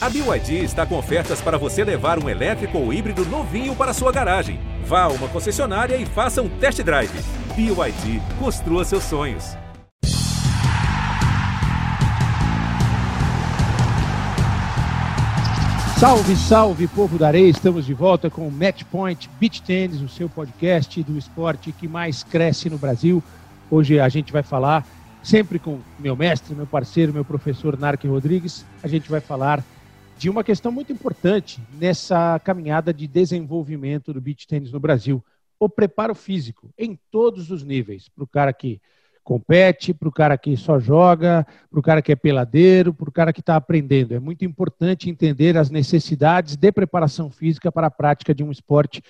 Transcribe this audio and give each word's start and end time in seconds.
A 0.00 0.08
BYD 0.08 0.62
está 0.62 0.86
com 0.86 0.96
ofertas 0.96 1.40
para 1.40 1.58
você 1.58 1.82
levar 1.82 2.22
um 2.22 2.28
elétrico 2.28 2.78
ou 2.78 2.92
híbrido 2.92 3.24
novinho 3.24 3.74
para 3.74 3.92
sua 3.92 4.12
garagem. 4.12 4.60
Vá 4.84 5.02
a 5.02 5.08
uma 5.08 5.26
concessionária 5.26 5.96
e 5.96 6.06
faça 6.06 6.40
um 6.40 6.48
test 6.48 6.80
drive. 6.84 7.10
BYD, 7.56 8.22
construa 8.38 8.84
seus 8.84 9.02
sonhos. 9.02 9.56
Salve, 15.98 16.36
salve, 16.36 16.86
povo 16.86 17.18
da 17.18 17.26
areia! 17.26 17.48
Estamos 17.50 17.84
de 17.84 17.92
volta 17.92 18.30
com 18.30 18.46
o 18.46 18.52
Match 18.52 18.84
Point 18.84 19.28
Beach 19.40 19.60
Tennis, 19.62 20.00
o 20.00 20.08
seu 20.08 20.28
podcast 20.28 21.02
do 21.02 21.18
esporte 21.18 21.72
que 21.72 21.88
mais 21.88 22.22
cresce 22.22 22.70
no 22.70 22.78
Brasil. 22.78 23.20
Hoje 23.68 23.98
a 23.98 24.08
gente 24.08 24.32
vai 24.32 24.44
falar, 24.44 24.86
sempre 25.24 25.58
com 25.58 25.80
meu 25.98 26.14
mestre, 26.14 26.54
meu 26.54 26.68
parceiro, 26.68 27.12
meu 27.12 27.24
professor 27.24 27.76
Narque 27.76 28.06
Rodrigues, 28.06 28.64
a 28.80 28.86
gente 28.86 29.10
vai 29.10 29.20
falar 29.20 29.64
de 30.18 30.28
uma 30.28 30.42
questão 30.42 30.72
muito 30.72 30.92
importante 30.92 31.60
nessa 31.78 32.40
caminhada 32.40 32.92
de 32.92 33.06
desenvolvimento 33.06 34.12
do 34.12 34.20
beach 34.20 34.48
tênis 34.48 34.72
no 34.72 34.80
Brasil, 34.80 35.24
o 35.60 35.68
preparo 35.68 36.12
físico, 36.12 36.70
em 36.76 36.98
todos 37.08 37.52
os 37.52 37.62
níveis, 37.62 38.08
para 38.08 38.24
o 38.24 38.26
cara 38.26 38.52
que 38.52 38.80
compete, 39.22 39.94
para 39.94 40.08
o 40.08 40.12
cara 40.12 40.36
que 40.36 40.56
só 40.56 40.80
joga, 40.80 41.46
para 41.70 41.78
o 41.78 41.82
cara 41.82 42.02
que 42.02 42.10
é 42.10 42.16
peladeiro, 42.16 42.92
para 42.92 43.08
o 43.08 43.12
cara 43.12 43.32
que 43.32 43.38
está 43.38 43.54
aprendendo. 43.54 44.12
É 44.12 44.18
muito 44.18 44.44
importante 44.44 45.08
entender 45.08 45.56
as 45.56 45.70
necessidades 45.70 46.56
de 46.56 46.72
preparação 46.72 47.30
física 47.30 47.70
para 47.70 47.86
a 47.86 47.90
prática 47.90 48.34
de 48.34 48.42
um 48.42 48.50
esporte 48.50 49.00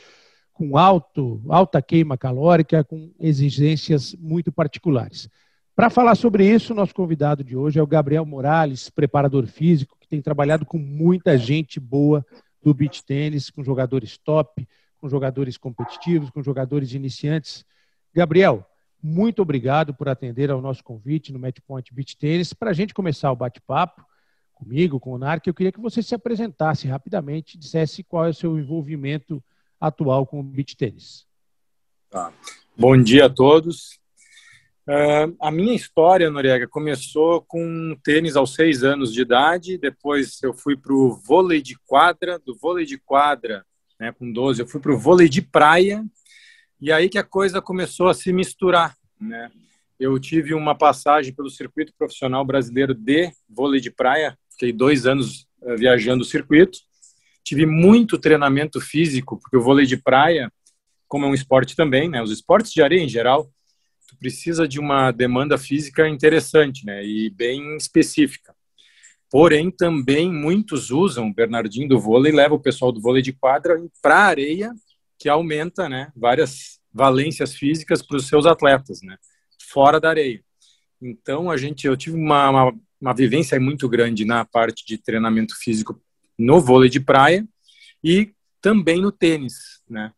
com 0.52 0.76
alto, 0.76 1.40
alta 1.48 1.80
queima 1.80 2.18
calórica, 2.18 2.84
com 2.84 3.10
exigências 3.18 4.14
muito 4.14 4.52
particulares. 4.52 5.30
Para 5.74 5.88
falar 5.88 6.16
sobre 6.16 6.44
isso, 6.44 6.74
nosso 6.74 6.94
convidado 6.94 7.42
de 7.42 7.56
hoje 7.56 7.78
é 7.78 7.82
o 7.82 7.86
Gabriel 7.86 8.26
Morales, 8.26 8.90
preparador 8.90 9.46
físico, 9.46 9.97
tem 10.08 10.22
trabalhado 10.22 10.64
com 10.64 10.78
muita 10.78 11.36
gente 11.36 11.78
boa 11.78 12.24
do 12.62 12.74
beach 12.74 13.04
tênis, 13.04 13.50
com 13.50 13.62
jogadores 13.62 14.16
top, 14.18 14.66
com 14.98 15.08
jogadores 15.08 15.56
competitivos, 15.56 16.30
com 16.30 16.42
jogadores 16.42 16.92
iniciantes. 16.92 17.64
Gabriel, 18.12 18.66
muito 19.02 19.42
obrigado 19.42 19.94
por 19.94 20.08
atender 20.08 20.50
ao 20.50 20.60
nosso 20.60 20.82
convite 20.82 21.32
no 21.32 21.38
Matchpoint 21.38 21.94
Beach 21.94 22.16
Tênis. 22.16 22.52
Para 22.52 22.70
a 22.70 22.74
gente 22.74 22.92
começar 22.92 23.30
o 23.30 23.36
bate-papo 23.36 24.04
comigo, 24.54 24.98
com 24.98 25.12
o 25.12 25.18
Narc, 25.18 25.46
eu 25.46 25.54
queria 25.54 25.70
que 25.70 25.80
você 25.80 26.02
se 26.02 26.14
apresentasse 26.14 26.88
rapidamente, 26.88 27.56
dissesse 27.56 28.02
qual 28.02 28.26
é 28.26 28.30
o 28.30 28.34
seu 28.34 28.58
envolvimento 28.58 29.42
atual 29.80 30.26
com 30.26 30.40
o 30.40 30.42
beach 30.42 30.76
tênis. 30.76 31.24
Tá. 32.10 32.32
Bom 32.76 33.00
dia 33.00 33.26
a 33.26 33.30
todos. 33.30 34.00
Uh, 34.88 35.36
a 35.38 35.50
minha 35.50 35.74
história, 35.74 36.30
Noriega, 36.30 36.66
começou 36.66 37.42
com 37.42 37.94
tênis 38.02 38.36
aos 38.36 38.54
seis 38.54 38.82
anos 38.82 39.12
de 39.12 39.20
idade. 39.20 39.76
Depois 39.76 40.42
eu 40.42 40.54
fui 40.54 40.78
para 40.78 40.94
o 40.94 41.14
vôlei 41.14 41.60
de 41.60 41.76
quadra. 41.86 42.38
Do 42.38 42.56
vôlei 42.56 42.86
de 42.86 42.96
quadra, 42.96 43.66
né, 44.00 44.12
com 44.12 44.32
12, 44.32 44.62
eu 44.62 44.66
fui 44.66 44.80
para 44.80 44.90
o 44.90 44.98
vôlei 44.98 45.28
de 45.28 45.42
praia. 45.42 46.02
E 46.80 46.90
aí 46.90 47.10
que 47.10 47.18
a 47.18 47.22
coisa 47.22 47.60
começou 47.60 48.08
a 48.08 48.14
se 48.14 48.32
misturar. 48.32 48.96
Né? 49.20 49.50
Eu 50.00 50.18
tive 50.18 50.54
uma 50.54 50.74
passagem 50.74 51.34
pelo 51.34 51.50
circuito 51.50 51.92
profissional 51.98 52.42
brasileiro 52.42 52.94
de 52.94 53.30
vôlei 53.46 53.82
de 53.82 53.90
praia. 53.90 54.38
Fiquei 54.52 54.72
dois 54.72 55.04
anos 55.04 55.46
uh, 55.60 55.76
viajando 55.76 56.22
o 56.22 56.26
circuito. 56.26 56.78
Tive 57.44 57.66
muito 57.66 58.16
treinamento 58.16 58.80
físico, 58.80 59.38
porque 59.38 59.58
o 59.58 59.62
vôlei 59.62 59.84
de 59.84 59.98
praia, 59.98 60.50
como 61.06 61.26
é 61.26 61.28
um 61.28 61.34
esporte 61.34 61.76
também, 61.76 62.08
né, 62.08 62.22
os 62.22 62.30
esportes 62.30 62.72
de 62.72 62.80
areia 62.80 63.02
em 63.02 63.08
geral, 63.08 63.50
precisa 64.18 64.66
de 64.66 64.78
uma 64.80 65.10
demanda 65.10 65.56
física 65.56 66.08
interessante, 66.08 66.84
né, 66.84 67.04
e 67.04 67.30
bem 67.30 67.76
específica. 67.76 68.54
Porém, 69.30 69.70
também 69.70 70.32
muitos 70.32 70.90
usam 70.90 71.28
o 71.28 71.34
Bernardinho 71.34 71.88
do 71.88 72.00
vôlei, 72.00 72.32
leva 72.32 72.54
o 72.54 72.60
pessoal 72.60 72.90
do 72.90 73.00
vôlei 73.00 73.22
de 73.22 73.32
quadra 73.32 73.76
para 74.02 74.16
a 74.16 74.26
areia, 74.26 74.72
que 75.18 75.28
aumenta, 75.28 75.88
né, 75.88 76.10
várias 76.16 76.78
valências 76.92 77.54
físicas 77.54 78.02
para 78.02 78.16
os 78.16 78.26
seus 78.26 78.46
atletas, 78.46 79.00
né, 79.02 79.16
fora 79.70 80.00
da 80.00 80.08
areia. 80.08 80.42
Então, 81.00 81.50
a 81.50 81.56
gente, 81.56 81.86
eu 81.86 81.96
tive 81.96 82.16
uma, 82.16 82.50
uma, 82.50 82.74
uma 83.00 83.14
vivência 83.14 83.58
muito 83.60 83.88
grande 83.88 84.24
na 84.24 84.44
parte 84.44 84.84
de 84.84 84.98
treinamento 84.98 85.54
físico 85.58 86.00
no 86.38 86.60
vôlei 86.60 86.88
de 86.88 87.00
praia 87.00 87.46
e 88.02 88.32
também 88.60 89.00
no 89.00 89.12
tênis, 89.12 89.80
né. 89.88 90.12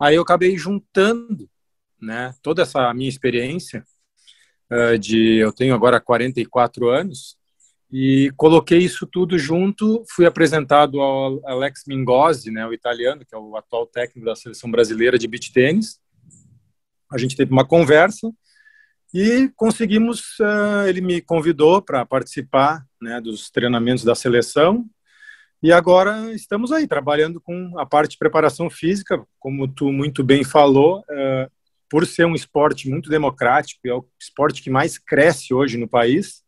Aí 0.00 0.16
eu 0.16 0.22
acabei 0.22 0.56
juntando 0.56 1.48
né? 2.04 2.34
Toda 2.42 2.62
essa 2.62 2.92
minha 2.94 3.08
experiência 3.08 3.84
uh, 4.70 4.98
de 4.98 5.38
eu 5.38 5.52
tenho 5.52 5.74
agora 5.74 6.00
44 6.00 6.88
anos 6.88 7.36
e 7.96 8.32
coloquei 8.36 8.78
isso 8.78 9.06
tudo 9.06 9.38
junto, 9.38 10.04
fui 10.08 10.26
apresentado 10.26 11.00
ao 11.00 11.40
Alex 11.46 11.84
Mingozzi, 11.86 12.50
né, 12.50 12.66
o 12.66 12.72
italiano, 12.72 13.24
que 13.24 13.34
é 13.34 13.38
o 13.38 13.56
atual 13.56 13.86
técnico 13.86 14.26
da 14.26 14.34
seleção 14.34 14.68
brasileira 14.68 15.16
de 15.16 15.28
beach 15.28 15.52
tênis. 15.52 16.00
A 17.12 17.16
gente 17.18 17.36
teve 17.36 17.52
uma 17.52 17.64
conversa 17.64 18.32
e 19.12 19.48
conseguimos, 19.54 20.38
uh, 20.40 20.88
ele 20.88 21.00
me 21.00 21.20
convidou 21.20 21.80
para 21.80 22.04
participar 22.04 22.84
né, 23.00 23.20
dos 23.20 23.48
treinamentos 23.48 24.02
da 24.02 24.16
seleção 24.16 24.84
e 25.62 25.72
agora 25.72 26.34
estamos 26.34 26.72
aí 26.72 26.86
trabalhando 26.86 27.40
com 27.40 27.78
a 27.78 27.86
parte 27.86 28.12
de 28.12 28.18
preparação 28.18 28.68
física, 28.68 29.24
como 29.38 29.66
tu 29.66 29.92
muito 29.92 30.24
bem 30.24 30.42
falou, 30.42 30.98
uh, 30.98 31.50
por 31.90 32.06
ser 32.06 32.26
um 32.26 32.34
esporte 32.34 32.88
muito 32.88 33.08
democrático, 33.08 33.80
é 33.86 33.94
o 33.94 34.06
esporte 34.20 34.62
que 34.62 34.70
mais 34.70 34.98
cresce 34.98 35.52
hoje 35.52 35.76
no 35.76 35.88
país, 35.88 36.42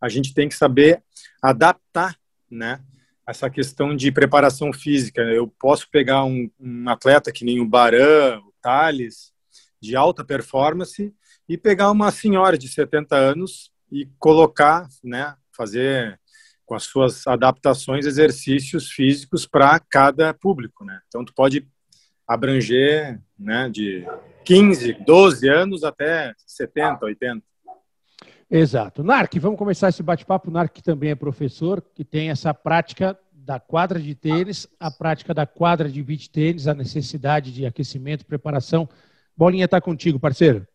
a 0.00 0.08
gente 0.08 0.34
tem 0.34 0.48
que 0.48 0.54
saber 0.54 1.02
adaptar, 1.42 2.16
né, 2.50 2.80
essa 3.26 3.48
questão 3.48 3.96
de 3.96 4.12
preparação 4.12 4.72
física. 4.72 5.22
Eu 5.22 5.48
posso 5.58 5.88
pegar 5.90 6.24
um, 6.24 6.50
um 6.60 6.88
atleta 6.88 7.32
que 7.32 7.44
nem 7.44 7.60
o 7.60 7.66
Baran, 7.66 8.38
o 8.40 8.52
Thales, 8.60 9.32
de 9.80 9.96
alta 9.96 10.24
performance, 10.24 11.14
e 11.48 11.56
pegar 11.56 11.90
uma 11.90 12.10
senhora 12.10 12.58
de 12.58 12.68
70 12.68 13.16
anos 13.16 13.70
e 13.90 14.06
colocar, 14.18 14.86
né, 15.02 15.34
fazer 15.56 16.20
com 16.66 16.74
as 16.74 16.84
suas 16.84 17.26
adaptações 17.26 18.06
exercícios 18.06 18.90
físicos 18.90 19.46
para 19.46 19.78
cada 19.78 20.32
público, 20.32 20.84
né? 20.84 21.00
Então 21.08 21.24
tu 21.24 21.34
pode 21.34 21.68
abranger, 22.26 23.20
né, 23.38 23.68
de 23.68 24.06
15, 24.44 24.92
12 25.04 25.48
anos 25.48 25.84
até 25.84 26.34
70, 26.46 27.04
80. 27.04 27.42
Exato. 28.50 29.02
Narc, 29.02 29.34
vamos 29.38 29.58
começar 29.58 29.88
esse 29.88 30.02
bate-papo. 30.02 30.50
Narc 30.50 30.76
também 30.82 31.10
é 31.10 31.14
professor, 31.14 31.82
que 31.94 32.04
tem 32.04 32.30
essa 32.30 32.52
prática 32.52 33.18
da 33.32 33.58
quadra 33.58 33.98
de 33.98 34.14
tênis, 34.14 34.68
a 34.78 34.90
prática 34.90 35.34
da 35.34 35.46
quadra 35.46 35.88
de 35.88 36.02
beach 36.02 36.30
tênis, 36.30 36.68
a 36.68 36.74
necessidade 36.74 37.52
de 37.52 37.66
aquecimento, 37.66 38.26
preparação. 38.26 38.88
Bolinha 39.36 39.64
está 39.64 39.80
contigo, 39.80 40.20
parceiro. 40.20 40.66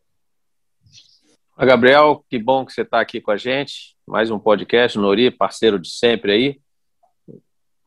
Oi, 1.56 1.66
Gabriel, 1.66 2.24
que 2.28 2.38
bom 2.38 2.64
que 2.64 2.72
você 2.72 2.82
está 2.82 3.00
aqui 3.00 3.20
com 3.20 3.30
a 3.30 3.36
gente. 3.36 3.96
Mais 4.06 4.30
um 4.30 4.38
podcast, 4.38 4.98
Nori, 4.98 5.30
parceiro 5.30 5.78
de 5.78 5.90
sempre 5.90 6.32
aí 6.32 6.60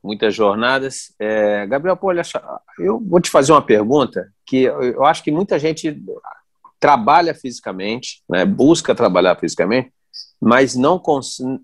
muitas 0.03 0.35
jornadas. 0.35 1.15
É, 1.17 1.65
Gabriel, 1.65 1.95
pô, 1.95 2.07
olha, 2.07 2.21
eu 2.77 3.00
vou 3.00 3.21
te 3.21 3.29
fazer 3.29 3.53
uma 3.53 3.61
pergunta 3.61 4.32
que 4.45 4.63
eu 4.63 5.05
acho 5.05 5.23
que 5.23 5.31
muita 5.31 5.57
gente 5.57 6.01
trabalha 6.79 7.33
fisicamente, 7.33 8.21
né, 8.29 8.45
busca 8.45 8.93
trabalhar 8.93 9.37
fisicamente, 9.37 9.91
mas 10.41 10.75
não, 10.75 11.01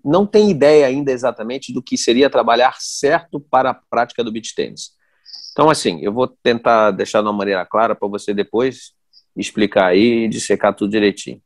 não 0.02 0.26
tem 0.26 0.50
ideia 0.50 0.86
ainda 0.86 1.12
exatamente 1.12 1.72
do 1.72 1.82
que 1.82 1.98
seria 1.98 2.30
trabalhar 2.30 2.76
certo 2.78 3.38
para 3.38 3.70
a 3.70 3.74
prática 3.74 4.24
do 4.24 4.32
beach 4.32 4.54
tennis. 4.54 4.92
Então, 5.52 5.68
assim, 5.68 6.00
eu 6.00 6.12
vou 6.12 6.26
tentar 6.26 6.90
deixar 6.92 7.20
de 7.20 7.26
uma 7.26 7.34
maneira 7.34 7.66
clara 7.66 7.94
para 7.94 8.08
você 8.08 8.32
depois 8.32 8.92
explicar 9.36 9.88
aí 9.88 10.24
e 10.24 10.28
dissecar 10.28 10.74
tudo 10.74 10.90
direitinho. 10.90 11.40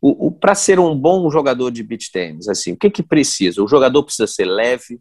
O, 0.00 0.26
o 0.26 0.30
para 0.30 0.54
ser 0.54 0.78
um 0.78 0.94
bom 0.94 1.30
jogador 1.30 1.70
de 1.70 1.82
beach 1.82 2.12
tennis, 2.12 2.48
assim, 2.48 2.72
o 2.72 2.76
que, 2.76 2.90
que 2.90 3.02
precisa? 3.02 3.62
O 3.62 3.68
jogador 3.68 4.02
precisa 4.02 4.26
ser 4.26 4.44
leve, 4.44 5.00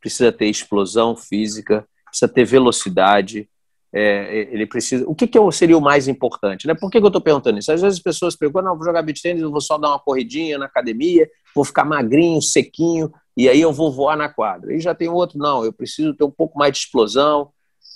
precisa 0.00 0.30
ter 0.30 0.46
explosão 0.46 1.16
física, 1.16 1.88
precisa 2.04 2.28
ter 2.28 2.44
velocidade, 2.44 3.48
é, 3.96 4.48
ele 4.50 4.66
precisa. 4.66 5.04
O 5.06 5.14
que, 5.14 5.24
que 5.24 5.38
seria 5.52 5.78
o 5.78 5.80
mais 5.80 6.08
importante? 6.08 6.66
Né? 6.66 6.74
Por 6.74 6.90
que, 6.90 6.98
que 6.98 7.04
eu 7.04 7.08
estou 7.08 7.22
perguntando 7.22 7.60
isso? 7.60 7.70
Às 7.70 7.80
vezes 7.80 7.98
as 7.98 8.02
pessoas 8.02 8.34
perguntam: 8.34 8.70
não, 8.70 8.76
vou 8.76 8.84
jogar 8.84 9.02
beat 9.02 9.20
tênis, 9.22 9.40
eu 9.40 9.52
vou 9.52 9.60
só 9.60 9.78
dar 9.78 9.90
uma 9.90 10.00
corridinha 10.00 10.58
na 10.58 10.66
academia, 10.66 11.30
vou 11.54 11.64
ficar 11.64 11.84
magrinho, 11.84 12.42
sequinho, 12.42 13.12
e 13.36 13.48
aí 13.48 13.60
eu 13.60 13.72
vou 13.72 13.92
voar 13.92 14.16
na 14.16 14.28
quadra. 14.28 14.74
E 14.74 14.80
já 14.80 14.96
tem 14.96 15.08
outro, 15.08 15.38
não, 15.38 15.64
eu 15.64 15.72
preciso 15.72 16.12
ter 16.12 16.24
um 16.24 16.30
pouco 16.30 16.58
mais 16.58 16.72
de 16.72 16.78
explosão. 16.78 17.50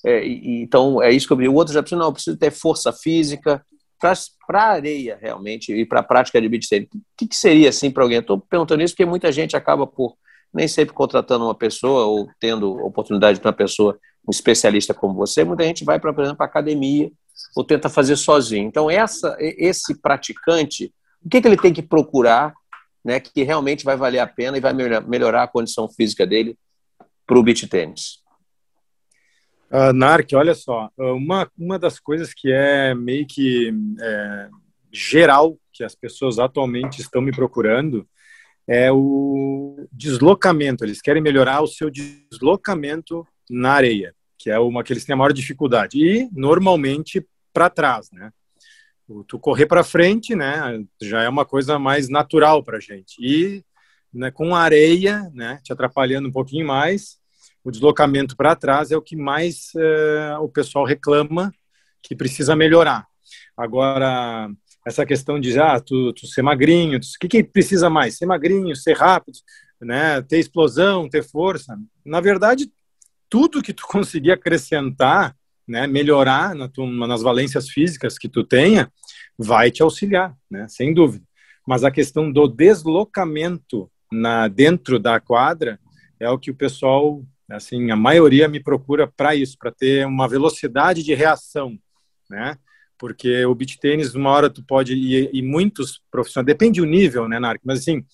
É, 0.06 0.24
e, 0.24 0.62
então 0.62 1.02
é 1.02 1.10
isso 1.10 1.26
que 1.26 1.32
eu 1.32 1.36
vi. 1.36 1.48
O 1.48 1.54
outro 1.54 1.74
já 1.74 1.82
precisa, 1.82 1.98
não, 1.98 2.06
eu 2.06 2.12
preciso 2.12 2.36
ter 2.36 2.52
força 2.52 2.92
física. 2.92 3.60
Para 4.00 4.62
a 4.62 4.70
areia, 4.70 5.18
realmente, 5.20 5.72
e 5.72 5.84
para 5.84 5.98
a 5.98 6.04
prática 6.04 6.40
de 6.40 6.48
beat 6.48 6.68
tênis, 6.68 6.88
o 6.94 7.00
que, 7.16 7.26
que 7.26 7.34
seria 7.34 7.70
assim 7.70 7.90
para 7.90 8.04
alguém? 8.04 8.20
Estou 8.20 8.38
perguntando 8.38 8.84
isso 8.84 8.94
porque 8.94 9.04
muita 9.04 9.32
gente 9.32 9.56
acaba 9.56 9.84
por 9.84 10.14
nem 10.54 10.68
sempre 10.68 10.94
contratando 10.94 11.44
uma 11.44 11.54
pessoa 11.54 12.06
ou 12.06 12.28
tendo 12.38 12.70
oportunidade 12.86 13.40
de 13.40 13.44
uma 13.44 13.52
pessoa, 13.52 13.98
um 14.28 14.30
especialista 14.30 14.92
como 14.92 15.14
você, 15.14 15.42
muita 15.42 15.64
gente 15.64 15.84
vai, 15.84 15.98
para, 15.98 16.12
por 16.12 16.20
exemplo, 16.20 16.36
para 16.36 16.46
academia 16.46 17.10
ou 17.56 17.64
tenta 17.64 17.88
fazer 17.88 18.16
sozinho. 18.16 18.68
Então, 18.68 18.90
essa, 18.90 19.34
esse 19.40 19.98
praticante, 19.98 20.92
o 21.24 21.28
que, 21.30 21.40
que 21.40 21.48
ele 21.48 21.56
tem 21.56 21.72
que 21.72 21.80
procurar 21.80 22.52
né, 23.02 23.18
que 23.18 23.42
realmente 23.42 23.84
vai 23.84 23.96
valer 23.96 24.18
a 24.18 24.26
pena 24.26 24.58
e 24.58 24.60
vai 24.60 24.74
melhorar 24.74 25.44
a 25.44 25.48
condição 25.48 25.88
física 25.88 26.26
dele 26.26 26.58
para 27.26 27.38
o 27.38 27.42
beach 27.42 27.66
tênis? 27.66 28.18
Uh, 29.70 29.92
Narc, 29.94 30.30
olha 30.34 30.54
só, 30.54 30.90
uma, 30.98 31.50
uma 31.56 31.78
das 31.78 31.98
coisas 31.98 32.34
que 32.34 32.52
é 32.52 32.94
meio 32.94 33.26
que 33.26 33.72
é, 34.00 34.48
geral 34.92 35.58
que 35.72 35.84
as 35.84 35.94
pessoas 35.94 36.38
atualmente 36.38 37.00
estão 37.00 37.20
me 37.22 37.32
procurando 37.32 38.06
é 38.66 38.90
o 38.92 39.86
deslocamento. 39.92 40.84
Eles 40.84 41.00
querem 41.00 41.22
melhorar 41.22 41.62
o 41.62 41.66
seu 41.66 41.90
deslocamento 41.90 43.26
na 43.48 43.72
areia, 43.72 44.14
que 44.38 44.50
é 44.50 44.58
uma 44.58 44.84
que 44.84 44.92
eles 44.92 45.04
têm 45.04 45.14
a 45.14 45.16
maior 45.16 45.32
dificuldade. 45.32 45.98
E 45.98 46.28
normalmente 46.32 47.26
para 47.52 47.68
trás, 47.68 48.10
né? 48.12 48.30
Tu 49.26 49.38
correr 49.38 49.66
para 49.66 49.82
frente, 49.82 50.34
né, 50.34 50.84
já 51.00 51.22
é 51.22 51.28
uma 51.30 51.46
coisa 51.46 51.78
mais 51.78 52.10
natural 52.10 52.62
para 52.62 52.78
gente. 52.78 53.16
E 53.18 53.64
né, 54.12 54.30
com 54.30 54.54
areia, 54.54 55.30
né, 55.32 55.58
te 55.62 55.72
atrapalhando 55.72 56.28
um 56.28 56.32
pouquinho 56.32 56.66
mais, 56.66 57.18
o 57.64 57.70
deslocamento 57.70 58.36
para 58.36 58.54
trás 58.54 58.90
é 58.90 58.96
o 58.96 59.02
que 59.02 59.16
mais 59.16 59.72
uh, 59.76 60.42
o 60.42 60.48
pessoal 60.48 60.84
reclama 60.84 61.52
que 62.02 62.14
precisa 62.14 62.54
melhorar. 62.54 63.06
Agora, 63.56 64.50
essa 64.86 65.04
questão 65.04 65.40
de 65.40 65.58
ah, 65.58 65.80
tu, 65.80 66.12
tu 66.12 66.26
ser 66.26 66.42
magrinho, 66.42 66.98
o 66.98 67.00
que, 67.20 67.28
que 67.28 67.44
precisa 67.44 67.90
mais? 67.90 68.16
Ser 68.16 68.26
magrinho, 68.26 68.76
ser 68.76 68.96
rápido, 68.96 69.38
né, 69.80 70.20
ter 70.22 70.38
explosão, 70.38 71.08
ter 71.08 71.22
força. 71.22 71.78
Na 72.04 72.20
verdade, 72.20 72.70
tudo 73.28 73.62
que 73.62 73.72
tu 73.72 73.86
conseguir 73.88 74.32
acrescentar, 74.32 75.36
né, 75.66 75.86
melhorar 75.86 76.54
na 76.54 76.68
tu, 76.68 76.86
nas 76.86 77.22
valências 77.22 77.68
físicas 77.68 78.18
que 78.18 78.28
tu 78.28 78.42
tenha, 78.42 78.90
vai 79.36 79.70
te 79.70 79.82
auxiliar, 79.82 80.34
né, 80.50 80.66
sem 80.68 80.94
dúvida. 80.94 81.24
Mas 81.66 81.84
a 81.84 81.90
questão 81.90 82.32
do 82.32 82.48
deslocamento 82.48 83.90
na 84.10 84.48
dentro 84.48 84.98
da 84.98 85.20
quadra 85.20 85.78
é 86.18 86.28
o 86.30 86.38
que 86.38 86.50
o 86.50 86.54
pessoal 86.54 87.22
Assim, 87.50 87.90
a 87.90 87.96
maioria 87.96 88.46
me 88.46 88.60
procura 88.60 89.06
para 89.06 89.34
isso, 89.34 89.56
para 89.58 89.72
ter 89.72 90.06
uma 90.06 90.28
velocidade 90.28 91.02
de 91.02 91.14
reação, 91.14 91.78
né? 92.28 92.58
Porque 92.98 93.44
o 93.46 93.54
beach 93.54 93.78
tênis, 93.78 94.14
uma 94.14 94.30
hora 94.30 94.50
tu 94.50 94.62
pode 94.62 94.92
e, 94.92 95.30
e 95.32 95.40
muitos 95.40 96.02
profissionais, 96.10 96.46
depende 96.46 96.80
do 96.80 96.86
nível, 96.86 97.26
né, 97.26 97.38
Narc? 97.38 97.60
Mas 97.64 97.78
assim, 97.80 98.04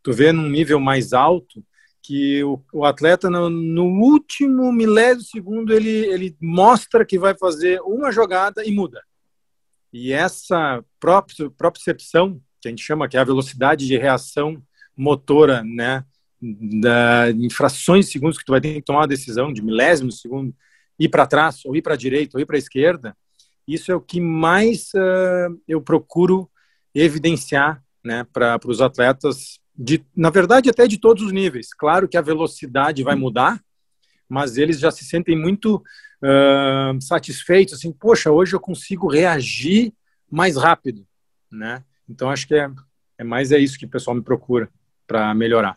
tu 0.00 0.12
vê 0.12 0.30
num 0.30 0.48
nível 0.48 0.78
mais 0.78 1.12
alto 1.12 1.64
que 2.04 2.44
o, 2.44 2.62
o 2.70 2.84
atleta 2.84 3.30
no, 3.30 3.48
no, 3.48 3.86
último 3.86 4.70
milésimo 4.70 5.22
segundo 5.22 5.72
ele 5.72 5.88
ele 5.88 6.36
mostra 6.38 7.04
que 7.04 7.18
vai 7.18 7.34
fazer 7.34 7.80
uma 7.80 8.12
jogada 8.12 8.62
e 8.62 8.70
muda. 8.70 9.02
E 9.90 10.12
essa 10.12 10.84
própria 11.00 11.50
percepção 11.72 12.38
que 12.60 12.68
a 12.68 12.70
gente 12.70 12.84
chama 12.84 13.08
que 13.08 13.16
é 13.16 13.20
a 13.20 13.24
velocidade 13.24 13.86
de 13.86 13.96
reação 13.96 14.62
motora, 14.94 15.62
né? 15.64 16.04
da, 16.80 17.30
em 17.30 17.48
frações 17.48 18.06
de 18.06 18.12
segundos 18.12 18.36
que 18.36 18.44
tu 18.44 18.52
vai 18.52 18.60
ter 18.60 18.74
que 18.74 18.82
tomar 18.82 19.00
uma 19.00 19.08
decisão 19.08 19.52
de 19.52 19.62
milésimos 19.62 20.16
de 20.16 20.20
segundo, 20.20 20.54
ir 20.98 21.08
para 21.08 21.26
trás, 21.26 21.64
ou 21.64 21.74
ir 21.74 21.82
para 21.82 21.94
a 21.94 21.96
direita, 21.96 22.36
ou 22.36 22.40
ir 22.40 22.44
para 22.44 22.56
a 22.56 22.58
esquerda, 22.58 23.16
isso 23.66 23.90
é 23.90 23.94
o 23.94 24.00
que 24.00 24.20
mais 24.20 24.90
uh, 24.94 25.60
eu 25.66 25.80
procuro 25.80 26.50
evidenciar 26.94 27.82
né, 28.04 28.26
para 28.30 28.60
os 28.66 28.82
atletas, 28.82 29.58
de, 29.76 30.04
na 30.16 30.30
verdade, 30.30 30.70
até 30.70 30.86
de 30.86 30.98
todos 30.98 31.22
os 31.22 31.32
níveis. 31.32 31.74
Claro 31.74 32.08
que 32.08 32.16
a 32.16 32.22
velocidade 32.22 33.02
vai 33.02 33.14
mudar, 33.14 33.60
mas 34.28 34.56
eles 34.56 34.78
já 34.78 34.90
se 34.90 35.04
sentem 35.04 35.36
muito 35.36 35.76
uh, 35.76 37.00
satisfeitos, 37.00 37.74
assim, 37.74 37.92
poxa, 37.92 38.30
hoje 38.30 38.54
eu 38.54 38.60
consigo 38.60 39.08
reagir 39.08 39.92
mais 40.30 40.56
rápido, 40.56 41.06
né? 41.50 41.82
Então, 42.08 42.30
acho 42.30 42.46
que 42.46 42.54
é, 42.54 42.70
é 43.18 43.24
mais 43.24 43.50
é 43.52 43.58
isso 43.58 43.78
que 43.78 43.84
o 43.84 43.88
pessoal 43.88 44.14
me 44.14 44.22
procura 44.22 44.68
para 45.06 45.34
melhorar. 45.34 45.76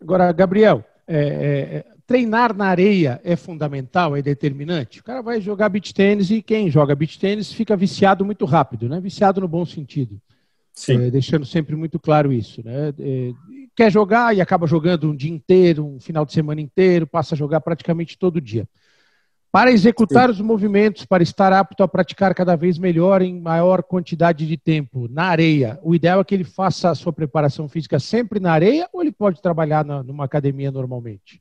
Agora, 0.00 0.30
Gabriel, 0.32 0.84
é, 1.06 1.18
é, 1.18 1.84
treinar 2.06 2.54
na 2.54 2.66
areia 2.66 3.20
é 3.24 3.36
fundamental, 3.36 4.16
é 4.16 4.22
determinante? 4.22 5.00
O 5.00 5.04
cara 5.04 5.22
vai 5.22 5.40
jogar 5.40 5.68
beach 5.68 5.92
tênis 5.92 6.30
e 6.30 6.40
quem 6.40 6.70
joga 6.70 6.94
beach 6.94 7.18
tênis 7.18 7.52
fica 7.52 7.76
viciado 7.76 8.24
muito 8.24 8.44
rápido, 8.44 8.88
né? 8.88 9.00
Viciado 9.00 9.40
no 9.40 9.48
bom 9.48 9.64
sentido. 9.66 10.20
É, 10.88 11.10
deixando 11.10 11.44
sempre 11.44 11.74
muito 11.74 11.98
claro 11.98 12.32
isso, 12.32 12.62
né? 12.64 12.92
É, 12.98 13.32
quer 13.74 13.90
jogar 13.90 14.36
e 14.36 14.40
acaba 14.40 14.66
jogando 14.66 15.10
um 15.10 15.16
dia 15.16 15.30
inteiro, 15.30 15.84
um 15.84 16.00
final 16.00 16.24
de 16.24 16.32
semana 16.32 16.60
inteiro, 16.60 17.06
passa 17.06 17.34
a 17.34 17.38
jogar 17.38 17.60
praticamente 17.60 18.18
todo 18.18 18.40
dia. 18.40 18.68
Para 19.50 19.72
executar 19.72 20.28
os 20.28 20.40
movimentos, 20.40 21.06
para 21.06 21.22
estar 21.22 21.52
apto 21.54 21.82
a 21.82 21.88
praticar 21.88 22.34
cada 22.34 22.54
vez 22.54 22.78
melhor 22.78 23.22
em 23.22 23.40
maior 23.40 23.82
quantidade 23.82 24.46
de 24.46 24.56
tempo 24.58 25.08
na 25.08 25.24
areia, 25.24 25.78
o 25.82 25.94
ideal 25.94 26.20
é 26.20 26.24
que 26.24 26.34
ele 26.34 26.44
faça 26.44 26.90
a 26.90 26.94
sua 26.94 27.12
preparação 27.12 27.66
física 27.66 27.98
sempre 27.98 28.38
na 28.38 28.52
areia 28.52 28.86
ou 28.92 29.00
ele 29.00 29.10
pode 29.10 29.40
trabalhar 29.40 29.84
na, 29.84 30.02
numa 30.02 30.24
academia 30.24 30.70
normalmente? 30.70 31.40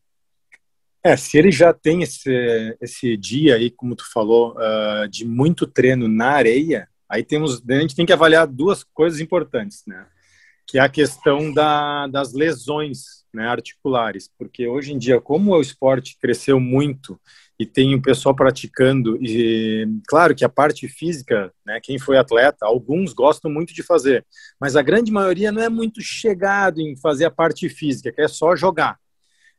É, 1.04 1.16
se 1.18 1.38
ele 1.38 1.51
já 1.51 1.74
tem 1.74 2.01
esse, 2.01 2.78
esse 2.81 3.18
dia 3.18 3.56
aí, 3.56 3.69
como 3.69 3.95
tu 3.95 4.04
falou, 4.12 4.56
uh, 4.56 5.07
de 5.10 5.25
muito 5.25 5.68
treino 5.68 6.07
na 6.07 6.30
areia, 6.30 6.88
aí 7.09 7.24
temos, 7.24 7.62
a 7.68 7.80
gente 7.80 7.95
tem 7.95 8.06
que 8.06 8.13
avaliar 8.13 8.48
duas 8.48 8.83
coisas 8.83 9.19
importantes, 9.19 9.83
né? 9.88 10.06
Que 10.65 10.77
é 10.77 10.81
a 10.81 10.89
questão 10.89 11.54
da, 11.54 12.07
das 12.07 12.33
lesões 12.33 13.25
né, 13.33 13.48
articulares, 13.48 14.30
porque 14.38 14.68
hoje 14.68 14.94
em 14.94 14.98
dia, 14.98 15.21
como 15.21 15.56
o 15.56 15.62
esporte 15.62 16.18
cresceu 16.19 16.59
muito 16.59 17.19
e 17.59 17.65
tem 17.65 17.95
o 17.95 18.01
pessoal 18.01 18.36
praticando 18.36 19.18
e 19.21 19.88
claro 20.07 20.36
que 20.36 20.44
a 20.44 20.50
parte 20.50 20.88
física, 20.88 21.54
né, 21.65 21.80
quem 21.81 21.98
foi 21.98 22.18
atleta, 22.18 22.65
alguns 22.65 23.13
gostam 23.13 23.50
muito 23.50 23.74
de 23.74 23.81
fazer, 23.81 24.25
mas 24.59 24.75
a 24.75 24.81
grande 24.81 25.12
maioria 25.12 25.51
não 25.51 25.62
é 25.62 25.69
muito 25.69 26.01
chegado 26.01 26.81
em 26.81 26.95
fazer 26.98 27.25
a 27.25 27.31
parte 27.31 27.69
física, 27.69 28.12
que 28.12 28.21
é 28.21 28.27
só 28.27 28.56
jogar. 28.56 29.00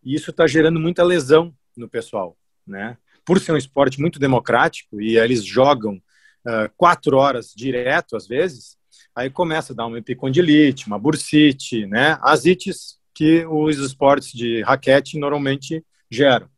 E 0.04 0.14
isso 0.14 0.30
está 0.30 0.46
gerando 0.46 0.78
muita 0.78 1.02
lesão 1.02 1.54
no 1.76 1.88
pessoal, 1.88 2.36
né? 2.66 2.96
Por 3.24 3.40
ser 3.40 3.52
um 3.52 3.56
esporte 3.56 4.00
muito 4.00 4.18
democrático 4.18 5.00
e 5.00 5.18
eles 5.18 5.44
jogam 5.44 6.00
uh, 6.48 6.70
quatro 6.76 7.16
horas 7.18 7.52
direto 7.54 8.16
às 8.16 8.26
vezes, 8.26 8.76
aí 9.14 9.28
começa 9.28 9.72
a 9.72 9.76
dar 9.76 9.86
uma 9.86 9.98
epicondilite, 9.98 10.86
uma 10.86 10.98
bursite, 10.98 11.86
né? 11.86 12.18
As 12.22 12.44
ites 12.46 12.98
que 13.14 13.44
os 13.46 13.76
esportes 13.78 14.32
de 14.32 14.62
raquete 14.62 15.18
normalmente 15.18 15.84
geram. 16.10 16.48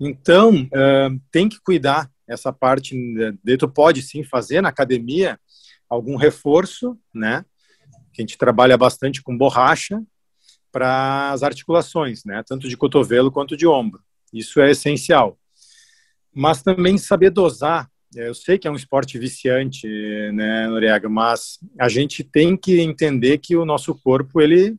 Então, 0.00 0.62
uh, 0.62 1.20
tem 1.30 1.48
que 1.48 1.60
cuidar 1.60 2.08
essa 2.26 2.52
parte. 2.52 2.96
De, 3.42 3.56
tu 3.56 3.68
pode 3.68 4.00
sim 4.02 4.22
fazer 4.22 4.60
na 4.60 4.68
academia 4.68 5.38
algum 5.88 6.16
reforço, 6.16 6.96
né? 7.12 7.44
Que 8.12 8.22
a 8.22 8.22
gente 8.22 8.38
trabalha 8.38 8.76
bastante 8.76 9.22
com 9.22 9.36
borracha 9.36 10.00
para 10.70 11.32
as 11.32 11.42
articulações, 11.42 12.24
né? 12.24 12.42
Tanto 12.46 12.68
de 12.68 12.76
cotovelo 12.76 13.32
quanto 13.32 13.56
de 13.56 13.66
ombro. 13.66 14.00
Isso 14.32 14.60
é 14.60 14.70
essencial. 14.70 15.38
Mas 16.32 16.62
também 16.62 16.96
saber 16.96 17.30
dosar. 17.30 17.90
Eu 18.14 18.34
sei 18.34 18.58
que 18.58 18.66
é 18.66 18.70
um 18.70 18.76
esporte 18.76 19.18
viciante, 19.18 19.86
né, 20.32 20.66
Noriega, 20.66 21.08
mas 21.08 21.58
a 21.78 21.88
gente 21.88 22.24
tem 22.24 22.56
que 22.56 22.80
entender 22.80 23.38
que 23.38 23.56
o 23.56 23.64
nosso 23.64 23.94
corpo 23.94 24.40
ele 24.40 24.76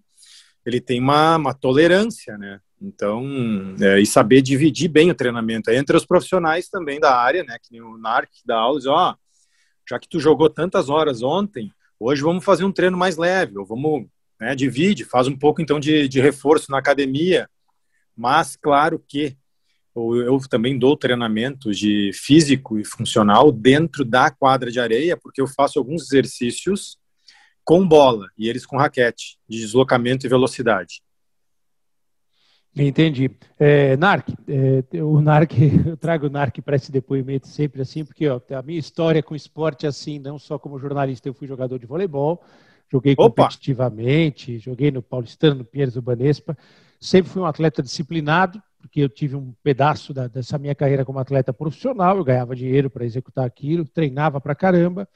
ele 0.66 0.82
tem 0.82 1.00
uma, 1.00 1.38
uma 1.38 1.54
tolerância, 1.54 2.38
né? 2.38 2.60
Então, 2.82 3.26
é, 3.82 4.00
e 4.00 4.06
saber 4.06 4.42
dividir 4.42 4.88
bem 4.88 5.10
o 5.10 5.16
treinamento 5.16 5.70
entre 5.72 5.98
os 5.98 6.06
profissionais 6.06 6.70
também 6.70 7.00
da 7.00 7.18
área, 7.18 7.44
né? 7.44 7.58
Que 7.62 7.72
nem 7.72 7.82
o 7.82 7.98
NARC 7.98 8.30
da 8.46 8.58
aula, 8.58 8.80
ó, 8.88 9.16
já 9.90 10.00
que 10.00 10.08
tu 10.08 10.20
jogou 10.20 10.50
tantas 10.50 10.90
horas 10.90 11.22
ontem, 11.22 11.72
hoje 12.00 12.22
vamos 12.22 12.46
fazer 12.46 12.64
um 12.64 12.72
treino 12.72 12.98
mais 12.98 13.18
leve, 13.18 13.58
ou 13.58 13.66
vamos, 13.66 14.06
né, 14.40 14.56
divide, 14.56 15.04
faz 15.04 15.28
um 15.28 15.36
pouco 15.36 15.62
então 15.62 15.80
de, 15.80 16.08
de 16.08 16.22
reforço 16.22 16.72
na 16.72 16.78
academia, 16.78 17.50
mas 18.16 18.56
claro 18.56 19.04
que 19.08 19.36
eu 19.96 20.40
também 20.50 20.78
dou 20.78 20.96
treinamento 20.96 21.72
de 21.72 22.12
físico 22.14 22.78
e 22.78 22.86
funcional 22.86 23.52
dentro 23.52 24.06
da 24.06 24.30
quadra 24.30 24.72
de 24.72 24.80
areia, 24.80 25.18
porque 25.18 25.42
eu 25.42 25.48
faço 25.48 25.80
alguns 25.80 26.04
exercícios 26.04 26.98
com 27.64 27.88
bola 27.88 28.28
e 28.38 28.48
eles 28.50 28.66
com 28.66 28.78
raquete, 28.78 29.38
de 29.48 29.60
deslocamento 29.60 30.26
e 30.26 30.30
velocidade. 30.30 31.02
Entendi. 32.76 33.30
É, 33.60 33.98
Narc, 33.98 34.30
é, 34.48 35.04
o 35.04 35.20
Narc, 35.22 35.52
eu 35.86 35.98
trago 35.98 36.28
o 36.28 36.30
Narc 36.30 36.62
para 36.62 36.76
esse 36.76 36.92
depoimento 36.92 37.48
sempre 37.48 37.82
assim, 37.82 38.06
porque 38.06 38.28
ó, 38.28 38.40
a 38.52 38.62
minha 38.62 38.80
história 38.80 39.22
com 39.24 39.36
esporte 39.36 39.86
é 39.86 39.90
assim, 39.90 40.20
não 40.20 40.38
só 40.40 40.58
como 40.58 40.80
jornalista, 40.80 41.28
eu 41.28 41.34
fui 41.34 41.48
jogador 41.48 41.78
de 41.78 41.86
voleibol, 41.86 42.42
joguei 42.92 43.14
Opa. 43.18 43.44
competitivamente, 43.44 44.60
joguei 44.60 44.92
no 44.92 45.02
Paulistano, 45.02 45.56
no 45.56 45.66
Pinheiros 45.66 45.94
do 45.94 46.02
Banespa, 46.02 46.58
sempre 47.00 47.32
fui 47.32 47.42
um 47.42 47.46
atleta 47.46 47.82
disciplinado, 47.82 48.62
porque 48.80 49.02
eu 49.02 49.10
tive 49.10 49.36
um 49.36 49.54
pedaço 49.64 50.14
da, 50.14 50.28
dessa 50.28 50.58
minha 50.58 50.74
carreira 50.74 51.06
como 51.06 51.20
atleta 51.20 51.54
profissional, 51.54 52.18
eu 52.18 52.24
ganhava 52.24 52.56
dinheiro 52.56 52.90
para 52.90 53.06
executar 53.06 53.46
aquilo, 53.46 53.86
treinava 53.86 54.40
para 54.42 54.56
caramba, 54.56 55.08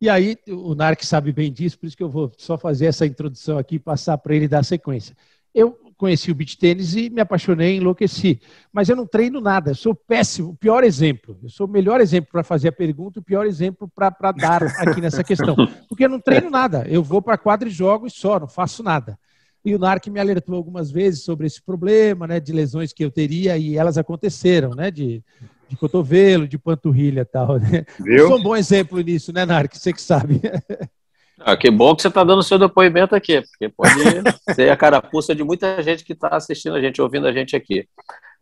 e 0.00 0.08
aí 0.08 0.36
o 0.48 0.74
Narc 0.74 1.04
sabe 1.04 1.32
bem 1.32 1.52
disso, 1.52 1.78
por 1.78 1.86
isso 1.86 1.96
que 1.96 2.02
eu 2.02 2.10
vou 2.10 2.30
só 2.36 2.56
fazer 2.56 2.86
essa 2.86 3.04
introdução 3.04 3.58
aqui 3.58 3.76
e 3.76 3.80
passar 3.80 4.16
para 4.18 4.34
ele 4.34 4.46
dar 4.46 4.64
sequência. 4.64 5.16
Eu 5.52 5.76
conheci 5.98 6.30
o 6.30 6.34
beach 6.34 6.56
tênis 6.56 6.94
e 6.94 7.10
me 7.10 7.20
apaixonei, 7.20 7.76
enlouqueci. 7.76 8.40
Mas 8.72 8.88
eu 8.88 8.94
não 8.94 9.04
treino 9.04 9.40
nada, 9.40 9.72
eu 9.72 9.74
sou 9.74 9.94
péssimo, 9.94 10.50
o 10.50 10.56
pior 10.56 10.84
exemplo. 10.84 11.36
Eu 11.42 11.50
sou 11.50 11.66
o 11.66 11.70
melhor 11.70 12.00
exemplo 12.00 12.30
para 12.30 12.44
fazer 12.44 12.68
a 12.68 12.72
pergunta, 12.72 13.18
o 13.18 13.22
pior 13.22 13.44
exemplo 13.44 13.90
para 13.92 14.32
dar 14.32 14.62
aqui 14.62 15.00
nessa 15.00 15.24
questão. 15.24 15.56
Porque 15.88 16.04
eu 16.04 16.08
não 16.08 16.20
treino 16.20 16.48
nada, 16.48 16.86
eu 16.88 17.02
vou 17.02 17.20
para 17.20 17.34
a 17.34 17.38
quadra 17.38 17.68
e 17.68 17.72
jogo 17.72 18.06
e 18.06 18.10
só, 18.10 18.38
não 18.38 18.48
faço 18.48 18.82
nada. 18.82 19.18
E 19.64 19.74
o 19.74 19.78
NARC 19.78 20.06
me 20.06 20.20
alertou 20.20 20.54
algumas 20.54 20.90
vezes 20.90 21.24
sobre 21.24 21.46
esse 21.46 21.60
problema, 21.60 22.26
né, 22.28 22.38
de 22.38 22.52
lesões 22.52 22.92
que 22.92 23.04
eu 23.04 23.10
teria 23.10 23.58
e 23.58 23.76
elas 23.76 23.98
aconteceram, 23.98 24.70
né, 24.70 24.90
de, 24.90 25.22
de 25.68 25.76
cotovelo, 25.76 26.46
de 26.46 26.56
panturrilha 26.56 27.22
e 27.22 27.24
tal. 27.24 27.58
Né? 27.58 27.84
Viu? 27.98 28.18
Eu 28.18 28.28
sou 28.28 28.38
um 28.38 28.42
bom 28.42 28.56
exemplo 28.56 29.00
nisso, 29.00 29.32
né, 29.32 29.44
NARC? 29.44 29.76
Você 29.76 29.92
que 29.92 30.00
sabe. 30.00 30.40
Ah, 31.40 31.56
que 31.56 31.70
bom 31.70 31.94
que 31.94 32.02
você 32.02 32.08
está 32.08 32.24
dando 32.24 32.42
seu 32.42 32.58
depoimento 32.58 33.14
aqui, 33.14 33.40
porque 33.42 33.68
pode 33.68 33.94
ser 34.54 34.70
a 34.70 34.76
carapuça 34.76 35.34
de 35.34 35.44
muita 35.44 35.82
gente 35.82 36.04
que 36.04 36.12
está 36.12 36.28
assistindo 36.28 36.76
a 36.76 36.80
gente, 36.80 37.00
ouvindo 37.00 37.26
a 37.26 37.32
gente 37.32 37.54
aqui. 37.54 37.88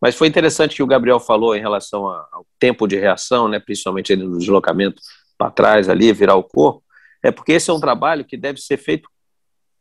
Mas 0.01 0.15
foi 0.15 0.27
interessante 0.27 0.75
que 0.75 0.83
o 0.83 0.87
Gabriel 0.87 1.19
falou 1.19 1.55
em 1.55 1.59
relação 1.59 2.07
ao 2.07 2.45
tempo 2.59 2.87
de 2.87 2.97
reação, 2.97 3.47
né, 3.47 3.59
principalmente 3.59 4.15
no 4.15 4.37
deslocamento 4.37 5.01
para 5.37 5.51
trás 5.51 5.89
ali, 5.89 6.11
virar 6.13 6.35
o 6.35 6.43
corpo, 6.43 6.83
é 7.23 7.31
porque 7.31 7.53
esse 7.53 7.69
é 7.69 7.73
um 7.73 7.79
trabalho 7.79 8.25
que 8.25 8.37
deve 8.37 8.59
ser 8.59 8.77
feito 8.77 9.09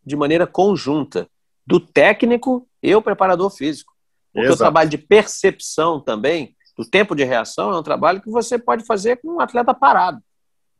de 0.04 0.16
maneira 0.16 0.46
conjunta, 0.46 1.28
do 1.66 1.80
técnico 1.80 2.68
e 2.82 2.94
o 2.94 3.02
preparador 3.02 3.50
físico. 3.50 3.92
Porque 4.32 4.46
Exato. 4.46 4.54
o 4.54 4.58
trabalho 4.58 4.88
de 4.88 4.98
percepção 4.98 6.00
também, 6.00 6.54
do 6.76 6.84
tempo 6.84 7.14
de 7.14 7.24
reação, 7.24 7.72
é 7.72 7.78
um 7.78 7.82
trabalho 7.82 8.20
que 8.20 8.30
você 8.30 8.58
pode 8.58 8.84
fazer 8.84 9.16
com 9.16 9.36
um 9.36 9.40
atleta 9.40 9.74
parado. 9.74 10.20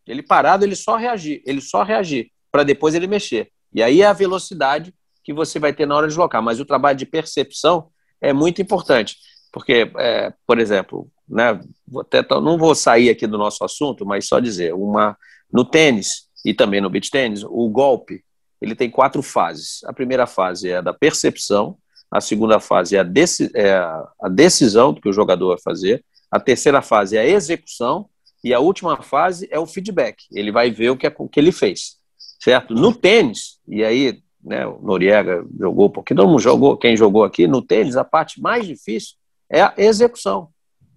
Ele 0.07 0.23
parado, 0.23 0.65
ele 0.65 0.77
só 0.77 0.97
reagir, 0.97 1.43
ele 1.45 1.61
só 1.61 1.83
reagir, 1.83 2.31
para 2.51 2.63
depois 2.63 2.95
ele 2.95 3.07
mexer. 3.07 3.51
E 3.75 3.83
aí 3.83 4.03
é 4.03 4.07
a 4.07 4.13
velocidade 4.13 4.95
que 5.23 5.33
você 5.33 5.59
vai 5.59 5.73
ter 5.73 5.87
na 5.87 5.97
hora 5.97 6.07
de 6.07 6.13
deslocar. 6.13 6.43
Mas 6.43 6.61
o 6.61 6.65
trabalho 6.65 6.97
de 6.97 7.05
percepção 7.05 7.89
é 8.21 8.33
muito 8.33 8.63
importante. 8.63 9.17
Porque, 9.53 9.91
é, 9.99 10.33
por 10.47 10.59
exemplo, 10.59 11.11
né, 11.29 11.61
vou 11.87 12.03
até, 12.03 12.25
não 12.41 12.57
vou 12.57 12.75
sair 12.75 13.11
aqui 13.11 13.27
do 13.27 13.39
nosso 13.39 13.65
assunto, 13.65 14.07
mas 14.07 14.27
só 14.27 14.39
dizer, 14.39 14.75
uma, 14.75 15.17
no 15.53 15.65
tênis 15.65 16.27
e 16.45 16.55
também 16.55 16.81
no 16.81 16.91
beach 16.91 17.11
tênis, 17.11 17.43
o 17.43 17.69
golpe 17.69 18.23
ele 18.61 18.75
tem 18.75 18.91
quatro 18.91 19.23
fases. 19.23 19.83
A 19.85 19.93
primeira 19.93 20.27
fase 20.27 20.71
é 20.71 20.77
a 20.77 20.81
da 20.81 20.95
percepção, 20.95 21.77
a 22.11 22.21
segunda 22.21 22.61
fase 22.61 22.97
é 22.97 23.01
a, 23.01 23.03
deci 23.03 23.51
é 23.55 23.75
a 23.75 24.29
decisão 24.29 24.93
do 24.93 25.01
que 25.01 25.09
o 25.09 25.13
jogador 25.13 25.49
vai 25.49 25.59
fazer, 25.63 26.05
a 26.31 26.39
terceira 26.39 26.81
fase 26.81 27.17
é 27.17 27.21
a 27.21 27.27
execução 27.27 28.09
e 28.43 28.55
a 28.55 28.61
última 28.61 29.03
fase 29.03 29.49
é 29.51 29.59
o 29.59 29.67
feedback. 29.67 30.25
Ele 30.33 30.53
vai 30.53 30.71
ver 30.71 30.91
o 30.91 30.97
que, 30.97 31.07
é, 31.07 31.15
o 31.19 31.29
que 31.29 31.41
ele 31.41 31.53
fez, 31.53 31.97
certo? 32.41 32.75
No 32.75 32.95
tênis, 32.95 33.59
e 33.67 33.85
aí 33.85 34.23
né, 34.43 34.67
o 34.67 34.81
Noriega 34.81 35.45
jogou, 35.59 35.91
porque 35.91 36.15
todo 36.15 36.29
mundo 36.29 36.41
jogou, 36.41 36.77
quem 36.77 36.97
jogou 36.97 37.25
aqui, 37.25 37.47
no 37.49 37.61
tênis, 37.61 37.97
a 37.97 38.05
parte 38.05 38.41
mais 38.41 38.67
difícil 38.67 39.17
é 39.51 39.63
a 39.63 39.75
execução. 39.77 40.49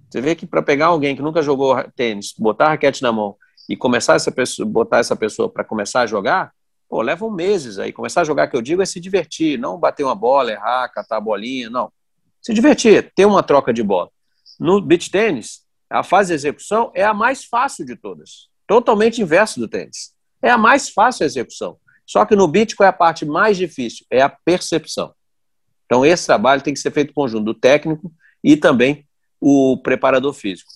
Você 0.09 0.21
vê 0.21 0.35
que 0.35 0.45
para 0.45 0.61
pegar 0.61 0.87
alguém 0.87 1.15
que 1.15 1.21
nunca 1.21 1.41
jogou 1.41 1.75
tênis, 1.95 2.33
botar 2.37 2.65
a 2.65 2.69
raquete 2.69 3.01
na 3.01 3.11
mão 3.11 3.35
e 3.67 3.75
começar 3.75 4.15
essa 4.15 4.31
pessoa, 4.31 4.67
botar 4.67 4.97
essa 4.97 5.15
pessoa 5.15 5.47
para 5.47 5.63
começar 5.63 6.01
a 6.01 6.07
jogar, 6.07 6.51
pô, 6.89 7.01
levam 7.01 7.29
meses 7.29 7.77
aí. 7.77 7.93
Começar 7.93 8.21
a 8.21 8.23
jogar, 8.23 8.47
que 8.47 8.57
eu 8.57 8.61
digo, 8.61 8.81
é 8.81 8.85
se 8.85 8.99
divertir, 8.99 9.59
não 9.59 9.77
bater 9.77 10.03
uma 10.03 10.15
bola, 10.15 10.51
errar, 10.51 10.89
catar 10.89 11.17
a 11.17 11.21
bolinha, 11.21 11.69
não. 11.69 11.91
Se 12.41 12.53
divertir, 12.53 13.11
ter 13.15 13.25
uma 13.25 13.43
troca 13.43 13.71
de 13.71 13.83
bola. 13.83 14.09
No 14.59 14.81
beach 14.81 15.11
tênis, 15.11 15.61
a 15.89 16.03
fase 16.03 16.29
de 16.29 16.35
execução 16.35 16.91
é 16.93 17.03
a 17.03 17.13
mais 17.13 17.45
fácil 17.45 17.85
de 17.85 17.95
todas. 17.95 18.49
Totalmente 18.67 19.21
inverso 19.21 19.59
do 19.59 19.67
tênis. 19.67 20.13
É 20.41 20.51
a 20.51 20.57
mais 20.57 20.89
fácil 20.89 21.23
a 21.23 21.25
execução. 21.25 21.77
Só 22.05 22.25
que 22.25 22.35
no 22.35 22.47
beat, 22.47 22.75
qual 22.75 22.85
é 22.85 22.89
a 22.89 22.93
parte 22.93 23.25
mais 23.25 23.57
difícil? 23.57 24.05
É 24.09 24.21
a 24.21 24.29
percepção. 24.29 25.13
Então, 25.85 26.05
esse 26.05 26.25
trabalho 26.25 26.61
tem 26.61 26.73
que 26.73 26.79
ser 26.79 26.91
feito 26.91 27.13
conjunto 27.13 27.45
do 27.45 27.53
técnico 27.53 28.11
e 28.43 28.55
também 28.55 29.07
o 29.41 29.77
preparador 29.81 30.33
físico. 30.33 30.71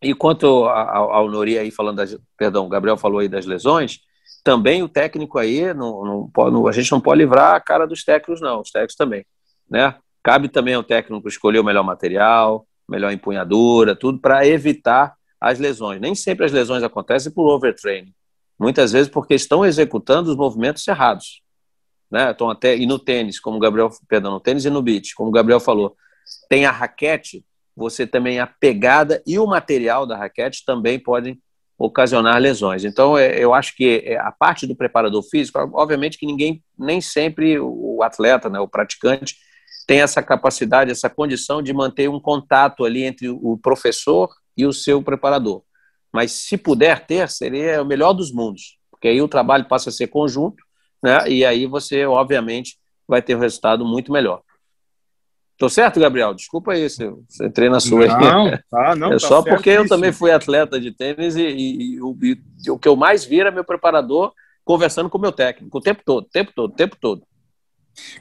E 0.00 0.14
quanto 0.14 0.46
ao, 0.66 1.28
Nori 1.28 1.58
aí 1.58 1.70
falando 1.70 1.96
das, 1.96 2.16
perdão, 2.36 2.66
o 2.66 2.68
Gabriel 2.68 2.96
falou 2.96 3.18
aí 3.18 3.28
das 3.28 3.46
lesões, 3.46 4.00
também 4.44 4.82
o 4.82 4.88
técnico 4.88 5.38
aí, 5.38 5.74
não, 5.74 6.04
não, 6.04 6.50
não, 6.50 6.68
a 6.68 6.72
gente 6.72 6.92
não 6.92 7.00
pode 7.00 7.18
livrar 7.18 7.54
a 7.54 7.60
cara 7.60 7.86
dos 7.86 8.04
técnicos, 8.04 8.40
não, 8.40 8.60
os 8.60 8.70
técnicos 8.70 8.94
também, 8.94 9.26
né? 9.68 9.96
Cabe 10.22 10.48
também 10.48 10.74
ao 10.74 10.84
técnico 10.84 11.28
escolher 11.28 11.58
o 11.58 11.64
melhor 11.64 11.82
material, 11.82 12.66
melhor 12.88 13.12
empunhadura, 13.12 13.96
tudo 13.96 14.18
para 14.18 14.46
evitar 14.46 15.14
as 15.40 15.58
lesões. 15.58 16.00
Nem 16.00 16.14
sempre 16.14 16.44
as 16.44 16.52
lesões 16.52 16.82
acontecem 16.82 17.32
por 17.32 17.48
overtraining. 17.52 18.14
Muitas 18.58 18.92
vezes 18.92 19.08
porque 19.08 19.34
estão 19.34 19.64
executando 19.64 20.30
os 20.30 20.36
movimentos 20.36 20.86
errados. 20.86 21.42
Né? 22.10 22.30
Estão 22.30 22.48
até, 22.48 22.76
e 22.76 22.86
no 22.86 22.98
tênis, 22.98 23.38
como 23.38 23.56
o 23.56 23.60
Gabriel, 23.60 23.90
perdão, 24.08 24.32
no 24.32 24.40
tênis 24.40 24.64
e 24.64 24.70
no 24.70 24.82
beach, 24.82 25.14
como 25.14 25.28
o 25.28 25.32
Gabriel 25.32 25.60
falou, 25.60 25.96
tem 26.48 26.64
a 26.64 26.70
raquete, 26.70 27.44
você 27.74 28.06
também 28.06 28.40
a 28.40 28.46
pegada 28.46 29.22
e 29.26 29.38
o 29.38 29.46
material 29.46 30.06
da 30.06 30.16
raquete 30.16 30.64
também 30.64 30.98
podem 30.98 31.38
ocasionar 31.78 32.40
lesões. 32.40 32.84
Então, 32.84 33.18
é, 33.18 33.38
eu 33.38 33.52
acho 33.52 33.76
que 33.76 34.02
é, 34.06 34.16
a 34.16 34.32
parte 34.32 34.66
do 34.66 34.74
preparador 34.74 35.22
físico, 35.22 35.58
obviamente 35.74 36.16
que 36.16 36.24
ninguém, 36.24 36.62
nem 36.78 37.00
sempre 37.00 37.58
o 37.60 38.02
atleta, 38.02 38.48
né, 38.48 38.58
o 38.58 38.68
praticante, 38.68 39.36
tem 39.86 40.00
essa 40.00 40.22
capacidade, 40.22 40.90
essa 40.90 41.08
condição 41.08 41.62
de 41.62 41.72
manter 41.72 42.08
um 42.08 42.20
contato 42.20 42.84
ali 42.84 43.04
entre 43.04 43.28
o 43.28 43.58
professor 43.62 44.28
e 44.56 44.66
o 44.66 44.72
seu 44.72 45.02
preparador. 45.02 45.62
Mas 46.12 46.32
se 46.32 46.56
puder 46.56 47.06
ter, 47.06 47.28
seria 47.28 47.82
o 47.82 47.86
melhor 47.86 48.12
dos 48.12 48.32
mundos, 48.32 48.78
porque 48.90 49.08
aí 49.08 49.20
o 49.20 49.28
trabalho 49.28 49.68
passa 49.68 49.90
a 49.90 49.92
ser 49.92 50.08
conjunto, 50.08 50.62
né? 51.02 51.28
E 51.28 51.44
aí 51.44 51.66
você, 51.66 52.04
obviamente, 52.06 52.78
vai 53.06 53.22
ter 53.22 53.36
um 53.36 53.40
resultado 53.40 53.84
muito 53.84 54.10
melhor. 54.10 54.42
Tô 55.58 55.70
certo, 55.70 55.98
Gabriel? 55.98 56.34
Desculpa 56.34 56.72
aí 56.72 56.88
se 56.90 57.02
eu 57.02 57.24
entrei 57.42 57.70
na 57.70 57.80
sua. 57.80 58.06
Não, 58.06 58.50
tá, 58.70 58.94
não, 58.96 59.08
é 59.08 59.12
tá 59.12 59.18
só 59.20 59.42
porque 59.42 59.70
eu 59.70 59.88
também 59.88 60.12
fui 60.12 60.30
atleta 60.30 60.78
de 60.78 60.92
tênis 60.92 61.34
e, 61.34 61.46
e, 61.46 61.94
e, 61.94 62.02
o, 62.02 62.16
e, 62.22 62.70
o, 62.70 62.78
que 62.78 62.88
eu 62.88 62.94
mais 62.94 63.24
vi 63.24 63.40
era 63.40 63.50
meu 63.50 63.64
preparador 63.64 64.32
conversando 64.64 65.08
com 65.08 65.16
o 65.16 65.20
meu 65.20 65.32
técnico 65.32 65.78
o 65.78 65.80
tempo 65.80 66.02
todo, 66.04 66.24
o 66.24 66.28
tempo 66.28 66.52
todo, 66.54 66.72
o 66.72 66.76
tempo 66.76 66.96
todo. 67.00 67.22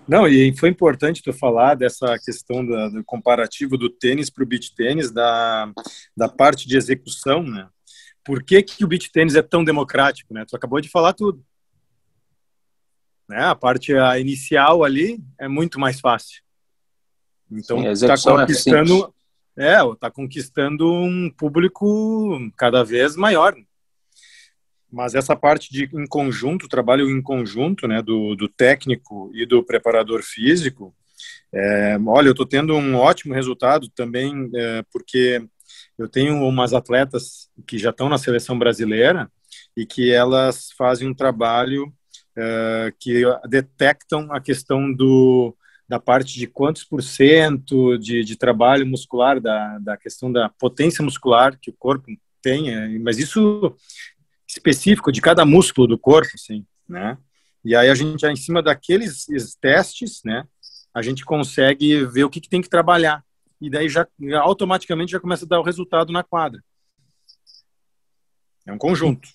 Não, 0.07 0.27
e 0.27 0.55
foi 0.55 0.69
importante 0.69 1.21
tu 1.21 1.33
falar 1.33 1.75
dessa 1.75 2.17
questão 2.19 2.65
da, 2.65 2.89
do 2.89 3.03
comparativo 3.03 3.77
do 3.77 3.89
tênis 3.89 4.29
para 4.29 4.43
o 4.43 4.47
beach 4.47 4.73
tênis, 4.75 5.11
da, 5.11 5.71
da 6.15 6.29
parte 6.29 6.67
de 6.67 6.77
execução, 6.77 7.43
né? 7.43 7.67
Por 8.23 8.43
que, 8.43 8.63
que 8.63 8.83
o 8.83 8.87
beach 8.87 9.11
tênis 9.11 9.35
é 9.35 9.41
tão 9.41 9.63
democrático, 9.63 10.33
né? 10.33 10.45
Tu 10.47 10.55
acabou 10.55 10.81
de 10.81 10.89
falar 10.89 11.13
tudo. 11.13 11.43
Né? 13.27 13.43
A 13.43 13.55
parte 13.55 13.95
a 13.95 14.19
inicial 14.19 14.83
ali 14.83 15.23
é 15.39 15.47
muito 15.47 15.79
mais 15.79 15.99
fácil. 15.99 16.41
Então 17.51 17.91
está 17.91 18.15
conquistando, 18.17 19.13
é, 19.55 19.77
tá 19.99 20.09
conquistando 20.09 20.91
um 20.91 21.29
público 21.29 22.39
cada 22.57 22.83
vez 22.83 23.15
maior. 23.15 23.55
Mas 24.91 25.15
essa 25.15 25.35
parte 25.35 25.71
de 25.71 25.89
em 25.93 26.07
conjunto, 26.07 26.67
trabalho 26.67 27.09
em 27.09 27.21
conjunto, 27.21 27.87
né, 27.87 28.01
do, 28.01 28.35
do 28.35 28.47
técnico 28.47 29.31
e 29.33 29.45
do 29.45 29.63
preparador 29.63 30.21
físico, 30.23 30.95
é, 31.53 31.97
olha, 32.05 32.27
eu 32.27 32.31
estou 32.31 32.45
tendo 32.45 32.75
um 32.75 32.95
ótimo 32.95 33.33
resultado 33.33 33.89
também, 33.89 34.49
é, 34.53 34.83
porque 34.91 35.41
eu 35.97 36.07
tenho 36.07 36.35
umas 36.45 36.73
atletas 36.73 37.49
que 37.65 37.77
já 37.77 37.89
estão 37.89 38.09
na 38.09 38.17
seleção 38.17 38.57
brasileira 38.57 39.31
e 39.75 39.85
que 39.85 40.11
elas 40.11 40.71
fazem 40.77 41.07
um 41.07 41.13
trabalho 41.13 41.91
é, 42.37 42.93
que 42.99 43.23
detectam 43.47 44.31
a 44.31 44.41
questão 44.41 44.91
do, 44.93 45.55
da 45.87 45.99
parte 45.99 46.37
de 46.37 46.47
quantos 46.47 46.83
por 46.83 47.01
cento 47.01 47.97
de, 47.97 48.23
de 48.23 48.35
trabalho 48.35 48.85
muscular, 48.85 49.39
da, 49.39 49.77
da 49.79 49.97
questão 49.97 50.31
da 50.31 50.49
potência 50.49 51.03
muscular 51.03 51.57
que 51.59 51.69
o 51.69 51.75
corpo 51.77 52.07
tem, 52.41 52.73
é, 52.73 52.99
mas 52.99 53.17
isso 53.17 53.75
específico 54.47 55.11
de 55.11 55.21
cada 55.21 55.45
músculo 55.45 55.87
do 55.87 55.97
corpo, 55.97 56.31
assim, 56.35 56.65
né? 56.87 57.17
E 57.63 57.75
aí 57.75 57.89
a 57.89 57.95
gente, 57.95 58.25
em 58.25 58.35
cima 58.35 58.61
daqueles 58.61 59.25
testes, 59.59 60.21
né, 60.23 60.45
a 60.93 61.01
gente 61.01 61.25
consegue 61.25 62.05
ver 62.05 62.23
o 62.23 62.29
que, 62.29 62.39
que 62.39 62.49
tem 62.49 62.61
que 62.61 62.69
trabalhar. 62.69 63.23
E 63.59 63.69
daí 63.69 63.89
já 63.89 64.07
automaticamente 64.41 65.13
já 65.13 65.19
começa 65.19 65.45
a 65.45 65.47
dar 65.47 65.59
o 65.59 65.63
resultado 65.63 66.13
na 66.13 66.23
quadra. 66.23 66.63
É 68.65 68.71
um 68.71 68.77
conjunto. 68.77 69.27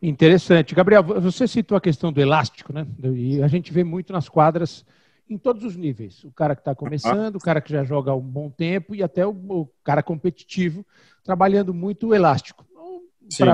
Interessante. 0.00 0.74
Gabriel, 0.74 1.02
você 1.02 1.46
citou 1.48 1.76
a 1.76 1.80
questão 1.80 2.12
do 2.12 2.20
elástico, 2.20 2.72
né? 2.72 2.86
E 3.14 3.42
a 3.42 3.48
gente 3.48 3.72
vê 3.72 3.82
muito 3.82 4.12
nas 4.12 4.28
quadras 4.28 4.84
em 5.28 5.38
todos 5.38 5.64
os 5.64 5.76
níveis. 5.76 6.22
O 6.24 6.32
cara 6.32 6.54
que 6.54 6.60
está 6.60 6.74
começando, 6.74 7.36
o 7.36 7.40
cara 7.40 7.60
que 7.60 7.72
já 7.72 7.84
joga 7.84 8.12
há 8.12 8.16
um 8.16 8.20
bom 8.20 8.50
tempo 8.50 8.94
e 8.94 9.02
até 9.02 9.26
o, 9.26 9.30
o 9.30 9.68
cara 9.82 10.02
competitivo, 10.02 10.86
trabalhando 11.24 11.72
muito 11.72 12.08
o 12.08 12.14
elástico 12.14 12.66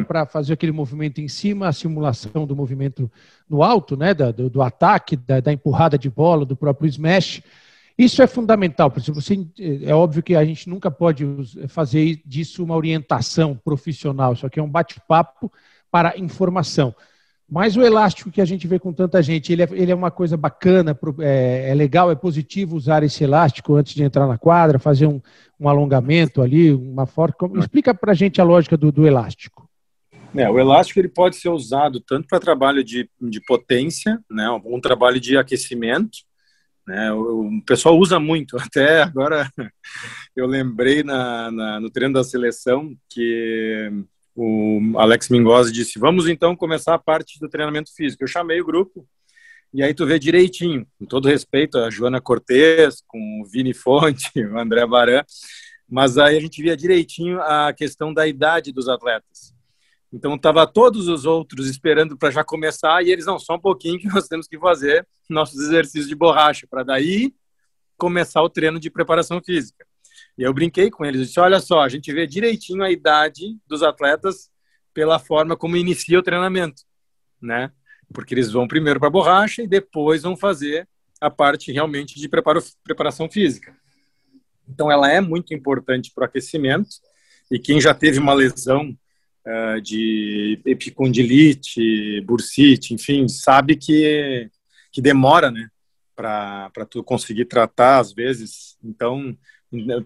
para 0.06 0.26
fazer 0.26 0.52
aquele 0.52 0.72
movimento 0.72 1.20
em 1.20 1.28
cima, 1.28 1.68
a 1.68 1.72
simulação 1.72 2.46
do 2.46 2.56
movimento 2.56 3.10
no 3.48 3.62
alto, 3.62 3.96
né, 3.96 4.12
da, 4.14 4.30
do, 4.30 4.50
do, 4.50 4.62
ataque, 4.62 5.16
da, 5.16 5.40
da, 5.40 5.52
empurrada 5.52 5.98
de 5.98 6.10
bola, 6.10 6.44
do 6.44 6.56
próprio 6.56 6.88
smash. 6.88 7.42
Isso 7.96 8.22
é 8.22 8.26
fundamental, 8.26 8.90
porque 8.90 9.10
você, 9.10 9.46
é 9.82 9.94
óbvio 9.94 10.22
que 10.22 10.36
a 10.36 10.44
gente 10.44 10.68
nunca 10.68 10.90
pode 10.90 11.24
fazer 11.68 12.20
disso 12.24 12.62
uma 12.62 12.76
orientação 12.76 13.56
profissional, 13.56 14.34
isso 14.34 14.46
aqui 14.46 14.60
é 14.60 14.62
um 14.62 14.70
bate-papo 14.70 15.50
para 15.90 16.16
informação. 16.18 16.94
Mas 17.50 17.76
o 17.76 17.82
elástico 17.82 18.30
que 18.30 18.42
a 18.42 18.44
gente 18.44 18.66
vê 18.66 18.78
com 18.78 18.92
tanta 18.92 19.22
gente, 19.22 19.52
ele 19.52 19.62
é, 19.62 19.68
ele 19.72 19.90
é 19.90 19.94
uma 19.94 20.10
coisa 20.10 20.36
bacana, 20.36 20.98
é, 21.20 21.70
é, 21.70 21.74
legal, 21.74 22.10
é 22.10 22.14
positivo 22.14 22.76
usar 22.76 23.02
esse 23.02 23.24
elástico 23.24 23.74
antes 23.74 23.94
de 23.94 24.02
entrar 24.02 24.26
na 24.26 24.36
quadra, 24.36 24.78
fazer 24.78 25.06
um, 25.06 25.18
um 25.58 25.66
alongamento 25.66 26.42
ali, 26.42 26.74
uma 26.74 27.06
forma. 27.06 27.34
Explica 27.58 27.94
para 27.94 28.12
a 28.12 28.14
gente 28.14 28.38
a 28.38 28.44
lógica 28.44 28.76
do, 28.76 28.92
do 28.92 29.06
elástico. 29.06 29.66
É, 30.34 30.48
o 30.50 30.58
elástico 30.58 31.00
ele 31.00 31.08
pode 31.08 31.36
ser 31.36 31.48
usado 31.48 32.00
tanto 32.00 32.28
para 32.28 32.38
trabalho 32.38 32.84
de, 32.84 33.08
de 33.18 33.40
potência, 33.40 34.20
né, 34.30 34.50
um 34.64 34.78
trabalho 34.78 35.18
de 35.18 35.38
aquecimento, 35.38 36.18
né, 36.86 37.10
o, 37.12 37.46
o 37.46 37.64
pessoal 37.64 37.98
usa 37.98 38.20
muito. 38.20 38.58
Até 38.60 39.02
agora 39.02 39.50
eu 40.36 40.46
lembrei 40.46 41.02
na, 41.02 41.50
na, 41.50 41.80
no 41.80 41.90
treino 41.90 42.12
da 42.12 42.22
seleção 42.22 42.94
que 43.08 43.90
o 44.40 44.96
Alex 44.96 45.28
Mingozzi 45.28 45.72
disse: 45.72 45.98
Vamos 45.98 46.28
então 46.28 46.54
começar 46.54 46.94
a 46.94 46.98
parte 46.98 47.40
do 47.40 47.48
treinamento 47.48 47.92
físico. 47.92 48.22
Eu 48.22 48.28
chamei 48.28 48.60
o 48.60 48.64
grupo 48.64 49.04
e 49.74 49.82
aí 49.82 49.92
tu 49.92 50.06
vê 50.06 50.16
direitinho, 50.16 50.86
com 50.96 51.04
todo 51.04 51.28
respeito 51.28 51.76
a 51.76 51.90
Joana 51.90 52.20
Cortez, 52.20 53.02
com 53.04 53.42
o 53.42 53.44
Vini 53.44 53.74
Fonte, 53.74 54.30
o 54.46 54.56
André 54.56 54.86
Baran, 54.86 55.24
mas 55.88 56.16
aí 56.18 56.36
a 56.36 56.40
gente 56.40 56.62
via 56.62 56.76
direitinho 56.76 57.40
a 57.42 57.72
questão 57.72 58.14
da 58.14 58.28
idade 58.28 58.70
dos 58.70 58.88
atletas. 58.88 59.52
Então 60.12 60.36
estava 60.36 60.66
todos 60.68 61.08
os 61.08 61.24
outros 61.24 61.68
esperando 61.68 62.16
para 62.16 62.30
já 62.30 62.44
começar 62.44 63.04
e 63.04 63.10
eles 63.10 63.26
não 63.26 63.40
só 63.40 63.56
um 63.56 63.60
pouquinho 63.60 63.98
que 63.98 64.06
nós 64.06 64.28
temos 64.28 64.46
que 64.46 64.58
fazer 64.58 65.04
nossos 65.28 65.60
exercícios 65.60 66.06
de 66.06 66.14
borracha 66.14 66.64
para 66.70 66.84
daí 66.84 67.34
começar 67.96 68.40
o 68.40 68.48
treino 68.48 68.78
de 68.78 68.88
preparação 68.88 69.42
física. 69.44 69.87
E 70.38 70.44
eu 70.44 70.54
brinquei 70.54 70.88
com 70.88 71.04
eles, 71.04 71.26
disse, 71.26 71.40
olha 71.40 71.58
só, 71.58 71.80
a 71.80 71.88
gente 71.88 72.12
vê 72.12 72.24
direitinho 72.24 72.84
a 72.84 72.90
idade 72.90 73.58
dos 73.66 73.82
atletas 73.82 74.48
pela 74.94 75.18
forma 75.18 75.56
como 75.56 75.76
inicia 75.76 76.18
o 76.18 76.22
treinamento, 76.22 76.82
né? 77.42 77.72
Porque 78.14 78.34
eles 78.34 78.52
vão 78.52 78.68
primeiro 78.68 79.00
para 79.00 79.08
a 79.08 79.12
borracha 79.12 79.62
e 79.62 79.66
depois 79.66 80.22
vão 80.22 80.36
fazer 80.36 80.88
a 81.20 81.28
parte 81.28 81.72
realmente 81.72 82.20
de 82.20 82.28
preparo, 82.28 82.62
preparação 82.84 83.28
física. 83.28 83.76
Então, 84.68 84.90
ela 84.90 85.10
é 85.10 85.20
muito 85.20 85.52
importante 85.52 86.12
para 86.14 86.22
o 86.22 86.24
aquecimento 86.26 86.88
e 87.50 87.58
quem 87.58 87.80
já 87.80 87.92
teve 87.92 88.20
uma 88.20 88.32
lesão 88.32 88.96
uh, 89.44 89.80
de 89.80 90.60
epicondilite, 90.64 92.20
bursite, 92.20 92.94
enfim, 92.94 93.26
sabe 93.26 93.74
que, 93.74 94.48
que 94.92 95.02
demora, 95.02 95.50
né? 95.50 95.68
Para 96.14 96.86
tu 96.88 97.02
conseguir 97.02 97.46
tratar, 97.46 97.98
às 97.98 98.12
vezes. 98.12 98.76
Então, 98.82 99.36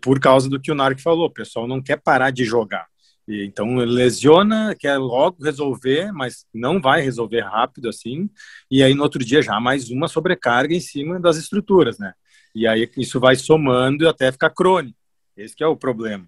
por 0.00 0.19
causa 0.21 0.49
do 0.49 0.61
que 0.61 0.73
o 0.73 0.75
Narc 0.75 1.00
falou, 1.00 1.26
o 1.26 1.33
pessoal 1.33 1.66
não 1.66 1.83
quer 1.83 1.97
parar 1.97 2.31
de 2.31 2.45
jogar. 2.45 2.87
E, 3.26 3.45
então 3.45 3.76
lesiona, 3.76 4.75
quer 4.78 4.99
logo 4.99 5.42
resolver, 5.42 6.12
mas 6.12 6.45
não 6.52 6.81
vai 6.81 7.00
resolver 7.00 7.40
rápido 7.40 7.88
assim. 7.88 8.28
E 8.71 8.83
aí 8.83 8.95
no 8.95 9.02
outro 9.02 9.25
dia 9.25 9.40
já 9.42 9.61
mais 9.61 9.90
uma 9.90 10.09
sobrecarga 10.09 10.75
em 10.75 10.81
cima 10.81 11.21
das 11.21 11.37
estruturas, 11.37 11.99
né? 11.99 12.12
E 12.54 12.66
aí 12.66 12.90
isso 12.97 13.21
vai 13.21 13.37
somando 13.37 14.09
até 14.09 14.31
ficar 14.31 14.50
crônico. 14.50 14.99
Esse 15.37 15.54
é 15.61 15.66
o 15.66 15.76
problema. 15.76 16.26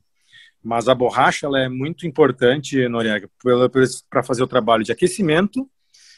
Mas 0.62 0.88
a 0.88 0.94
borracha 0.94 1.46
ela 1.46 1.60
é 1.60 1.68
muito 1.68 2.06
importante, 2.06 2.88
Noriega, 2.88 3.28
para 4.08 4.22
fazer 4.22 4.42
o 4.42 4.46
trabalho 4.46 4.82
de 4.82 4.92
aquecimento 4.92 5.68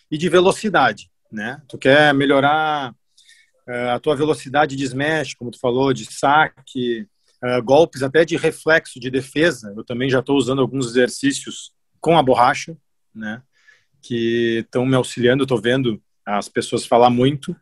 e 0.08 0.16
de 0.16 0.28
velocidade, 0.28 1.10
né? 1.32 1.60
Tu 1.68 1.76
quer 1.76 2.14
melhorar 2.14 2.94
a 3.66 3.98
tua 3.98 4.14
velocidade 4.14 4.76
de 4.76 4.84
smash, 4.84 5.34
como 5.34 5.50
tu 5.50 5.58
falou, 5.58 5.92
de 5.92 6.04
saque, 6.04 7.06
uh, 7.42 7.62
golpes 7.62 8.02
até 8.02 8.24
de 8.24 8.36
reflexo 8.36 9.00
de 9.00 9.10
defesa. 9.10 9.72
Eu 9.76 9.84
também 9.84 10.08
já 10.08 10.20
estou 10.20 10.36
usando 10.36 10.60
alguns 10.60 10.86
exercícios 10.86 11.72
com 12.00 12.16
a 12.16 12.22
borracha, 12.22 12.76
né? 13.14 13.42
Que 14.02 14.58
estão 14.64 14.86
me 14.86 14.94
auxiliando. 14.94 15.42
Estou 15.42 15.60
vendo 15.60 16.00
as 16.24 16.48
pessoas 16.48 16.86
falar 16.86 17.10
muito. 17.10 17.56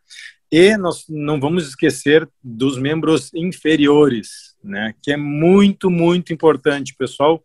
E 0.52 0.76
nós 0.76 1.04
não 1.08 1.40
vamos 1.40 1.66
esquecer 1.66 2.28
dos 2.42 2.78
membros 2.78 3.32
inferiores, 3.34 4.54
né? 4.62 4.94
Que 5.02 5.12
é 5.12 5.16
muito, 5.16 5.90
muito 5.90 6.32
importante. 6.32 6.92
O 6.92 6.98
pessoal 6.98 7.42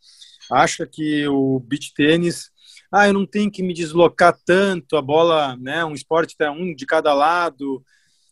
acha 0.51 0.85
que 0.85 1.27
o 1.27 1.59
beach 1.59 1.93
tênis 1.93 2.51
ah, 2.91 3.07
eu 3.07 3.13
não 3.13 3.25
tenho 3.25 3.51
que 3.51 3.61
me 3.61 3.73
deslocar 3.73 4.35
tanto, 4.45 4.97
a 4.97 5.01
bola, 5.01 5.55
né, 5.57 5.85
um 5.85 5.93
esporte 5.93 6.35
tem 6.35 6.49
um 6.49 6.73
de 6.73 6.87
cada 6.87 7.13
lado, 7.13 7.83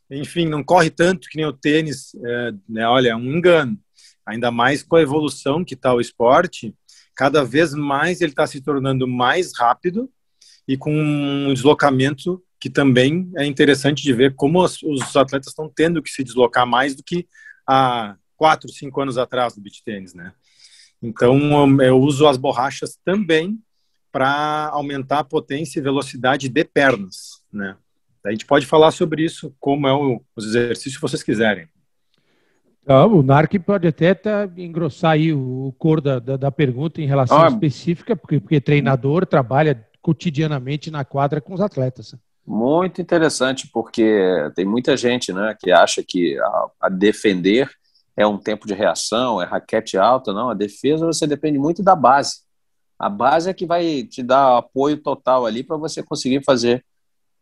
enfim, 0.10 0.46
não 0.46 0.64
corre 0.64 0.90
tanto 0.90 1.28
que 1.30 1.38
nem 1.38 1.46
o 1.46 1.54
tênis, 1.54 2.16
é, 2.16 2.52
né, 2.68 2.88
olha, 2.88 3.10
é 3.10 3.16
um 3.16 3.38
engano. 3.38 3.78
Ainda 4.26 4.52
mais 4.52 4.84
com 4.84 4.96
a 4.96 5.02
evolução 5.02 5.64
que 5.64 5.74
está 5.74 5.94
o 5.94 6.02
esporte, 6.02 6.76
cada 7.16 7.44
vez 7.44 7.74
mais 7.74 8.22
ele 8.22 8.32
está 8.32 8.46
se 8.46 8.62
tornando 8.62 9.08
mais 9.08 9.52
rápido 9.58 10.10
e 10.68 10.78
com 10.78 10.94
um 10.94 11.54
deslocamento 11.54 12.44
que 12.60 12.70
também 12.70 13.32
é 13.38 13.46
interessante 13.46 14.04
de 14.04 14.14
ver 14.14 14.36
como 14.36 14.64
os, 14.64 14.82
os 14.84 15.16
atletas 15.16 15.50
estão 15.50 15.72
tendo 15.74 16.02
que 16.02 16.10
se 16.10 16.24
deslocar 16.24 16.66
mais 16.66 16.96
do 16.96 17.04
que 17.04 17.28
há 17.68 18.16
quatro, 18.36 18.70
cinco 18.70 19.02
anos 19.02 19.18
atrás 19.18 19.56
do 19.56 19.62
beach 19.62 19.84
tênis, 19.84 20.14
né? 20.14 20.34
Então 21.02 21.80
eu 21.82 22.00
uso 22.00 22.28
as 22.28 22.38
borrachas 22.38 22.98
também 23.06 23.60
para 24.12 24.70
aumentar 24.72 25.20
a 25.20 25.24
potência 25.24 25.80
e 25.80 25.84
velocidade 25.84 26.50
de 26.50 26.64
pernas, 26.64 27.44
né? 27.52 27.78
A 28.28 28.32
gente 28.32 28.46
pode 28.46 28.66
falar 28.66 28.92
sobre 28.92 29.24
isso, 29.24 29.54
como 29.60 29.88
é 29.88 29.94
o, 29.94 30.22
os 30.36 30.46
exercícios, 30.46 30.96
se 30.96 31.02
vocês 31.02 31.24
quiserem. 31.24 31.68
Ah, 32.86 33.06
o 33.06 33.24
NARC 33.24 33.60
pode 33.60 33.88
até 33.88 34.14
tá, 34.14 34.50
engrossar 34.58 35.12
aí 35.12 35.34
o, 35.34 35.74
cor 35.78 36.00
da, 36.00 36.20
da, 36.20 36.38
da, 36.38 36.52
pergunta 36.52 37.02
em 37.02 37.06
relação 37.06 37.42
ah, 37.42 37.48
específica, 37.48 38.16
porque, 38.16 38.40
porque 38.40 38.62
treinador 38.62 39.26
trabalha 39.26 39.86
cotidianamente 40.02 40.90
na 40.90 41.04
quadra 41.04 41.42
com 41.42 41.54
os 41.54 41.62
atletas. 41.62 42.16
Muito 42.46 43.02
interessante, 43.02 43.70
porque 43.74 44.24
tem 44.56 44.66
muita 44.66 44.96
gente 44.96 45.34
né, 45.34 45.56
que 45.60 45.70
acha 45.70 46.02
que 46.06 46.38
a, 46.40 46.68
a 46.82 46.90
defender 46.90 47.70
é 48.16 48.26
um 48.26 48.38
tempo 48.38 48.66
de 48.66 48.74
reação, 48.74 49.42
é 49.42 49.46
raquete 49.46 49.98
alta. 49.98 50.34
Não, 50.34 50.50
a 50.50 50.54
defesa 50.54 51.06
você 51.06 51.28
depende 51.28 51.60
muito 51.60 51.84
da 51.84 51.96
base. 51.96 52.40
A 52.98 53.10
base 53.10 53.50
é 53.50 53.54
que 53.54 53.66
vai 53.66 54.04
te 54.04 54.24
dar 54.24 54.58
apoio 54.58 54.98
total 54.98 55.46
ali 55.46 55.62
para 55.62 55.78
você 55.78 56.02
conseguir 56.02 56.44
fazer 56.44 56.84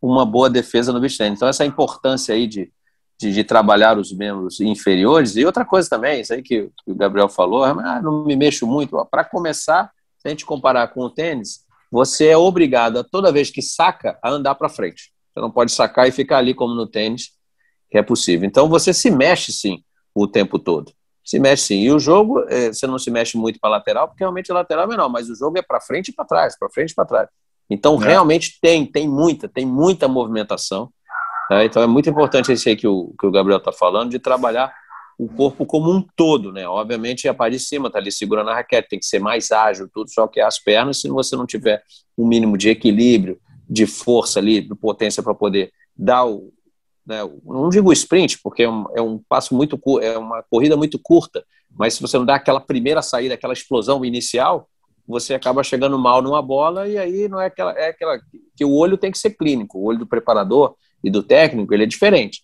uma 0.06 0.24
boa 0.24 0.48
defesa 0.48 0.92
no 0.92 1.00
beach 1.00 1.18
tennis. 1.18 1.38
Então, 1.38 1.48
essa 1.48 1.64
importância 1.64 2.34
aí 2.34 2.46
de, 2.46 2.72
de, 3.18 3.32
de, 3.32 3.44
trabalhar 3.44 3.98
os 3.98 4.12
membros 4.12 4.60
inferiores. 4.60 5.36
E 5.36 5.44
outra 5.44 5.64
coisa 5.64 5.88
também, 5.88 6.20
isso 6.20 6.32
aí 6.32 6.42
que, 6.42 6.70
que 6.84 6.90
o 6.90 6.94
Gabriel 6.94 7.28
falou, 7.28 7.64
ah, 7.64 8.00
não 8.02 8.24
me 8.24 8.36
mexo 8.36 8.66
muito. 8.66 9.04
Para 9.06 9.24
começar, 9.24 9.90
se 10.18 10.28
a 10.28 10.30
gente 10.30 10.46
comparar 10.46 10.88
com 10.88 11.00
o 11.00 11.10
tênis, 11.10 11.64
você 11.90 12.28
é 12.28 12.36
obrigado, 12.36 12.98
a, 12.98 13.04
toda 13.04 13.32
vez 13.32 13.50
que 13.50 13.62
saca, 13.62 14.18
a 14.22 14.30
andar 14.30 14.54
para 14.54 14.68
frente. 14.68 15.12
Você 15.32 15.40
não 15.40 15.50
pode 15.50 15.72
sacar 15.72 16.08
e 16.08 16.12
ficar 16.12 16.38
ali 16.38 16.54
como 16.54 16.74
no 16.74 16.86
tênis, 16.86 17.30
que 17.90 17.98
é 17.98 18.02
possível. 18.02 18.46
Então, 18.46 18.68
você 18.68 18.92
se 18.92 19.10
mexe, 19.10 19.52
sim, 19.52 19.82
o 20.14 20.26
tempo 20.26 20.58
todo. 20.58 20.92
Se 21.24 21.38
mexe 21.38 21.64
sim. 21.64 21.80
E 21.80 21.90
o 21.90 21.98
jogo, 21.98 22.44
é, 22.48 22.72
você 22.72 22.86
não 22.86 22.98
se 22.98 23.10
mexe 23.10 23.36
muito 23.36 23.58
para 23.58 23.70
lateral, 23.70 24.08
porque 24.08 24.22
realmente 24.22 24.50
a 24.50 24.54
lateral 24.54 24.84
é 24.84 24.88
menor, 24.88 25.08
mas 25.08 25.28
o 25.28 25.34
jogo 25.34 25.58
é 25.58 25.62
para 25.62 25.80
frente 25.80 26.08
e 26.08 26.12
para 26.12 26.24
trás, 26.24 26.58
para 26.58 26.70
frente 26.70 26.90
e 26.90 26.94
para 26.94 27.04
trás. 27.04 27.28
Então, 27.68 28.00
é. 28.02 28.06
realmente 28.06 28.58
tem, 28.60 28.86
tem 28.86 29.08
muita, 29.08 29.48
tem 29.48 29.66
muita 29.66 30.08
movimentação. 30.08 30.90
Né? 31.50 31.64
Então, 31.64 31.82
é 31.82 31.86
muito 31.86 32.08
importante 32.08 32.52
esse 32.52 32.68
aí 32.68 32.76
que 32.76 32.86
o, 32.86 33.14
que 33.18 33.26
o 33.26 33.30
Gabriel 33.30 33.58
está 33.58 33.72
falando, 33.72 34.10
de 34.10 34.18
trabalhar 34.18 34.72
o 35.18 35.28
corpo 35.28 35.64
como 35.64 35.90
um 35.90 36.04
todo, 36.14 36.52
né? 36.52 36.68
Obviamente, 36.68 37.26
a 37.26 37.32
parte 37.32 37.54
de 37.54 37.60
cima 37.60 37.86
está 37.86 37.98
ali 37.98 38.12
segurando 38.12 38.50
a 38.50 38.54
raquete, 38.54 38.88
tem 38.90 38.98
que 38.98 39.06
ser 39.06 39.18
mais 39.18 39.50
ágil, 39.50 39.88
tudo, 39.92 40.10
só 40.10 40.26
que 40.26 40.40
as 40.40 40.58
pernas, 40.58 41.00
se 41.00 41.08
você 41.08 41.34
não 41.34 41.46
tiver 41.46 41.82
um 42.18 42.26
mínimo 42.26 42.58
de 42.58 42.68
equilíbrio, 42.68 43.40
de 43.68 43.86
força 43.86 44.38
ali, 44.38 44.60
de 44.60 44.74
potência 44.74 45.22
para 45.22 45.34
poder 45.34 45.72
dar 45.96 46.26
o, 46.26 46.52
né, 47.06 47.20
não 47.44 47.70
digo 47.70 47.92
sprint, 47.92 48.40
porque 48.42 48.64
é 48.64 48.68
um, 48.68 48.84
é 48.94 49.00
um 49.00 49.18
passo 49.28 49.54
muito 49.54 49.80
é 50.02 50.18
uma 50.18 50.42
corrida 50.42 50.76
muito 50.76 50.98
curta, 50.98 51.44
mas 51.70 51.94
se 51.94 52.02
você 52.02 52.18
não 52.18 52.26
dá 52.26 52.34
aquela 52.34 52.60
primeira 52.60 53.00
saída, 53.00 53.34
aquela 53.34 53.52
explosão 53.52 54.04
inicial, 54.04 54.68
você 55.06 55.34
acaba 55.34 55.62
chegando 55.62 55.98
mal 55.98 56.20
numa 56.20 56.42
bola 56.42 56.88
e 56.88 56.98
aí 56.98 57.28
não 57.28 57.40
é 57.40 57.46
aquela, 57.46 57.72
é 57.72 57.88
aquela 57.88 58.20
que 58.56 58.64
o 58.64 58.72
olho 58.72 58.96
tem 58.96 59.12
que 59.12 59.18
ser 59.18 59.30
clínico, 59.30 59.78
o 59.78 59.84
olho 59.84 59.98
do 59.98 60.06
preparador 60.06 60.74
e 61.02 61.10
do 61.10 61.22
técnico 61.22 61.72
ele 61.72 61.84
é 61.84 61.86
diferente. 61.86 62.42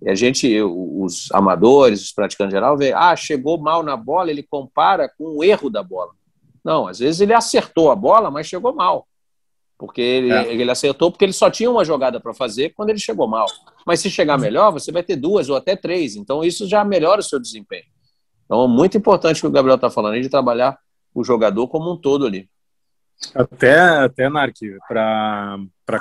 E 0.00 0.10
a 0.10 0.14
gente, 0.14 0.60
os 0.62 1.30
amadores, 1.32 2.02
os 2.02 2.12
praticantes 2.12 2.52
em 2.52 2.56
geral, 2.56 2.76
vê, 2.76 2.92
ah, 2.92 3.16
chegou 3.16 3.58
mal 3.58 3.82
na 3.82 3.96
bola, 3.96 4.30
ele 4.30 4.42
compara 4.42 5.08
com 5.08 5.38
o 5.38 5.42
erro 5.42 5.70
da 5.70 5.82
bola. 5.82 6.12
Não, 6.62 6.86
às 6.86 6.98
vezes 6.98 7.20
ele 7.20 7.32
acertou 7.32 7.90
a 7.90 7.96
bola, 7.96 8.30
mas 8.30 8.46
chegou 8.46 8.74
mal. 8.74 9.06
Porque 9.78 10.00
ele, 10.00 10.32
é. 10.32 10.54
ele 10.54 10.70
acertou 10.70 11.10
porque 11.10 11.24
ele 11.24 11.32
só 11.32 11.50
tinha 11.50 11.70
uma 11.70 11.84
jogada 11.84 12.20
para 12.20 12.32
fazer 12.32 12.70
quando 12.70 12.90
ele 12.90 12.98
chegou 12.98 13.26
mal. 13.26 13.46
Mas 13.86 14.00
se 14.00 14.10
chegar 14.10 14.38
melhor, 14.38 14.70
você 14.70 14.92
vai 14.92 15.02
ter 15.02 15.16
duas 15.16 15.48
ou 15.48 15.56
até 15.56 15.74
três. 15.74 16.16
Então 16.16 16.44
isso 16.44 16.68
já 16.68 16.84
melhora 16.84 17.20
o 17.20 17.24
seu 17.24 17.40
desempenho. 17.40 17.84
Então 18.44 18.64
é 18.64 18.68
muito 18.68 18.96
importante 18.96 19.38
o 19.38 19.40
que 19.40 19.46
o 19.46 19.50
Gabriel 19.50 19.76
está 19.76 19.90
falando, 19.90 20.20
de 20.20 20.28
trabalhar 20.28 20.78
o 21.14 21.22
jogador 21.22 21.68
como 21.68 21.92
um 21.92 21.96
todo 21.96 22.26
ali. 22.26 22.48
Até, 23.34 23.78
até 23.78 24.28
Narc, 24.28 24.56
para 24.88 25.58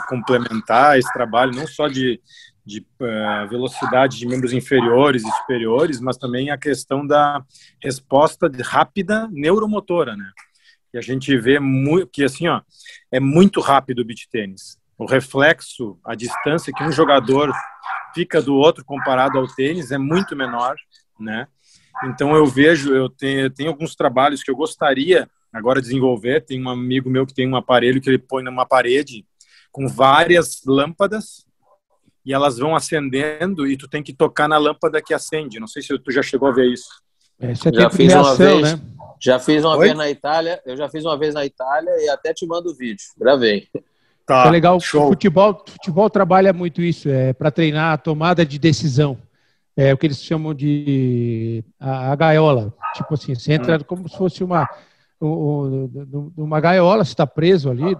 complementar 0.07 0.97
esse 0.97 1.11
trabalho, 1.13 1.55
não 1.55 1.67
só 1.67 1.87
de, 1.87 2.19
de 2.65 2.79
uh, 2.79 3.47
velocidade 3.47 4.17
de 4.17 4.27
membros 4.27 4.51
inferiores 4.51 5.23
e 5.23 5.31
superiores, 5.31 5.99
mas 5.99 6.17
também 6.17 6.49
a 6.49 6.57
questão 6.57 7.05
da 7.05 7.43
resposta 7.81 8.51
rápida 8.63 9.29
neuromotora, 9.31 10.15
né? 10.15 10.31
E 10.93 10.97
a 10.97 11.01
gente 11.01 11.35
vê 11.37 11.59
muito, 11.59 12.07
que 12.07 12.23
assim, 12.23 12.47
ó, 12.47 12.61
é 13.11 13.19
muito 13.19 13.61
rápido 13.61 13.99
o 13.99 14.05
beach 14.05 14.27
tênis. 14.29 14.77
O 14.97 15.05
reflexo, 15.05 15.97
a 16.05 16.13
distância 16.13 16.73
que 16.73 16.83
um 16.83 16.91
jogador 16.91 17.51
fica 18.13 18.41
do 18.41 18.55
outro 18.55 18.85
comparado 18.85 19.39
ao 19.39 19.47
tênis 19.47 19.91
é 19.91 19.97
muito 19.97 20.35
menor, 20.35 20.75
né? 21.19 21.47
Então 22.05 22.35
eu 22.35 22.45
vejo, 22.45 22.93
eu 22.93 23.09
tenho, 23.09 23.41
eu 23.41 23.49
tenho 23.49 23.69
alguns 23.69 23.95
trabalhos 23.95 24.43
que 24.43 24.51
eu 24.51 24.55
gostaria 24.55 25.29
agora 25.51 25.81
desenvolver. 25.81 26.41
Tem 26.41 26.61
um 26.63 26.69
amigo 26.69 27.09
meu 27.09 27.25
que 27.25 27.33
tem 27.33 27.47
um 27.47 27.55
aparelho 27.55 28.01
que 28.01 28.09
ele 28.09 28.17
põe 28.17 28.43
numa 28.43 28.65
parede 28.65 29.25
com 29.71 29.87
várias 29.87 30.61
lâmpadas 30.65 31.45
e 32.25 32.33
elas 32.33 32.57
vão 32.57 32.75
acendendo 32.75 33.67
e 33.67 33.75
tu 33.75 33.87
tem 33.87 34.01
que 34.01 34.13
tocar 34.13 34.47
na 34.47 34.57
lâmpada 34.57 35.01
que 35.01 35.13
acende. 35.13 35.59
Não 35.59 35.67
sei 35.67 35.81
se 35.81 35.97
tu 35.99 36.11
já 36.11 36.21
chegou 36.21 36.47
a 36.47 36.51
ver 36.51 36.71
isso. 36.71 36.89
É, 37.39 37.51
isso 37.51 37.67
é 37.67 37.73
já 37.73 37.89
fiz 37.89 38.13
reação, 38.13 38.23
uma 38.23 38.35
vez, 38.35 38.73
né? 38.73 38.81
já 39.19 39.39
fiz 39.39 39.63
uma 39.63 39.77
Oi? 39.77 39.85
vez 39.85 39.97
na 39.97 40.09
Itália. 40.09 40.61
Eu 40.65 40.77
já 40.77 40.89
fiz 40.89 41.03
uma 41.03 41.17
vez 41.17 41.33
na 41.33 41.45
Itália 41.45 41.91
e 41.99 42.09
até 42.09 42.33
te 42.33 42.45
mando 42.45 42.69
o 42.69 42.75
vídeo. 42.75 43.05
Gravei. 43.17 43.67
Tá, 44.25 44.45
é 44.47 44.51
legal. 44.51 44.79
Show. 44.79 45.05
O 45.05 45.09
futebol, 45.09 45.63
futebol 45.67 46.09
trabalha 46.09 46.53
muito 46.53 46.81
isso, 46.81 47.09
é 47.09 47.33
para 47.33 47.51
treinar 47.51 47.93
a 47.93 47.97
tomada 47.97 48.45
de 48.45 48.57
decisão. 48.57 49.17
É 49.75 49.93
o 49.93 49.97
que 49.97 50.05
eles 50.05 50.23
chamam 50.23 50.53
de 50.53 51.63
a, 51.79 52.11
a 52.11 52.15
gaiola. 52.15 52.73
Tipo 52.93 53.13
assim, 53.15 53.33
você 53.33 53.53
entra 53.53 53.77
hum. 53.77 53.79
como 53.85 54.07
se 54.07 54.17
fosse 54.17 54.43
uma 54.43 54.67
uma 56.35 56.59
gaiola, 56.59 57.05
você 57.05 57.13
está 57.13 57.25
preso 57.25 57.69
ali 57.69 57.95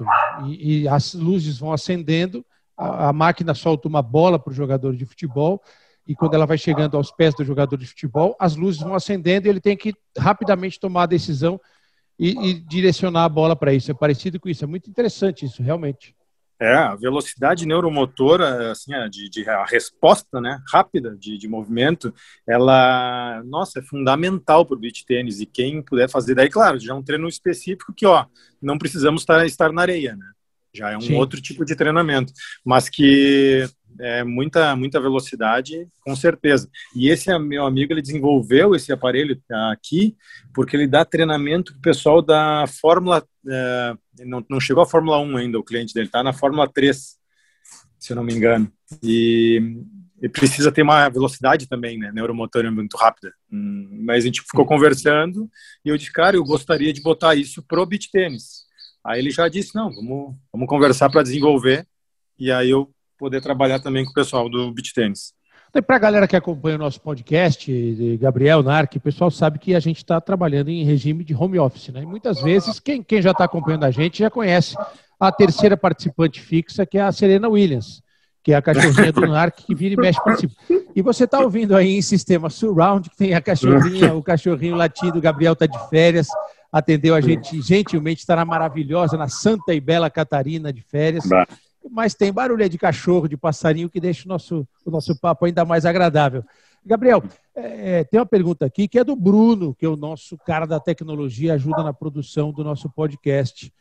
e, 0.45 0.81
e, 0.81 0.88
as 0.89 1.13
luzes 1.13 1.57
vão 1.57 1.71
acendendo, 1.71 2.45
a, 2.75 3.09
a 3.09 3.13
máquina 3.13 3.53
solta 3.53 3.88
uma 3.88 4.01
bola 4.01 4.38
para 4.38 4.51
o 4.51 4.53
jogador 4.53 4.93
de 4.93 5.05
futebol 5.05 5.62
e 6.05 6.15
quando 6.15 6.33
ela 6.33 6.45
vai 6.45 6.57
chegando 6.57 6.97
aos 6.97 7.12
pés 7.12 7.33
do 7.33 7.45
jogador 7.45 7.77
de 7.77 7.88
futebol, 7.88 8.36
as 8.38 8.55
luzes 8.55 8.81
vão 8.81 8.93
acendendo 8.93 9.47
e 9.47 9.49
ele 9.49 9.62
tem 9.62 9.77
que 9.77 9.93
rapidamente 10.17 10.79
tomar 10.79 11.03
a 11.03 11.07
decisão 11.07 11.59
e, 12.19 12.49
e 12.49 12.53
direcionar 12.53 13.23
a 13.23 13.29
bola 13.29 13.55
para 13.55 13.73
isso. 13.73 13.89
É 13.89 13.93
parecido 13.93 14.39
com 14.39 14.49
isso. 14.49 14.63
É 14.63 14.67
muito 14.67 14.89
interessante 14.89 15.45
isso, 15.45 15.63
realmente. 15.63 16.13
É, 16.59 16.73
a 16.75 16.95
velocidade 16.95 17.65
neuromotora, 17.65 18.71
assim, 18.71 18.93
a, 18.93 19.07
de, 19.07 19.29
de, 19.29 19.49
a 19.49 19.65
resposta 19.65 20.39
né, 20.39 20.61
rápida 20.71 21.15
de, 21.17 21.37
de 21.37 21.47
movimento, 21.47 22.13
ela, 22.47 23.41
nossa, 23.45 23.79
é 23.79 23.81
fundamental 23.81 24.65
para 24.65 24.75
o 24.75 24.79
beach 24.79 25.05
tênis. 25.05 25.41
E 25.41 25.45
quem 25.45 25.81
puder 25.81 26.09
fazer, 26.09 26.35
daí, 26.35 26.49
claro, 26.49 26.79
já 26.79 26.93
é 26.93 26.95
um 26.95 27.03
treino 27.03 27.27
específico 27.27 27.93
que, 27.93 28.05
ó, 28.05 28.25
não 28.61 28.77
precisamos 28.77 29.23
estar, 29.23 29.45
estar 29.45 29.71
na 29.71 29.81
areia, 29.81 30.15
né? 30.15 30.25
Já 30.75 30.91
é 30.91 30.97
um 30.97 31.01
Sim. 31.01 31.15
outro 31.15 31.39
tipo 31.39 31.63
de 31.63 31.75
treinamento, 31.75 32.33
mas 32.65 32.89
que 32.89 33.67
é 33.99 34.23
muita 34.23 34.75
muita 34.75 34.99
velocidade, 34.99 35.87
com 36.01 36.15
certeza. 36.15 36.67
E 36.95 37.09
esse 37.09 37.29
é 37.29 37.37
meu 37.37 37.65
amigo, 37.65 37.93
ele 37.93 38.01
desenvolveu 38.01 38.73
esse 38.73 38.91
aparelho 38.91 39.39
aqui 39.71 40.15
porque 40.53 40.75
ele 40.75 40.87
dá 40.87 41.05
treinamento 41.05 41.73
para 41.73 41.79
o 41.79 41.81
pessoal 41.81 42.21
da 42.23 42.65
Fórmula, 42.67 43.23
é, 43.47 43.93
não, 44.19 44.45
não 44.49 44.60
chegou 44.60 44.84
à 44.84 44.86
Fórmula 44.86 45.19
1 45.19 45.38
ainda, 45.38 45.60
o 45.60 45.63
cliente 45.63 45.93
dele 45.93 46.08
está 46.08 46.23
na 46.23 46.34
Fórmula 46.34 46.67
3, 46.67 47.17
se 47.99 48.12
eu 48.12 48.15
não 48.15 48.23
me 48.23 48.34
engano. 48.34 48.71
E 49.02 49.62
ele 50.19 50.30
precisa 50.30 50.71
ter 50.71 50.84
uma 50.84 51.10
velocidade 51.10 51.67
também, 51.67 51.97
né, 51.97 52.12
neuromotora 52.13 52.71
muito 52.71 52.95
rápida. 52.95 53.34
Hum, 53.52 54.04
mas 54.06 54.23
a 54.23 54.28
gente 54.28 54.41
ficou 54.41 54.65
conversando 54.65 55.49
e 55.84 55.89
eu 55.89 55.97
disse, 55.97 56.12
cara, 56.12 56.38
eu 56.38 56.43
gostaria 56.43 56.93
de 56.93 57.02
botar 57.02 57.36
isso 57.36 57.62
pro 57.63 57.86
beach 57.86 58.10
tênis. 58.12 58.63
Aí 59.06 59.19
ele 59.19 59.32
já 59.32 59.49
disse, 59.49 59.76
não, 59.76 59.93
vamos, 59.93 60.36
vamos 60.52 60.67
conversar 60.67 61.10
para 61.10 61.23
desenvolver. 61.23 61.86
E 62.39 62.52
aí 62.52 62.69
eu 62.69 62.89
poder 63.17 63.41
trabalhar 63.41 63.80
também 63.80 64.06
com 64.06 64.12
o 64.12 64.13
pessoal 64.13 64.49
do 64.49 64.71
beach 64.71 64.93
tênis. 64.93 65.34
Para 65.81 65.95
a 65.95 65.99
galera 65.99 66.27
que 66.27 66.36
acompanha 66.36 66.75
o 66.75 66.79
nosso 66.79 67.01
podcast, 67.01 68.17
Gabriel, 68.21 68.62
Narc, 68.62 68.95
o 68.95 68.99
pessoal 68.99 69.31
sabe 69.31 69.57
que 69.57 69.73
a 69.73 69.79
gente 69.79 69.97
está 69.97 70.21
trabalhando 70.21 70.69
em 70.69 70.83
regime 70.83 71.23
de 71.23 71.33
home 71.33 71.57
office, 71.57 71.89
né? 71.89 72.03
E 72.03 72.05
muitas 72.05 72.39
vezes, 72.43 72.79
quem, 72.79 73.01
quem 73.01 73.19
já 73.19 73.31
está 73.31 73.45
acompanhando 73.45 73.83
a 73.86 73.89
gente 73.89 74.19
já 74.19 74.29
conhece 74.29 74.75
a 75.19 75.31
terceira 75.31 75.75
participante 75.75 76.39
fixa, 76.39 76.86
que 76.86 76.99
é 76.99 77.01
a 77.01 77.12
Serena 77.12 77.49
Williams, 77.49 78.03
que 78.43 78.53
é 78.53 78.55
a 78.55 78.62
cachorrinha 78.62 79.12
do 79.12 79.25
Narc 79.25 79.65
que 79.65 79.73
vira 79.73 79.95
e 79.95 79.97
mexe 79.97 80.23
participa. 80.23 80.53
E 80.95 81.01
você 81.01 81.23
está 81.23 81.39
ouvindo 81.39 81.75
aí 81.75 81.97
em 81.97 82.01
sistema 82.03 82.51
surround, 82.51 83.09
que 83.09 83.17
tem 83.17 83.33
a 83.33 83.41
cachorrinha, 83.41 84.13
o 84.13 84.21
cachorrinho 84.21 84.75
latindo, 84.75 85.17
o 85.17 85.21
Gabriel 85.21 85.53
está 85.53 85.65
de 85.65 85.89
férias, 85.89 86.27
atendeu 86.71 87.15
a 87.15 87.21
gente 87.21 87.59
gentilmente, 87.63 88.19
está 88.19 88.36
na 88.36 88.45
maravilhosa, 88.45 89.17
na 89.17 89.27
Santa 89.27 89.73
e 89.73 89.79
Bela 89.79 90.07
Catarina 90.07 90.71
de 90.71 90.83
férias. 90.83 91.25
Bah 91.25 91.47
mas 91.93 92.15
tem 92.15 92.34
barulho 92.34 92.67
de 92.67 92.77
cachorro, 92.77 93.27
de 93.27 93.38
passarinho, 93.38 93.89
que 93.89 93.99
deixa 93.99 94.25
o 94.25 94.27
nosso, 94.27 94.67
o 94.84 94.89
nosso 94.89 95.15
papo 95.19 95.45
ainda 95.45 95.63
mais 95.63 95.86
agradável. 95.86 96.43
Gabriel, 96.84 97.23
é, 97.56 97.99
é, 97.99 98.03
tem 98.03 98.19
uma 98.19 98.25
pergunta 98.25 98.65
aqui 98.65 98.88
que 98.88 98.97
é 98.97 99.03
do 99.03 99.15
Bruno, 99.15 99.75
que 99.75 99.86
é 99.86 99.89
o 99.89 99.95
nosso 99.95 100.36
cara 100.39 100.65
da 100.65 100.79
tecnologia, 100.79 101.53
ajuda 101.53 101.84
na 101.84 101.93
produção 101.93 102.51
do 102.51 102.63
nosso 102.63 102.89
podcast. 102.89 103.71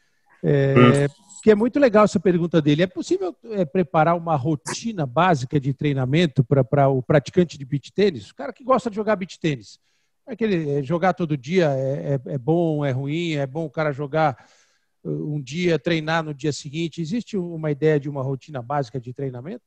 É, 0.44 1.06
que 1.42 1.50
é 1.50 1.54
muito 1.54 1.80
legal 1.80 2.04
essa 2.04 2.20
pergunta 2.20 2.60
dele. 2.60 2.82
É 2.82 2.86
possível 2.86 3.34
é, 3.50 3.64
preparar 3.64 4.14
uma 4.14 4.36
rotina 4.36 5.06
básica 5.06 5.58
de 5.58 5.72
treinamento 5.72 6.44
para 6.44 6.88
o 6.88 7.02
praticante 7.02 7.56
de 7.56 7.64
beach 7.64 7.92
tênis? 7.92 8.30
O 8.30 8.34
cara 8.34 8.52
que 8.52 8.62
gosta 8.62 8.90
de 8.90 8.96
jogar 8.96 9.16
beach 9.16 9.40
tênis. 9.40 9.78
É 10.26 10.34
aquele, 10.34 10.78
é, 10.78 10.82
jogar 10.82 11.14
todo 11.14 11.36
dia 11.36 11.70
é, 11.70 12.20
é, 12.26 12.34
é 12.34 12.38
bom, 12.38 12.84
é 12.84 12.90
ruim, 12.90 13.32
é 13.32 13.46
bom 13.46 13.64
o 13.64 13.70
cara 13.70 13.90
jogar 13.90 14.36
um 15.04 15.40
dia, 15.40 15.78
treinar 15.78 16.22
no 16.22 16.34
dia 16.34 16.52
seguinte? 16.52 17.00
Existe 17.00 17.36
uma 17.36 17.70
ideia 17.70 17.98
de 17.98 18.08
uma 18.08 18.22
rotina 18.22 18.62
básica 18.62 19.00
de 19.00 19.12
treinamento? 19.12 19.64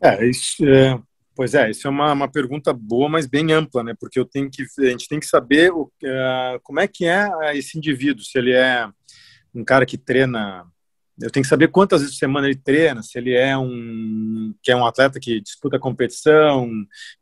É, 0.00 0.26
isso, 0.26 0.66
é, 0.66 1.00
pois 1.34 1.54
é, 1.54 1.70
isso 1.70 1.86
é 1.86 1.90
uma, 1.90 2.12
uma 2.12 2.30
pergunta 2.30 2.72
boa, 2.72 3.08
mas 3.08 3.26
bem 3.26 3.52
ampla, 3.52 3.84
né? 3.84 3.94
Porque 3.98 4.18
eu 4.18 4.24
tenho 4.24 4.50
que, 4.50 4.64
a 4.78 4.90
gente 4.90 5.08
tem 5.08 5.20
que 5.20 5.26
saber 5.26 5.72
o, 5.72 5.84
uh, 5.84 6.60
como 6.62 6.80
é 6.80 6.88
que 6.88 7.04
é 7.04 7.28
esse 7.56 7.78
indivíduo, 7.78 8.24
se 8.24 8.36
ele 8.36 8.52
é 8.52 8.88
um 9.54 9.64
cara 9.64 9.86
que 9.86 9.96
treina 9.96 10.66
eu 11.22 11.30
tenho 11.30 11.42
que 11.42 11.48
saber 11.48 11.68
quantas 11.68 12.00
vezes 12.00 12.16
por 12.16 12.18
semana 12.18 12.46
ele 12.46 12.56
treina, 12.56 13.02
se 13.02 13.16
ele 13.16 13.34
é 13.34 13.56
um 13.56 14.52
que 14.62 14.70
é 14.70 14.76
um 14.76 14.84
atleta 14.84 15.20
que 15.20 15.40
disputa 15.40 15.78
competição, 15.78 16.68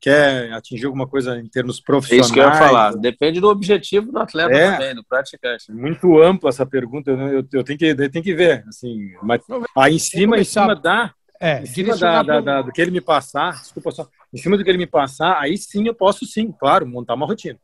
quer 0.01 0.53
atingir 0.53 0.87
alguma 0.87 1.07
coisa 1.07 1.39
em 1.39 1.47
termos 1.47 1.81
profissionais. 1.81 2.23
É 2.23 2.25
isso 2.27 2.35
que 2.35 2.41
eu 2.41 2.45
ia 2.45 2.53
falar. 2.53 2.97
Depende 2.97 3.41
do 3.41 3.49
objetivo 3.49 4.11
do 4.11 4.19
atleta 4.19 4.53
é, 4.53 4.73
também, 4.73 4.95
do 4.95 5.05
praticante. 5.05 5.71
Muito 5.71 6.21
ampla 6.21 6.49
essa 6.49 6.67
pergunta. 6.67 7.11
Eu, 7.11 7.47
eu, 7.53 7.65
tenho 7.65 7.79
que 7.79 7.85
eu 7.85 8.11
tenho 8.11 8.25
que 8.25 8.35
ver, 8.35 8.65
assim. 8.67 9.13
Mas 9.23 9.43
aí 9.77 9.95
em 9.95 9.99
cima, 9.99 10.39
em 10.39 10.45
cima 10.45 10.75
da 10.75 11.13
é, 11.41 11.63
em 11.63 11.67
cima 11.67 11.97
da, 11.97 12.23
da, 12.23 12.41
da, 12.41 12.63
do 12.63 12.73
que 12.73 12.83
ele 12.83 12.91
me 12.91 13.01
passar, 13.01 13.53
desculpa 13.53 13.91
só, 13.91 14.07
em 14.33 14.37
cima 14.37 14.57
do 14.57 14.65
que 14.65 14.71
ele 14.71 14.77
me 14.79 14.87
passar, 14.87 15.39
aí 15.41 15.57
sim 15.57 15.87
eu 15.87 15.95
posso 15.95 16.27
sim, 16.27 16.53
claro, 16.53 16.87
montar 16.87 17.15
uma 17.15 17.27
rotina. 17.27 17.59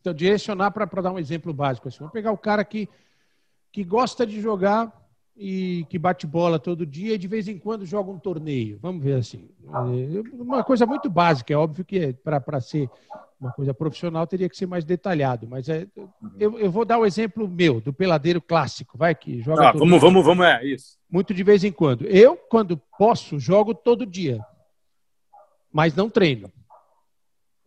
Então, 0.00 0.12
direcionar 0.12 0.70
para 0.70 1.00
dar 1.00 1.12
um 1.12 1.18
exemplo 1.18 1.50
básico. 1.54 1.88
Assim, 1.88 2.00
vamos 2.00 2.12
pegar 2.12 2.30
o 2.30 2.36
cara 2.36 2.62
que, 2.62 2.86
que 3.72 3.82
gosta 3.82 4.26
de 4.26 4.38
jogar 4.38 4.92
e 5.36 5.84
que 5.88 5.98
bate 5.98 6.26
bola 6.26 6.58
todo 6.58 6.86
dia 6.86 7.14
e 7.14 7.18
de 7.18 7.26
vez 7.26 7.48
em 7.48 7.58
quando 7.58 7.84
joga 7.84 8.10
um 8.10 8.18
torneio. 8.18 8.78
Vamos 8.80 9.02
ver 9.02 9.14
assim. 9.14 9.48
É, 9.66 10.40
uma 10.40 10.62
coisa 10.62 10.86
muito 10.86 11.10
básica, 11.10 11.52
é 11.52 11.56
óbvio 11.56 11.84
que 11.84 12.12
para 12.12 12.60
ser 12.60 12.88
uma 13.40 13.52
coisa 13.52 13.74
profissional 13.74 14.26
teria 14.26 14.48
que 14.48 14.56
ser 14.56 14.66
mais 14.66 14.84
detalhado, 14.84 15.46
mas 15.46 15.68
é, 15.68 15.86
eu, 16.38 16.58
eu 16.58 16.70
vou 16.70 16.84
dar 16.84 16.98
o 16.98 17.02
um 17.02 17.06
exemplo 17.06 17.48
meu, 17.48 17.80
do 17.80 17.92
peladeiro 17.92 18.40
clássico, 18.40 18.96
vai 18.96 19.14
que 19.14 19.42
joga. 19.42 19.68
Ah, 19.68 19.72
vamos, 19.72 20.00
vamos, 20.00 20.24
vamos, 20.24 20.46
é 20.46 20.64
isso. 20.64 20.96
Muito 21.10 21.34
de 21.34 21.42
vez 21.42 21.64
em 21.64 21.72
quando. 21.72 22.06
Eu, 22.06 22.36
quando 22.36 22.80
posso, 22.96 23.38
jogo 23.38 23.74
todo 23.74 24.06
dia, 24.06 24.40
mas 25.72 25.94
não 25.94 26.08
treino. 26.08 26.50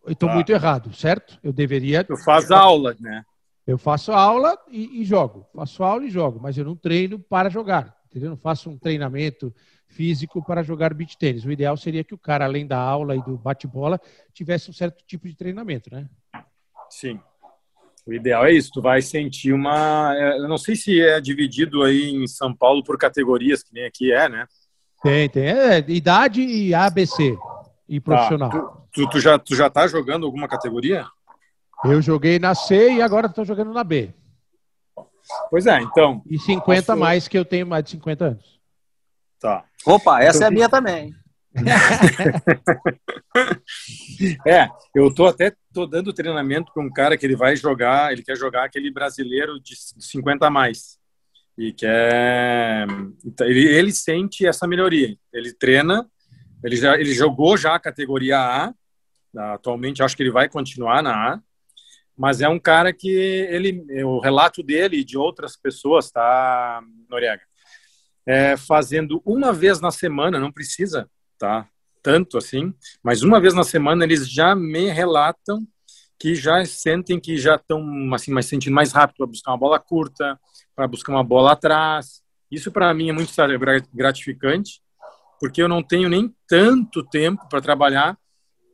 Eu 0.04 0.12
estou 0.12 0.28
ah. 0.30 0.34
muito 0.34 0.50
errado, 0.50 0.92
certo? 0.94 1.38
Eu 1.42 1.52
deveria. 1.52 2.02
Tu 2.02 2.16
faz 2.24 2.50
aula, 2.50 2.96
né? 2.98 3.22
Eu 3.68 3.76
faço 3.76 4.12
aula 4.12 4.58
e, 4.70 5.02
e, 5.02 5.04
jogo. 5.04 5.46
Faço 5.54 5.84
aula 5.84 6.06
e 6.06 6.08
jogo, 6.08 6.40
mas 6.42 6.56
eu 6.56 6.64
não 6.64 6.74
treino 6.74 7.18
para 7.18 7.50
jogar. 7.50 7.94
Entendeu? 8.06 8.30
Não 8.30 8.36
faço 8.38 8.70
um 8.70 8.78
treinamento 8.78 9.54
físico 9.86 10.42
para 10.42 10.62
jogar 10.62 10.94
beach 10.94 11.18
tênis. 11.18 11.44
O 11.44 11.52
ideal 11.52 11.76
seria 11.76 12.02
que 12.02 12.14
o 12.14 12.18
cara, 12.18 12.46
além 12.46 12.66
da 12.66 12.78
aula 12.78 13.14
e 13.14 13.22
do 13.22 13.36
bate-bola, 13.36 14.00
tivesse 14.32 14.70
um 14.70 14.72
certo 14.72 15.04
tipo 15.06 15.28
de 15.28 15.36
treinamento, 15.36 15.90
né? 15.92 16.08
Sim. 16.88 17.20
O 18.06 18.14
ideal 18.14 18.46
é 18.46 18.52
isso. 18.52 18.70
Tu 18.72 18.80
vai 18.80 19.02
sentir 19.02 19.52
uma. 19.52 20.14
É, 20.16 20.38
eu 20.38 20.48
não 20.48 20.56
sei 20.56 20.74
se 20.74 21.02
é 21.02 21.20
dividido 21.20 21.82
aí 21.82 22.08
em 22.08 22.26
São 22.26 22.56
Paulo 22.56 22.82
por 22.82 22.96
categorias, 22.96 23.62
que 23.62 23.74
nem 23.74 23.84
aqui 23.84 24.10
é, 24.10 24.30
né? 24.30 24.46
Tem, 25.02 25.28
tem. 25.28 25.46
É, 25.46 25.84
idade 25.88 26.40
e 26.40 26.72
ABC 26.72 27.36
e 27.86 28.00
tá. 28.00 28.04
profissional. 28.04 28.48
Tá. 28.48 28.60
Tu, 28.94 29.02
tu, 29.02 29.10
tu, 29.10 29.20
já, 29.20 29.38
tu 29.38 29.54
já 29.54 29.68
tá 29.68 29.86
jogando 29.86 30.24
alguma 30.24 30.48
categoria? 30.48 31.06
Eu 31.84 32.02
joguei 32.02 32.38
na 32.38 32.54
C 32.54 32.94
e 32.94 33.02
agora 33.02 33.26
estou 33.26 33.44
jogando 33.44 33.72
na 33.72 33.84
B. 33.84 34.12
Pois 35.50 35.66
é, 35.66 35.80
então. 35.80 36.22
E 36.26 36.38
50 36.38 36.86
posso... 36.86 36.98
mais 36.98 37.28
que 37.28 37.38
eu 37.38 37.44
tenho 37.44 37.66
mais 37.66 37.84
de 37.84 37.90
50 37.90 38.24
anos. 38.24 38.58
Tá. 39.38 39.64
Opa, 39.86 40.22
essa 40.22 40.38
então, 40.38 40.46
é 40.46 40.48
a 40.48 40.50
minha 40.50 40.68
também. 40.68 41.14
é, 44.46 44.68
eu 44.94 45.12
tô 45.12 45.26
até 45.26 45.54
tô 45.72 45.86
dando 45.86 46.12
treinamento 46.12 46.72
para 46.72 46.82
um 46.82 46.90
cara 46.90 47.16
que 47.16 47.24
ele 47.24 47.36
vai 47.36 47.56
jogar, 47.56 48.12
ele 48.12 48.22
quer 48.22 48.36
jogar 48.36 48.64
aquele 48.64 48.90
brasileiro 48.90 49.58
de 49.60 49.74
50 49.76 50.46
a 50.46 50.50
mais. 50.50 50.98
E 51.56 51.72
quer 51.72 52.86
então, 53.24 53.46
ele, 53.46 53.66
ele 53.66 53.92
sente 53.92 54.46
essa 54.46 54.66
melhoria. 54.66 55.16
Ele 55.32 55.52
treina, 55.52 56.06
ele 56.62 56.76
já 56.76 56.94
ele 56.94 57.14
jogou 57.14 57.56
já 57.56 57.74
a 57.74 57.80
categoria 57.80 58.38
A, 58.38 58.74
atualmente 59.54 60.02
acho 60.02 60.16
que 60.16 60.22
ele 60.22 60.30
vai 60.30 60.48
continuar 60.48 61.02
na 61.02 61.34
A 61.34 61.40
mas 62.18 62.40
é 62.40 62.48
um 62.48 62.58
cara 62.58 62.92
que 62.92 63.08
ele, 63.08 64.02
o 64.02 64.18
relato 64.18 64.60
dele 64.60 64.98
e 64.98 65.04
de 65.04 65.16
outras 65.16 65.56
pessoas, 65.56 66.10
tá, 66.10 66.82
Noriega, 67.08 67.42
é 68.26 68.56
fazendo 68.56 69.22
uma 69.24 69.52
vez 69.52 69.80
na 69.80 69.92
semana, 69.92 70.40
não 70.40 70.50
precisa, 70.50 71.08
tá, 71.38 71.68
tanto 72.02 72.36
assim, 72.36 72.74
mas 73.02 73.22
uma 73.22 73.40
vez 73.40 73.54
na 73.54 73.62
semana 73.62 74.02
eles 74.02 74.28
já 74.28 74.54
me 74.56 74.90
relatam 74.90 75.64
que 76.18 76.34
já 76.34 76.64
sentem 76.64 77.20
que 77.20 77.36
já 77.36 77.54
estão 77.54 78.12
assim 78.12 78.32
mais 78.32 78.46
sentindo 78.46 78.74
mais 78.74 78.90
rápido 78.90 79.18
para 79.18 79.26
buscar 79.26 79.52
uma 79.52 79.58
bola 79.58 79.78
curta, 79.78 80.38
para 80.74 80.88
buscar 80.88 81.12
uma 81.12 81.22
bola 81.22 81.52
atrás. 81.52 82.20
Isso 82.50 82.72
para 82.72 82.92
mim 82.92 83.10
é 83.10 83.12
muito 83.12 83.32
gratificante, 83.94 84.82
porque 85.38 85.62
eu 85.62 85.68
não 85.68 85.82
tenho 85.82 86.08
nem 86.08 86.34
tanto 86.48 87.04
tempo 87.04 87.48
para 87.48 87.60
trabalhar 87.60 88.18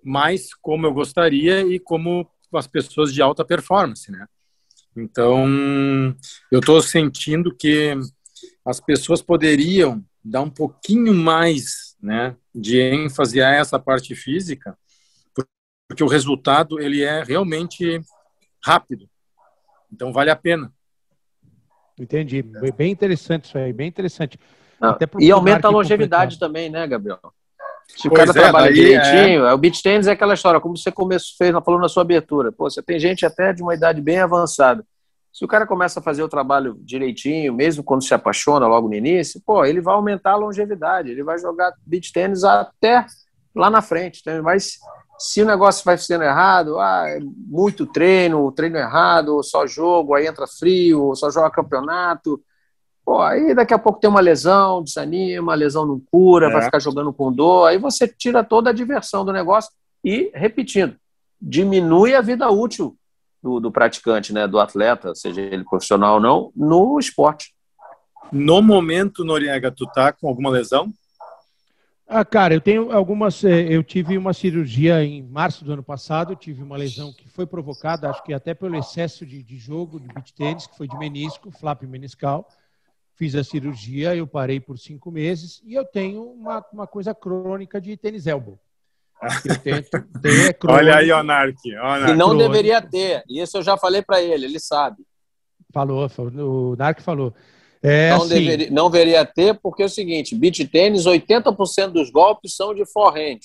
mais 0.02 0.54
como 0.54 0.86
eu 0.86 0.94
gostaria 0.94 1.60
e 1.60 1.78
como 1.78 2.26
as 2.58 2.66
pessoas 2.66 3.12
de 3.12 3.20
alta 3.22 3.44
performance, 3.44 4.10
né? 4.10 4.26
Então, 4.96 5.46
eu 6.50 6.60
estou 6.60 6.80
sentindo 6.80 7.54
que 7.54 7.94
as 8.64 8.80
pessoas 8.80 9.20
poderiam 9.20 10.04
dar 10.24 10.42
um 10.42 10.50
pouquinho 10.50 11.12
mais, 11.12 11.96
né, 12.00 12.36
de 12.54 12.80
ênfase 12.80 13.42
a 13.42 13.50
essa 13.50 13.78
parte 13.78 14.14
física, 14.14 14.76
porque 15.88 16.02
o 16.02 16.08
resultado 16.08 16.80
ele 16.80 17.02
é 17.02 17.22
realmente 17.22 18.00
rápido. 18.64 19.08
Então 19.92 20.12
vale 20.12 20.30
a 20.30 20.36
pena. 20.36 20.72
Entendi. 21.98 22.42
Bem 22.42 22.90
interessante 22.90 23.44
isso 23.44 23.58
aí, 23.58 23.72
bem 23.72 23.88
interessante. 23.88 24.38
e 25.20 25.30
aumenta 25.30 25.68
a 25.68 25.70
longevidade 25.70 26.38
também, 26.38 26.70
né, 26.70 26.86
Gabriel? 26.86 27.20
Se 27.88 28.08
pois 28.08 28.12
o 28.12 28.26
cara 28.26 28.30
é, 28.30 28.32
trabalha 28.32 28.72
direitinho, 28.72 29.44
é... 29.44 29.54
o 29.54 29.58
beach 29.58 29.82
tennis 29.82 30.06
é 30.06 30.12
aquela 30.12 30.34
história, 30.34 30.60
como 30.60 30.76
você 30.76 30.90
começou, 30.90 31.36
fez, 31.36 31.52
falou 31.64 31.80
na 31.80 31.88
sua 31.88 32.02
abertura. 32.02 32.50
Pô, 32.50 32.68
você 32.68 32.82
tem 32.82 32.98
gente 32.98 33.24
até 33.24 33.52
de 33.52 33.62
uma 33.62 33.74
idade 33.74 34.00
bem 34.00 34.18
avançada. 34.18 34.84
Se 35.32 35.44
o 35.44 35.48
cara 35.48 35.66
começa 35.66 35.98
a 35.98 36.02
fazer 36.02 36.22
o 36.22 36.28
trabalho 36.28 36.76
direitinho, 36.80 37.52
mesmo 37.52 37.82
quando 37.82 38.04
se 38.04 38.14
apaixona 38.14 38.68
logo 38.68 38.88
no 38.88 38.94
início, 38.94 39.42
pô, 39.44 39.64
ele 39.64 39.80
vai 39.80 39.94
aumentar 39.94 40.32
a 40.32 40.36
longevidade, 40.36 41.10
ele 41.10 41.24
vai 41.24 41.38
jogar 41.38 41.72
beach 41.84 42.12
tênis 42.12 42.44
até 42.44 43.04
lá 43.54 43.68
na 43.68 43.82
frente. 43.82 44.22
Mas 44.42 44.78
se 45.18 45.42
o 45.42 45.46
negócio 45.46 45.84
vai 45.84 45.98
sendo 45.98 46.22
errado, 46.22 46.78
ah, 46.78 47.04
é 47.08 47.18
muito 47.20 47.84
treino, 47.84 48.50
treino 48.52 48.76
errado, 48.76 49.42
só 49.42 49.66
jogo, 49.66 50.14
aí 50.14 50.26
entra 50.26 50.46
frio, 50.46 51.14
só 51.16 51.30
joga 51.30 51.50
campeonato. 51.50 52.40
Pô, 53.04 53.20
aí 53.20 53.54
daqui 53.54 53.74
a 53.74 53.78
pouco 53.78 54.00
tem 54.00 54.08
uma 54.08 54.20
lesão, 54.20 54.82
desanima, 54.82 55.52
a 55.52 55.56
lesão 55.56 55.84
não 55.84 56.00
cura, 56.10 56.48
é. 56.48 56.52
vai 56.52 56.62
ficar 56.62 56.78
jogando 56.78 57.12
com 57.12 57.30
dor, 57.30 57.68
aí 57.68 57.76
você 57.76 58.08
tira 58.08 58.42
toda 58.42 58.70
a 58.70 58.72
diversão 58.72 59.24
do 59.24 59.32
negócio 59.32 59.70
e, 60.02 60.30
repetindo, 60.34 60.96
diminui 61.40 62.14
a 62.14 62.22
vida 62.22 62.48
útil 62.50 62.96
do, 63.42 63.60
do 63.60 63.70
praticante, 63.70 64.32
né, 64.32 64.48
do 64.48 64.58
atleta, 64.58 65.14
seja 65.14 65.42
ele 65.42 65.64
profissional 65.64 66.14
ou 66.14 66.20
não, 66.20 66.52
no 66.56 66.98
esporte. 66.98 67.54
No 68.32 68.62
momento, 68.62 69.22
Noriega, 69.22 69.70
tu 69.70 69.86
tá 69.86 70.10
com 70.10 70.26
alguma 70.26 70.48
lesão? 70.48 70.90
Ah, 72.08 72.24
cara, 72.24 72.54
eu 72.54 72.60
tenho 72.60 72.92
algumas. 72.92 73.42
Eh, 73.44 73.66
eu 73.70 73.82
tive 73.82 74.16
uma 74.18 74.32
cirurgia 74.34 75.02
em 75.02 75.22
março 75.22 75.64
do 75.64 75.72
ano 75.72 75.82
passado. 75.82 76.36
Tive 76.36 76.62
uma 76.62 76.76
lesão 76.76 77.12
que 77.12 77.28
foi 77.28 77.46
provocada, 77.46 78.10
acho 78.10 78.22
que 78.22 78.34
até 78.34 78.52
pelo 78.52 78.76
excesso 78.76 79.24
de, 79.24 79.42
de 79.42 79.56
jogo 79.56 79.98
de 79.98 80.08
beach 80.08 80.34
tênis, 80.34 80.66
que 80.66 80.76
foi 80.76 80.86
de 80.86 80.98
menisco, 80.98 81.50
flap 81.50 81.82
meniscal. 81.82 82.46
Fiz 83.16 83.34
a 83.34 83.44
cirurgia, 83.44 84.14
eu 84.14 84.26
parei 84.26 84.58
por 84.58 84.78
cinco 84.78 85.10
meses 85.10 85.62
e 85.64 85.74
eu 85.74 85.84
tenho 85.84 86.22
uma, 86.22 86.64
uma 86.72 86.86
coisa 86.86 87.14
crônica 87.14 87.80
de 87.80 87.96
tênis 87.96 88.26
elbow. 88.26 88.58
Eu 89.44 89.58
tento, 89.60 89.96
é 90.24 90.56
Olha 90.66 90.96
aí, 90.96 91.12
Onark. 91.12 91.56
E 91.64 92.14
não 92.14 92.36
deveria 92.36 92.82
ter. 92.82 93.22
Isso 93.28 93.58
eu 93.58 93.62
já 93.62 93.76
falei 93.76 94.02
para 94.02 94.20
ele, 94.20 94.44
ele 94.44 94.58
sabe. 94.58 95.04
Falou, 95.72 96.08
o 96.18 96.76
Narc 96.76 97.00
falou. 97.00 97.34
É 97.82 98.10
não, 98.10 98.22
assim, 98.22 98.28
deveria, 98.28 98.70
não 98.70 98.90
deveria 98.90 99.26
ter, 99.26 99.58
porque 99.60 99.82
é 99.82 99.86
o 99.86 99.90
seguinte: 99.90 100.34
beat 100.34 100.70
tênis, 100.70 101.04
80% 101.04 101.88
dos 101.88 102.10
golpes 102.10 102.54
são 102.54 102.74
de 102.74 102.86
forehand. 102.86 103.40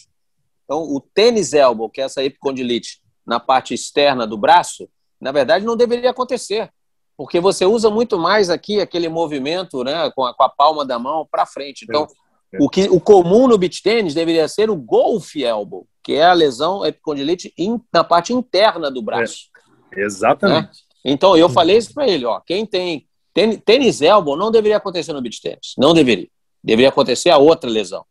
Então, 0.63 0.83
o 0.83 1.01
tênis 1.01 1.53
elbow, 1.53 1.89
que 1.89 1.99
é 1.99 2.05
essa 2.05 2.23
epicondilite 2.23 3.01
na 3.25 3.39
parte 3.39 3.73
externa 3.73 4.25
do 4.25 4.37
braço, 4.37 4.87
na 5.19 5.31
verdade 5.31 5.65
não 5.65 5.75
deveria 5.75 6.11
acontecer, 6.11 6.71
porque 7.19 7.41
você 7.41 7.65
usa 7.65 7.89
muito 7.89 8.17
mais 8.17 8.49
aqui 8.49 8.79
aquele 8.79 9.09
movimento 9.09 9.83
né, 9.83 10.09
com, 10.11 10.23
a, 10.23 10.33
com 10.33 10.41
a 10.41 10.47
palma 10.47 10.85
da 10.85 10.97
mão 10.97 11.27
para 11.29 11.45
frente. 11.45 11.83
Então, 11.83 12.07
é. 12.53 12.57
o, 12.61 12.69
que, 12.69 12.83
o 12.83 12.97
comum 12.97 13.45
no 13.45 13.57
beach 13.57 13.83
tênis 13.83 14.13
deveria 14.13 14.47
ser 14.47 14.69
o 14.69 14.75
golf 14.77 15.35
elbow, 15.35 15.85
que 16.01 16.13
é 16.13 16.23
a 16.23 16.31
lesão 16.31 16.85
epicondilite 16.85 17.53
in, 17.57 17.77
na 17.91 18.05
parte 18.05 18.31
interna 18.31 18.89
do 18.89 19.01
braço. 19.01 19.49
É. 19.93 19.99
Exatamente. 19.99 20.67
Né? 20.67 20.71
Então, 21.03 21.35
eu 21.35 21.49
falei 21.49 21.75
isso 21.75 21.93
para 21.93 22.07
ele: 22.07 22.23
ó, 22.23 22.39
quem 22.39 22.65
tem 22.65 23.05
Tênis 23.33 24.01
elbow 24.01 24.37
não 24.37 24.49
deveria 24.49 24.77
acontecer 24.77 25.11
no 25.11 25.21
beach 25.21 25.41
tênis. 25.41 25.73
Não 25.77 25.93
deveria. 25.93 26.29
Deveria 26.63 26.87
acontecer 26.87 27.31
a 27.31 27.37
outra 27.37 27.69
lesão. 27.69 28.05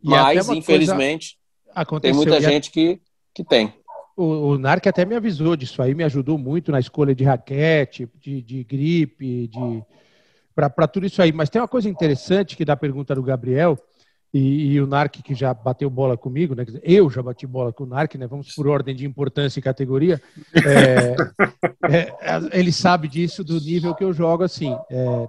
E 0.00 0.08
Mas, 0.08 0.48
infelizmente, 0.50 1.36
tem 2.00 2.12
muita 2.12 2.40
gente 2.40 2.70
que, 2.70 3.00
que 3.34 3.42
tem. 3.42 3.74
O, 4.16 4.24
o 4.24 4.58
Narc 4.58 4.86
até 4.86 5.04
me 5.04 5.14
avisou 5.14 5.56
disso 5.56 5.80
aí, 5.82 5.94
me 5.94 6.04
ajudou 6.04 6.36
muito 6.36 6.70
na 6.70 6.80
escolha 6.80 7.14
de 7.14 7.24
raquete, 7.24 8.08
de, 8.20 8.42
de 8.42 8.64
gripe, 8.64 9.48
de 9.48 9.82
para 10.54 10.86
tudo 10.86 11.06
isso 11.06 11.22
aí. 11.22 11.32
Mas 11.32 11.48
tem 11.48 11.60
uma 11.60 11.68
coisa 11.68 11.88
interessante 11.88 12.56
que 12.56 12.64
da 12.64 12.76
pergunta 12.76 13.14
do 13.14 13.22
Gabriel, 13.22 13.78
e, 14.34 14.72
e, 14.72 14.80
o 14.80 14.86
Narc 14.86 15.16
que 15.22 15.34
já 15.34 15.52
bateu 15.52 15.90
bola 15.90 16.16
comigo, 16.16 16.54
né? 16.54 16.64
Eu 16.82 17.10
já 17.10 17.22
bati 17.22 17.46
bola 17.46 17.70
com 17.70 17.84
o 17.84 17.86
Narc, 17.86 18.14
né? 18.14 18.26
Vamos 18.26 18.54
por 18.54 18.66
ordem 18.66 18.96
de 18.96 19.04
importância 19.04 19.60
e 19.60 19.62
categoria. 19.62 20.22
É, 20.54 21.14
é, 21.90 22.58
ele 22.58 22.72
sabe 22.72 23.08
disso 23.08 23.44
do 23.44 23.60
nível 23.60 23.94
que 23.94 24.02
eu 24.02 24.12
jogo 24.12 24.42
assim. 24.42 24.74
É, 24.90 25.28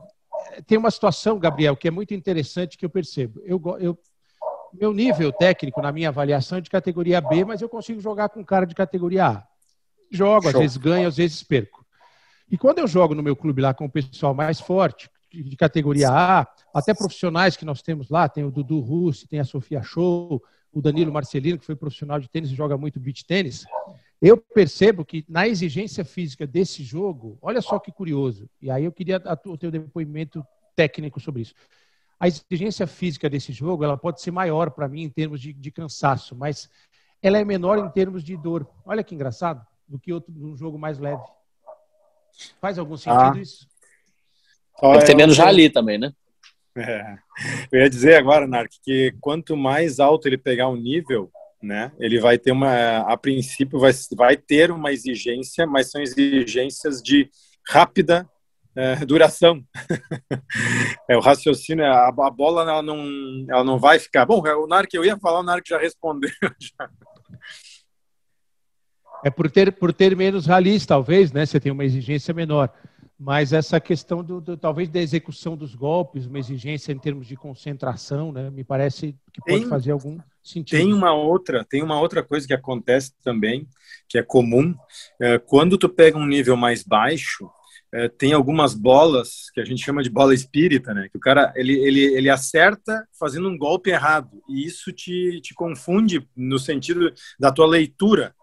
tem 0.65 0.77
uma 0.77 0.89
situação, 0.89 1.37
Gabriel, 1.37 1.75
que 1.75 1.89
é 1.89 1.91
muito 1.91 2.13
interessante 2.13 2.77
que 2.77 2.85
eu 2.85 2.89
percebo. 2.89 3.41
Eu, 3.43 3.61
eu, 3.77 3.99
meu 4.73 4.93
nível 4.93 5.31
técnico 5.31 5.81
na 5.81 5.91
minha 5.91 6.09
avaliação 6.09 6.57
é 6.57 6.61
de 6.61 6.69
categoria 6.69 7.21
B, 7.21 7.45
mas 7.45 7.61
eu 7.61 7.69
consigo 7.69 7.99
jogar 7.99 8.29
com 8.29 8.43
cara 8.43 8.65
de 8.65 8.75
categoria 8.75 9.27
A. 9.27 9.47
Jogo, 10.11 10.43
Show. 10.43 10.51
às 10.51 10.59
vezes 10.59 10.77
ganho, 10.77 11.07
às 11.07 11.17
vezes 11.17 11.43
perco. 11.43 11.85
E 12.49 12.57
quando 12.57 12.79
eu 12.79 12.87
jogo 12.87 13.15
no 13.15 13.23
meu 13.23 13.35
clube 13.35 13.61
lá 13.61 13.73
com 13.73 13.85
o 13.85 13.89
pessoal 13.89 14.33
mais 14.33 14.59
forte, 14.59 15.09
de 15.31 15.55
categoria 15.55 16.09
A, 16.11 16.47
até 16.73 16.93
profissionais 16.93 17.57
que 17.57 17.65
nós 17.65 17.81
temos 17.81 18.09
lá, 18.09 18.29
tem 18.29 18.43
o 18.43 18.51
Dudu 18.51 18.79
Russi, 18.79 19.27
tem 19.27 19.39
a 19.39 19.45
Sofia 19.45 19.81
Show, 19.81 20.41
o 20.71 20.81
Danilo 20.81 21.11
Marcelino, 21.11 21.57
que 21.57 21.65
foi 21.65 21.75
profissional 21.75 22.19
de 22.19 22.29
tênis 22.29 22.51
e 22.51 22.55
joga 22.55 22.77
muito 22.77 22.99
beach 22.99 23.25
tênis, 23.25 23.65
eu 24.21 24.37
percebo 24.37 25.03
que 25.03 25.25
na 25.27 25.47
exigência 25.47 26.05
física 26.05 26.47
desse 26.47 26.83
jogo, 26.83 27.37
olha 27.41 27.61
só 27.61 27.79
que 27.79 27.91
curioso, 27.91 28.49
e 28.61 28.69
aí 28.71 28.85
eu 28.85 28.91
queria 28.91 29.21
o 29.45 29.57
teu 29.57 29.69
depoimento 29.69 30.45
técnico 30.75 31.19
sobre 31.19 31.41
isso. 31.41 31.53
A 32.23 32.27
exigência 32.29 32.87
física 32.87 33.29
desse 33.29 33.51
jogo, 33.51 33.83
ela 33.83 33.97
pode 33.97 34.21
ser 34.21 34.31
maior 34.31 34.71
para 34.71 34.87
mim 34.87 35.01
em 35.03 35.09
termos 35.09 35.41
de, 35.41 35.51
de, 35.51 35.69
cansaço, 35.69 36.33
mas 36.33 36.69
ela 37.21 37.37
é 37.37 37.43
menor 37.43 37.77
em 37.77 37.89
termos 37.89 38.23
de 38.23 38.37
dor. 38.37 38.65
Olha 38.85 39.03
que 39.03 39.13
engraçado, 39.13 39.61
do 39.85 39.99
que 39.99 40.13
outro, 40.13 40.33
um 40.33 40.55
jogo 40.55 40.79
mais 40.79 40.97
leve. 40.97 41.21
Faz 42.61 42.79
algum 42.79 42.95
sentido 42.95 43.37
ah. 43.37 43.41
isso? 43.41 43.67
Deve 44.81 45.05
ter 45.05 45.17
menos 45.17 45.37
rali 45.37 45.69
também, 45.69 45.97
né? 45.97 46.13
É. 46.77 47.17
Eu 47.69 47.81
ia 47.81 47.89
dizer 47.89 48.15
agora, 48.15 48.47
Narc, 48.47 48.71
que 48.81 49.13
quanto 49.19 49.57
mais 49.57 49.99
alto 49.99 50.25
ele 50.25 50.37
pegar 50.37 50.69
um 50.69 50.77
nível, 50.77 51.29
né, 51.61 51.91
ele 51.99 52.21
vai 52.21 52.37
ter 52.37 52.53
uma, 52.53 52.99
a 52.99 53.17
princípio, 53.17 53.77
vai, 53.79 53.91
vai 54.15 54.37
ter 54.37 54.71
uma 54.71 54.93
exigência, 54.93 55.67
mas 55.67 55.91
são 55.91 56.01
exigências 56.01 57.01
de 57.01 57.29
rápida 57.67 58.25
é, 58.75 59.05
duração. 59.05 59.63
é, 61.09 61.15
o 61.15 61.19
raciocínio, 61.19 61.85
a, 61.85 62.07
a, 62.07 62.31
bola 62.31 62.63
ela 62.63 62.81
não, 62.81 63.45
ela 63.49 63.63
não 63.63 63.77
vai 63.77 63.99
ficar. 63.99 64.25
Bom, 64.25 64.41
o 64.41 64.67
Narc, 64.67 64.93
eu 64.93 65.05
ia 65.05 65.17
falar, 65.17 65.39
o 65.39 65.43
Narc 65.43 65.67
já 65.67 65.77
respondeu. 65.77 66.31
Já. 66.59 66.89
É 69.25 69.29
por 69.29 69.49
ter, 69.49 69.71
por 69.71 69.93
ter 69.93 70.15
menos 70.17 70.45
ralis, 70.45 70.85
talvez, 70.85 71.31
né? 71.31 71.45
Você 71.45 71.57
tem 71.57 71.71
uma 71.71 71.85
exigência 71.85 72.33
menor. 72.33 72.69
Mas 73.17 73.53
essa 73.53 73.79
questão 73.79 74.21
do, 74.21 74.41
do, 74.41 74.57
talvez 74.57 74.89
da 74.89 74.99
execução 74.99 75.55
dos 75.55 75.75
golpes, 75.75 76.25
uma 76.25 76.39
exigência 76.39 76.91
em 76.91 76.99
termos 76.99 77.25
de 77.25 77.37
concentração, 77.37 78.33
né, 78.33 78.49
me 78.49 78.65
parece 78.65 79.15
que 79.31 79.39
pode 79.39 79.61
tem, 79.61 79.69
fazer 79.69 79.91
algum 79.91 80.17
sentido. 80.43 80.77
Tem 80.77 80.91
uma 80.91 81.13
outra, 81.13 81.63
tem 81.63 81.81
uma 81.81 81.97
outra 82.01 82.21
coisa 82.21 82.45
que 82.45 82.53
acontece 82.53 83.13
também, 83.23 83.65
que 84.09 84.17
é 84.17 84.23
comum, 84.23 84.75
é, 85.21 85.37
quando 85.37 85.77
tu 85.77 85.87
pega 85.87 86.17
um 86.17 86.25
nível 86.25 86.57
mais 86.57 86.83
baixo, 86.83 87.49
é, 87.93 88.09
tem 88.09 88.33
algumas 88.33 88.73
bolas 88.73 89.51
que 89.53 89.61
a 89.61 89.65
gente 89.65 89.83
chama 89.83 90.01
de 90.01 90.09
bola 90.09 90.33
espírita, 90.33 90.93
né? 90.93 91.07
Que 91.11 91.17
o 91.17 91.21
cara 91.21 91.53
ele, 91.55 91.73
ele, 91.73 92.01
ele 92.01 92.29
acerta 92.29 93.07
fazendo 93.19 93.47
um 93.47 93.57
golpe 93.57 93.91
errado 93.91 94.41
e 94.49 94.65
isso 94.65 94.91
te, 94.91 95.39
te 95.41 95.53
confunde 95.53 96.27
no 96.35 96.57
sentido 96.57 97.13
da 97.39 97.51
tua 97.51 97.67
leitura. 97.67 98.33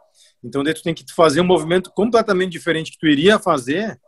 Então, 0.42 0.62
daí 0.62 0.72
tu 0.72 0.82
tem 0.82 0.94
que 0.94 1.04
fazer 1.12 1.40
um 1.40 1.46
movimento 1.46 1.90
completamente 1.90 2.52
diferente 2.52 2.92
que 2.92 2.98
tu 2.98 3.06
iria 3.06 3.38
fazer 3.38 3.98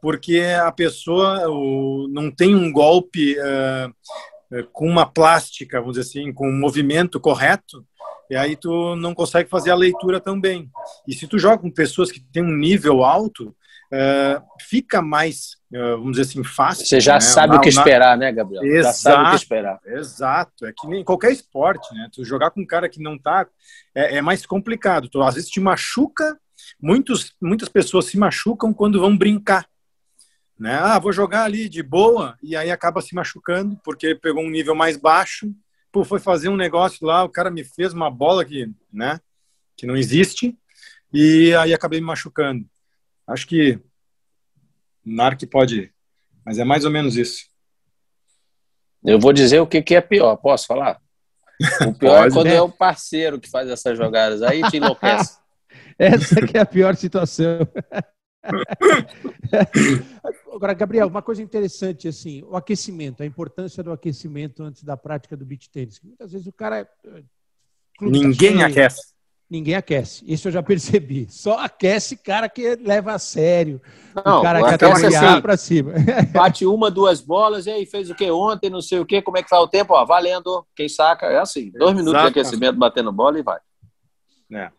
porque 0.00 0.40
a 0.40 0.72
pessoa 0.72 1.48
o, 1.48 2.08
não 2.10 2.30
tem 2.30 2.54
um 2.54 2.72
golpe 2.72 3.36
uh, 3.38 4.66
com 4.72 4.88
uma 4.88 5.06
plástica, 5.06 5.80
vamos 5.80 5.96
dizer 5.96 6.08
assim, 6.08 6.32
com 6.32 6.48
um 6.48 6.58
movimento 6.58 7.20
correto, 7.20 7.84
e 8.30 8.36
aí 8.36 8.56
tu 8.56 8.96
não 8.96 9.14
consegue 9.14 9.48
fazer 9.48 9.70
a 9.70 9.76
leitura 9.76 10.20
também. 10.20 10.70
E 11.06 11.12
se 11.14 11.26
tu 11.26 11.38
joga 11.38 11.58
com 11.58 11.70
pessoas 11.70 12.10
que 12.10 12.20
têm 12.20 12.42
um 12.42 12.56
nível 12.56 13.04
alto, 13.04 13.54
uh, 13.92 14.42
fica 14.60 15.02
mais, 15.02 15.56
uh, 15.72 15.98
vamos 15.98 16.12
dizer 16.12 16.22
assim, 16.22 16.44
fácil. 16.44 16.86
Você 16.86 17.00
já 17.00 17.14
né? 17.14 17.20
sabe 17.20 17.56
o 17.56 17.60
que 17.60 17.68
esperar, 17.68 18.16
né, 18.16 18.32
Gabriel? 18.32 18.64
Exato, 18.64 18.82
já 18.82 18.92
sabe 18.92 19.24
o 19.24 19.30
que 19.30 19.36
esperar. 19.36 19.80
Exato. 19.86 20.66
É 20.66 20.72
que 20.72 20.86
nem 20.86 21.04
qualquer 21.04 21.32
esporte, 21.32 21.92
né? 21.94 22.08
Tu 22.12 22.24
jogar 22.24 22.50
com 22.50 22.60
um 22.60 22.66
cara 22.66 22.88
que 22.88 23.02
não 23.02 23.18
tá, 23.18 23.46
é, 23.94 24.16
é 24.16 24.22
mais 24.22 24.46
complicado. 24.46 25.08
Tu 25.08 25.20
às 25.22 25.34
vezes 25.34 25.50
te 25.50 25.60
machuca 25.60 26.38
muitos, 26.80 27.34
muitas 27.40 27.68
pessoas 27.68 28.06
se 28.06 28.18
machucam 28.18 28.72
quando 28.72 29.00
vão 29.00 29.16
brincar. 29.16 29.68
Né? 30.58 30.74
Ah, 30.74 30.98
vou 30.98 31.12
jogar 31.12 31.44
ali 31.44 31.68
de 31.68 31.82
boa 31.82 32.36
e 32.42 32.54
aí 32.54 32.70
acaba 32.70 33.00
se 33.00 33.14
machucando 33.14 33.80
porque 33.82 34.14
pegou 34.14 34.42
um 34.42 34.50
nível 34.50 34.74
mais 34.74 34.96
baixo. 34.96 35.50
Pô, 35.90 36.04
foi 36.04 36.20
fazer 36.20 36.48
um 36.48 36.56
negócio 36.56 37.06
lá, 37.06 37.24
o 37.24 37.28
cara 37.28 37.50
me 37.50 37.64
fez 37.64 37.92
uma 37.92 38.10
bola 38.10 38.44
que, 38.44 38.70
né, 38.92 39.18
que 39.76 39.86
não 39.86 39.96
existe 39.96 40.56
e 41.12 41.52
aí 41.54 41.74
acabei 41.74 41.98
me 41.98 42.06
machucando. 42.06 42.64
Acho 43.30 43.46
que 43.46 43.78
Narc 45.04 45.46
pode, 45.46 45.92
mas 46.44 46.58
é 46.58 46.64
mais 46.64 46.84
ou 46.84 46.90
menos 46.90 47.16
isso. 47.16 47.48
Eu 49.04 49.20
vou 49.20 49.32
dizer 49.32 49.60
o 49.60 49.66
que, 49.66 49.80
que 49.80 49.94
é 49.94 50.00
pior, 50.00 50.36
posso 50.36 50.66
falar? 50.66 51.00
O 51.86 51.94
pior 51.94 52.26
é 52.26 52.30
quando 52.30 52.46
é 52.46 52.62
o 52.62 52.70
parceiro 52.70 53.38
que 53.38 53.48
faz 53.48 53.68
essas 53.68 53.96
jogadas, 53.96 54.42
aí 54.42 54.62
te 54.70 54.78
enlouquece. 54.78 55.38
Essa 55.98 56.46
que 56.46 56.56
é 56.56 56.60
a 56.60 56.66
pior 56.66 56.96
situação. 56.96 57.68
Agora, 60.50 60.72
Gabriel, 60.72 61.06
uma 61.06 61.20
coisa 61.20 61.42
interessante 61.42 62.08
assim, 62.08 62.42
o 62.44 62.56
aquecimento, 62.56 63.22
a 63.22 63.26
importância 63.26 63.82
do 63.82 63.92
aquecimento 63.92 64.62
antes 64.62 64.82
da 64.82 64.96
prática 64.96 65.36
do 65.36 65.44
beach 65.44 65.68
tênis. 65.68 66.00
Muitas 66.02 66.32
vezes 66.32 66.46
o 66.46 66.52
cara 66.52 66.88
eh, 67.04 67.22
ninguém 68.00 68.58
tá 68.58 68.66
aquece. 68.66 69.12
Ninguém 69.50 69.74
aquece. 69.74 70.24
Isso 70.28 70.46
eu 70.46 70.52
já 70.52 70.62
percebi. 70.62 71.26
Só 71.28 71.58
aquece 71.58 72.16
cara 72.16 72.48
que 72.48 72.76
leva 72.76 73.12
a 73.12 73.18
sério. 73.18 73.82
Não, 74.24 74.38
o 74.38 74.42
cara 74.42 74.62
que 74.62 74.74
até 74.74 74.92
assim, 74.92 75.40
para 75.42 75.56
cima. 75.56 75.92
Bate 76.32 76.64
uma, 76.64 76.88
duas 76.88 77.20
bolas, 77.20 77.66
e 77.66 77.70
aí 77.70 77.84
fez 77.84 78.08
o 78.10 78.14
que 78.14 78.30
ontem, 78.30 78.70
não 78.70 78.80
sei 78.80 79.00
o 79.00 79.06
que, 79.06 79.20
como 79.20 79.38
é 79.38 79.42
que 79.42 79.50
vai 79.50 79.58
o 79.58 79.66
tempo? 79.66 79.92
Ó, 79.92 80.04
valendo, 80.04 80.64
quem 80.76 80.88
saca, 80.88 81.26
é 81.26 81.38
assim. 81.38 81.72
Dois 81.72 81.96
minutos 81.96 82.22
de 82.22 82.28
aquecimento, 82.28 82.78
batendo 82.78 83.10
bola 83.10 83.40
e 83.40 83.42
vai. 83.42 83.58
É. 84.52 84.70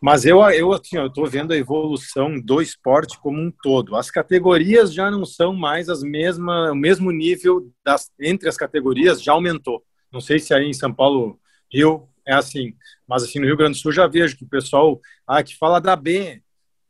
Mas 0.00 0.24
eu, 0.24 0.40
eu 0.50 0.72
assim, 0.72 0.96
eu 0.96 1.06
estou 1.06 1.26
vendo 1.26 1.52
a 1.52 1.56
evolução 1.56 2.38
do 2.40 2.60
esporte 2.60 3.18
como 3.18 3.40
um 3.40 3.52
todo. 3.62 3.96
As 3.96 4.10
categorias 4.10 4.92
já 4.92 5.10
não 5.10 5.24
são 5.24 5.54
mais 5.54 5.88
as 5.88 6.02
mesmas, 6.02 6.70
o 6.70 6.74
mesmo 6.74 7.10
nível 7.10 7.70
das, 7.84 8.10
entre 8.20 8.48
as 8.48 8.56
categorias 8.56 9.22
já 9.22 9.32
aumentou. 9.32 9.82
Não 10.12 10.20
sei 10.20 10.38
se 10.38 10.52
aí 10.52 10.66
em 10.66 10.74
São 10.74 10.92
Paulo, 10.92 11.38
Rio, 11.72 12.08
é 12.26 12.34
assim. 12.34 12.74
Mas 13.08 13.22
assim, 13.22 13.38
no 13.38 13.46
Rio 13.46 13.56
Grande 13.56 13.78
do 13.78 13.82
Sul 13.82 13.92
já 13.92 14.06
vejo 14.06 14.36
que 14.36 14.44
o 14.44 14.48
pessoal 14.48 15.00
ah, 15.26 15.42
que 15.42 15.56
fala 15.56 15.80
da 15.80 15.94
B, 15.94 16.42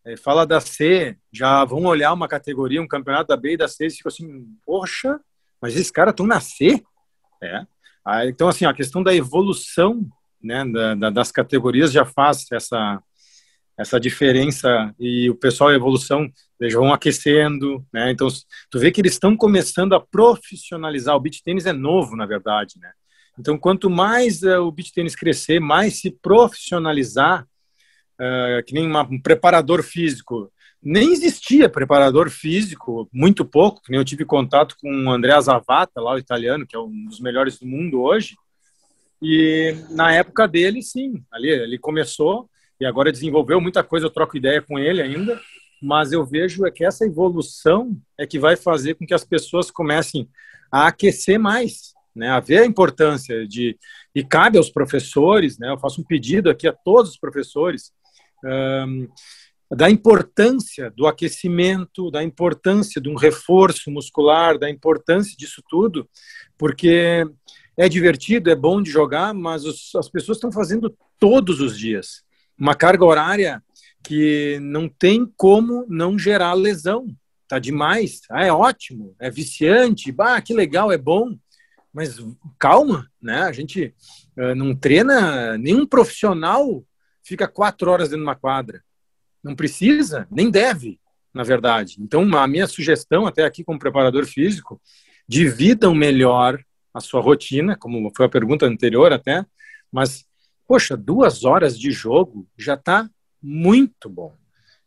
é, 0.05 0.17
fala 0.17 0.47
da 0.47 0.61
C, 0.61 1.17
já 1.33 1.65
vão 1.65 1.85
olhar 1.85 2.13
uma 2.13 2.29
categoria, 2.29 2.81
um 2.81 2.89
campeonato 2.89 3.29
da 3.29 3.37
B 3.37 3.53
e 3.53 3.57
da 3.57 3.69
C 3.69 3.87
e 3.87 3.91
ficam 3.91 4.09
assim, 4.09 4.47
poxa, 4.65 5.21
mas 5.61 5.75
esses 5.75 5.91
caras 5.91 6.13
estão 6.13 6.27
na 6.27 6.41
C? 6.41 6.83
É. 7.43 7.67
Ah, 8.05 8.25
então, 8.27 8.49
assim, 8.49 8.65
a 8.65 8.73
questão 8.73 9.03
da 9.03 9.15
evolução 9.15 10.09
né, 10.43 10.65
da, 10.65 10.95
da, 10.95 11.11
das 11.11 11.33
categorias 11.33 11.91
já 11.91 12.05
faz 12.05 12.47
essa, 12.53 13.03
essa 13.77 13.99
diferença 13.99 14.95
e 14.99 15.29
o 15.29 15.35
pessoal, 15.35 15.71
a 15.71 15.75
evolução, 15.75 16.31
eles 16.61 16.75
vão 16.75 16.93
aquecendo, 16.93 17.85
né? 17.93 18.13
Então, 18.13 18.29
tu 18.71 18.79
vê 18.79 18.91
que 18.91 19.01
eles 19.01 19.13
estão 19.13 19.37
começando 19.37 19.95
a 19.95 20.01
profissionalizar. 20.01 21.17
O 21.17 21.21
beach 21.21 21.43
tênis 21.43 21.67
é 21.67 21.73
novo, 21.73 22.17
na 22.17 22.27
verdade, 22.27 22.75
né? 22.81 22.91
Então, 23.39 23.59
quanto 23.59 23.91
mais 23.91 24.43
uh, 24.43 24.61
o 24.63 24.73
beach 24.73 24.93
tênis 24.93 25.15
crescer, 25.15 25.61
mais 25.61 26.01
se 26.01 26.11
profissionalizar, 26.11 27.47
uh, 28.21 28.63
que 28.65 28.75
nem 28.75 28.87
uma, 28.87 29.03
um 29.03 29.21
preparador 29.21 29.83
físico. 29.83 30.51
Nem 30.83 31.13
existia 31.13 31.69
preparador 31.69 32.31
físico, 32.31 33.09
muito 33.13 33.45
pouco, 33.45 33.83
que 33.83 33.91
nem 33.91 33.99
eu 33.99 34.05
tive 34.05 34.25
contato 34.25 34.77
com 34.81 34.89
o 34.89 35.11
André 35.11 35.39
Zavata, 35.41 36.01
lá 36.01 36.15
o 36.15 36.19
italiano, 36.19 36.67
que 36.67 36.77
é 36.77 36.79
um 36.79 37.07
dos 37.07 37.21
melhores 37.21 37.59
do 37.59 37.67
mundo 37.67 38.01
hoje. 38.01 38.37
E 39.21 39.75
na 39.91 40.13
época 40.13 40.47
dele, 40.47 40.83
sim, 40.83 41.23
ali 41.33 41.49
ele 41.49 41.79
começou 41.79 42.49
e 42.79 42.85
agora 42.85 43.11
desenvolveu 43.11 43.61
muita 43.61 43.83
coisa, 43.83 44.07
eu 44.07 44.11
troco 44.11 44.37
ideia 44.37 44.61
com 44.61 44.79
ele 44.79 45.01
ainda, 45.01 45.41
mas 45.83 46.13
eu 46.13 46.25
vejo 46.25 46.67
é 46.67 46.71
que 46.71 46.85
essa 46.85 47.05
evolução 47.05 47.97
é 48.19 48.27
que 48.27 48.39
vai 48.39 48.55
fazer 48.55 48.95
com 48.95 49.07
que 49.07 49.15
as 49.15 49.25
pessoas 49.25 49.71
comecem 49.71 50.29
a 50.71 50.89
aquecer 50.89 51.39
mais, 51.39 51.95
né, 52.17 52.31
a 52.31 52.41
ver 52.41 52.59
a 52.59 52.67
importância 52.67 53.47
de 53.47 53.79
e 54.15 54.25
cabe 54.25 54.59
aos 54.59 54.71
professores, 54.71 55.59
né, 55.59 55.71
eu 55.71 55.79
faço 55.79 56.01
um 56.01 56.05
pedido 56.05 56.49
aqui 56.51 56.67
a 56.67 56.73
todos 56.73 57.13
os 57.13 57.19
professores 57.19 57.93
um, 58.45 59.09
da 59.71 59.91
importância 59.91 60.91
do 60.91 61.07
aquecimento, 61.07 62.11
da 62.11 62.23
importância 62.23 63.01
de 63.01 63.09
um 63.09 63.17
reforço 63.17 63.91
muscular, 63.91 64.59
da 64.59 64.71
importância 64.71 65.37
disso 65.37 65.63
tudo, 65.69 66.09
porque 66.57 67.25
é 67.77 67.89
divertido, 67.89 68.51
é 68.51 68.55
bom 68.55 68.81
de 68.81 68.91
jogar, 68.91 69.35
mas 69.35 69.65
os, 69.65 69.95
as 69.95 70.09
pessoas 70.09 70.39
estão 70.39 70.53
fazendo 70.53 70.97
todos 71.19 71.61
os 71.61 71.77
dias 71.77 72.25
uma 72.59 72.75
carga 72.75 73.05
horária 73.05 73.63
que 74.03 74.59
não 74.63 74.89
tem 74.89 75.31
como 75.37 75.85
não 75.89 76.19
gerar 76.19 76.55
lesão. 76.55 77.07
Tá 77.49 77.59
demais, 77.59 78.23
ah, 78.31 78.45
é 78.45 78.53
ótimo, 78.53 79.15
é 79.21 79.31
viciante, 79.31 80.11
bah, 80.11 80.41
que 80.41 80.53
legal, 80.53 80.91
é 80.91 80.99
bom 80.99 81.37
mas 81.97 82.19
calma, 82.59 83.11
né? 83.23 83.45
A 83.45 83.53
gente 83.53 83.95
uh, 84.37 84.55
não 84.55 84.77
treina, 84.77 85.57
nenhum 85.57 85.87
profissional 85.87 86.85
fica 87.23 87.49
quatro 87.49 87.91
horas 87.91 88.11
dentro 88.11 88.23
de 88.23 88.29
uma 88.29 88.37
quadra. 88.37 88.85
Não 89.43 89.57
precisa, 89.57 90.29
nem 90.31 90.51
deve, 90.51 91.01
na 91.33 91.43
verdade. 91.43 91.97
Então, 91.99 92.21
a 92.37 92.47
minha 92.47 92.67
sugestão, 92.67 93.27
até 93.27 93.47
aqui 93.47 93.65
como 93.65 93.79
preparador 93.79 94.27
físico, 94.27 94.79
dividam 95.27 95.95
melhor 95.95 96.63
a 96.93 97.01
sua 97.01 97.23
rotina, 97.23 97.79
como 97.79 98.13
foi 98.15 98.27
a 98.27 98.31
pergunta 98.31 98.67
anterior 98.67 99.11
até, 99.11 99.43
mas, 99.91 100.27
poxa, 100.69 100.99
duas 100.99 101.45
horas 101.45 101.79
de 101.79 101.91
jogo 101.93 102.47
já 102.59 102.75
está 102.75 103.09
muito 103.43 104.11
bom. 104.11 104.35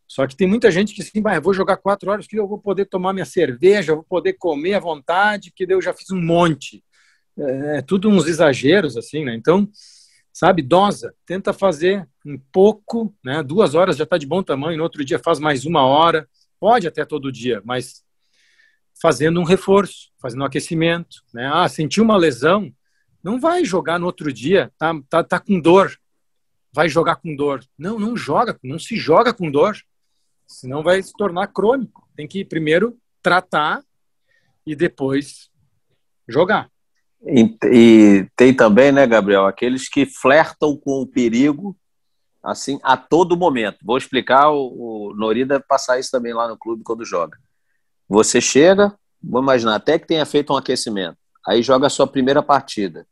Só 0.07 0.27
que 0.27 0.35
tem 0.35 0.47
muita 0.47 0.69
gente 0.69 0.93
que 0.93 1.01
assim, 1.01 1.23
vai, 1.23 1.41
vou 1.41 1.55
jogar 1.55 1.77
quatro 1.77 2.11
horas, 2.11 2.27
que 2.27 2.37
eu 2.37 2.47
vou 2.47 2.59
poder 2.59 2.85
tomar 2.85 3.13
minha 3.13 3.25
cerveja, 3.25 3.95
vou 3.95 4.03
poder 4.03 4.33
comer 4.33 4.75
à 4.75 4.79
vontade, 4.79 5.51
que 5.51 5.65
eu 5.67 5.81
já 5.81 5.91
fiz 5.91 6.11
um 6.11 6.21
monte 6.21 6.83
é, 7.39 7.77
é 7.77 7.81
tudo 7.81 8.09
uns 8.09 8.25
exageros, 8.27 8.97
assim, 8.97 9.23
né? 9.23 9.35
Então, 9.35 9.69
sabe, 10.31 10.61
dosa, 10.61 11.13
tenta 11.25 11.53
fazer 11.53 12.07
um 12.25 12.37
pouco, 12.51 13.13
né? 13.23 13.41
Duas 13.43 13.75
horas 13.75 13.97
já 13.97 14.03
está 14.03 14.17
de 14.17 14.27
bom 14.27 14.43
tamanho, 14.43 14.77
no 14.77 14.83
outro 14.83 15.03
dia 15.03 15.19
faz 15.19 15.39
mais 15.39 15.65
uma 15.65 15.85
hora, 15.85 16.27
pode 16.59 16.87
até 16.87 17.05
todo 17.05 17.31
dia, 17.31 17.61
mas 17.63 18.03
fazendo 19.01 19.39
um 19.39 19.45
reforço, 19.45 20.11
fazendo 20.21 20.41
um 20.41 20.45
aquecimento, 20.45 21.23
né? 21.33 21.49
Ah, 21.53 21.67
sentiu 21.67 22.03
uma 22.03 22.17
lesão, 22.17 22.71
não 23.23 23.39
vai 23.39 23.65
jogar 23.65 23.99
no 23.99 24.05
outro 24.05 24.31
dia, 24.31 24.71
tá, 24.77 24.93
tá, 25.09 25.23
tá 25.23 25.39
com 25.39 25.59
dor, 25.59 25.91
vai 26.71 26.87
jogar 26.87 27.15
com 27.17 27.35
dor. 27.35 27.63
Não, 27.77 27.99
não 27.99 28.15
joga, 28.15 28.57
não 28.63 28.79
se 28.79 28.95
joga 28.95 29.33
com 29.33 29.49
dor, 29.49 29.77
senão 30.47 30.83
vai 30.83 31.01
se 31.01 31.13
tornar 31.13 31.47
crônico. 31.47 32.07
Tem 32.15 32.27
que 32.27 32.45
primeiro 32.45 32.97
tratar 33.21 33.83
e 34.65 34.75
depois 34.75 35.49
jogar. 36.27 36.69
E, 37.25 37.57
e, 37.65 38.27
tem 38.35 38.53
também, 38.53 38.91
né, 38.91 39.05
Gabriel, 39.05 39.45
aqueles 39.45 39.89
que 39.89 40.05
flertam 40.05 40.75
com 40.77 41.01
o 41.01 41.07
perigo 41.07 41.75
assim 42.41 42.79
a 42.83 42.95
todo 42.95 43.35
momento. 43.37 43.77
Vou 43.83 43.97
explicar, 43.97 44.49
o, 44.51 45.09
o 45.09 45.15
Nori 45.15 45.43
deve 45.43 45.63
passar 45.67 45.99
isso 45.99 46.09
também 46.11 46.33
lá 46.33 46.47
no 46.47 46.57
clube 46.57 46.83
quando 46.83 47.05
joga. 47.05 47.37
Você 48.07 48.39
chega, 48.39 48.95
vamos 49.21 49.45
imaginar, 49.47 49.75
até 49.75 49.99
que 49.99 50.07
tenha 50.07 50.25
feito 50.25 50.53
um 50.53 50.57
aquecimento, 50.57 51.17
aí 51.45 51.61
joga 51.61 51.87
a 51.87 51.89
sua 51.89 52.07
primeira 52.07 52.41
partida. 52.41 53.05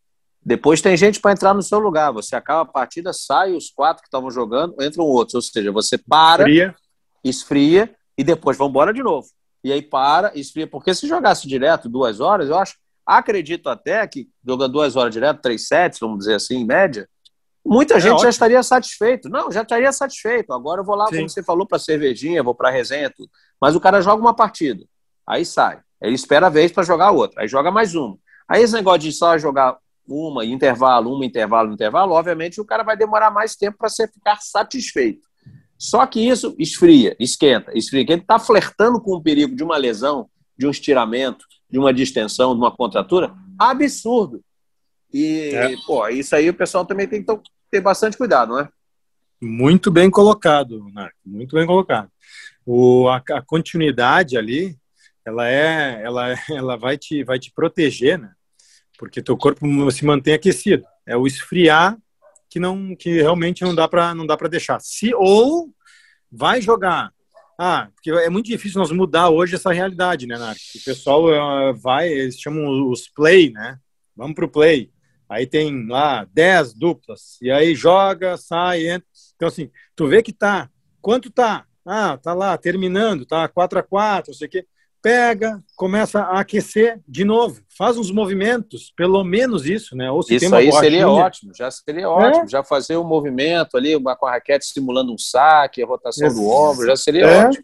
Depois 0.48 0.82
tem 0.82 0.96
gente 0.96 1.20
para 1.20 1.34
entrar 1.34 1.54
no 1.54 1.62
seu 1.62 1.78
lugar. 1.78 2.14
Você 2.14 2.34
acaba 2.34 2.62
a 2.62 2.66
partida, 2.66 3.12
sai 3.12 3.54
os 3.54 3.70
quatro 3.70 4.02
que 4.02 4.08
estavam 4.08 4.32
jogando, 4.32 4.82
entram 4.82 5.04
outros. 5.04 5.36
Ou 5.36 5.42
seja, 5.42 5.74
você 5.74 5.98
para, 5.98 6.44
esfria, 6.44 6.76
esfria 7.22 7.96
e 8.18 8.24
depois 8.24 8.58
vão 8.58 8.70
embora 8.70 8.94
de 8.94 9.04
novo. 9.04 9.28
E 9.62 9.74
aí 9.74 9.82
para, 9.82 10.32
esfria. 10.40 10.66
Porque 10.66 10.96
se 10.96 11.06
jogasse 11.06 11.50
direto 11.50 11.90
duas 11.90 12.22
horas, 12.22 12.48
eu 12.48 12.58
acho 12.58 12.78
Acredito 13.08 13.70
até 13.70 14.06
que, 14.06 14.28
jogando 14.46 14.74
duas 14.74 14.98
horas 14.98 15.14
direto, 15.14 15.42
três 15.42 15.66
sets, 15.66 15.98
vamos 15.98 16.20
dizer 16.20 16.36
assim, 16.36 16.58
em 16.58 16.66
média, 16.66 17.08
muita 17.66 17.96
é 17.96 18.00
gente 18.02 18.12
ótimo. 18.12 18.24
já 18.24 18.30
estaria 18.30 18.62
satisfeito. 18.62 19.30
Não, 19.30 19.50
já 19.50 19.62
estaria 19.62 19.92
satisfeito. 19.94 20.52
Agora 20.52 20.82
eu 20.82 20.86
vou 20.86 20.96
lá, 20.96 21.08
Sim. 21.08 21.16
como 21.16 21.30
você 21.30 21.42
falou, 21.42 21.66
para 21.66 21.80
cervejinha, 21.80 22.44
vou 22.44 22.54
para 22.54 22.70
resenha, 22.70 23.10
tudo. 23.10 23.30
Mas 23.62 23.76
o 23.76 23.80
cara 23.80 24.02
joga 24.02 24.22
uma 24.22 24.36
partida, 24.36 24.84
aí 25.26 25.46
sai. 25.46 25.80
Ele 26.02 26.16
espera 26.16 26.48
a 26.48 26.50
vez 26.50 26.70
para 26.72 26.84
jogar 26.84 27.12
outra, 27.12 27.42
aí 27.42 27.48
joga 27.48 27.72
mais 27.72 27.96
uma. 27.96 28.18
Aí 28.48 28.62
esse 28.62 28.74
negócio 28.74 29.00
de 29.00 29.12
só 29.14 29.38
jogar 29.38 29.78
uma, 30.08 30.46
intervalo, 30.46 31.14
uma, 31.14 31.26
intervalo, 31.26 31.74
intervalo, 31.74 32.14
obviamente 32.14 32.62
o 32.62 32.66
cara 32.66 32.84
vai 32.84 32.96
demorar 32.96 33.32
mais 33.32 33.56
tempo 33.56 33.78
para 33.78 33.90
ficar 33.90 34.38
satisfeito. 34.42 35.28
Só 35.78 36.06
que 36.06 36.20
isso 36.20 36.56
esfria, 36.58 37.16
esquenta, 37.20 37.72
esfria. 37.78 38.02
Ele 38.02 38.22
está 38.22 38.40
flertando 38.40 39.02
com 39.02 39.16
o 39.16 39.22
perigo 39.22 39.56
de 39.56 39.64
uma 39.64 39.78
lesão, 39.78 40.30
de 40.58 40.66
um 40.66 40.72
estiramento, 40.72 41.46
de 41.70 41.78
uma 41.78 41.94
distensão, 41.94 42.54
de 42.54 42.60
uma 42.60 42.72
contratura, 42.72 43.34
absurdo. 43.58 44.42
E, 45.14 45.52
é. 45.54 45.76
pô, 45.86 46.08
isso 46.08 46.36
aí 46.36 46.50
o 46.50 46.54
pessoal 46.54 46.86
também 46.86 47.08
tem 47.08 47.24
que 47.24 47.40
ter 47.72 47.82
bastante 47.82 48.18
cuidado, 48.18 48.50
não 48.50 48.60
é? 48.60 48.70
Muito 49.42 49.92
bem 49.92 50.10
colocado, 50.10 50.84
Marco, 50.92 51.18
muito 51.26 51.56
bem 51.56 51.66
colocado. 51.66 52.10
O, 52.66 53.08
a, 53.08 53.18
a, 53.18 53.42
continuidade 53.42 54.38
ali, 54.38 54.76
ela 55.24 55.48
é, 55.48 56.02
ela, 56.04 56.36
ela 56.50 56.78
vai 56.78 56.98
te, 56.98 57.24
vai 57.24 57.40
te 57.40 57.52
proteger, 57.54 58.18
né? 58.18 58.32
Porque 58.98 59.22
teu 59.22 59.38
corpo 59.38 59.66
se 59.92 60.04
mantém 60.06 60.34
aquecido. 60.34 60.84
É 61.06 61.16
o 61.16 61.28
esfriar 61.28 61.98
que 62.50 62.60
não, 62.60 62.96
que 62.96 63.22
realmente 63.22 63.64
não 63.64 63.76
dá 63.76 63.88
para, 63.88 64.16
não 64.16 64.26
dá 64.26 64.36
para 64.36 64.50
deixar. 64.50 64.80
Se 64.82 65.14
ou 65.14 65.70
vai 66.32 66.62
jogar. 66.62 67.14
Ah, 67.58 67.90
porque 67.96 68.12
é 68.12 68.30
muito 68.30 68.46
difícil 68.46 68.80
nós 68.80 68.92
mudar 68.92 69.30
hoje 69.30 69.56
essa 69.56 69.72
realidade, 69.72 70.28
né, 70.28 70.38
Narc? 70.38 70.60
O 70.76 70.84
pessoal 70.84 71.26
uh, 71.26 71.76
vai, 71.76 72.08
eles 72.08 72.40
chamam 72.40 72.90
os 72.90 73.10
play, 73.10 73.52
né? 73.52 73.80
Vamos 74.16 74.36
pro 74.36 74.50
play. 74.50 74.92
Aí 75.28 75.48
tem 75.48 75.88
lá 75.88 76.26
10 76.26 76.74
duplas. 76.74 77.38
E 77.42 77.50
aí 77.50 77.74
joga, 77.74 78.38
sai, 78.38 78.88
entra. 78.88 79.08
Então, 79.36 79.48
assim, 79.48 79.72
tu 79.96 80.08
vê 80.08 80.22
que 80.22 80.32
tá. 80.32 80.70
Quanto 81.02 81.32
tá? 81.32 81.66
Ah, 81.86 82.18
tá 82.18 82.34
lá, 82.34 82.58
terminando, 82.58 83.26
tá 83.26 83.48
4 83.48 83.80
a 83.80 83.84
4 83.84 84.32
não 84.32 84.38
sei 84.38 84.48
o 84.48 84.52
quê 84.52 84.66
pega, 85.02 85.64
começa 85.76 86.22
a 86.22 86.40
aquecer 86.40 87.00
de 87.08 87.24
novo, 87.24 87.62
faz 87.78 87.98
uns 87.98 88.12
movimentos, 88.12 88.92
pelo 88.96 89.24
menos 89.24 89.66
isso, 89.66 89.96
né? 89.96 90.10
Ou 90.12 90.24
se 90.24 90.36
isso 90.36 90.54
aí 90.54 90.72
seria 90.72 91.08
ótimo, 91.08 91.52
já 91.56 91.70
seria 91.70 92.10
ótimo, 92.10 92.46
é. 92.46 92.48
já 92.48 92.64
fazer 92.64 92.98
um 92.98 93.04
movimento 93.04 93.78
ali, 93.78 93.96
uma, 93.96 94.16
com 94.16 94.26
a 94.26 94.32
raquete 94.32 94.66
simulando 94.66 95.14
um 95.14 95.18
saque, 95.18 95.84
a 95.84 95.86
rotação 95.86 96.34
do 96.34 96.48
ombro, 96.48 96.88
já 96.88 96.96
seria 96.96 97.26
é. 97.26 97.46
ótimo. 97.46 97.64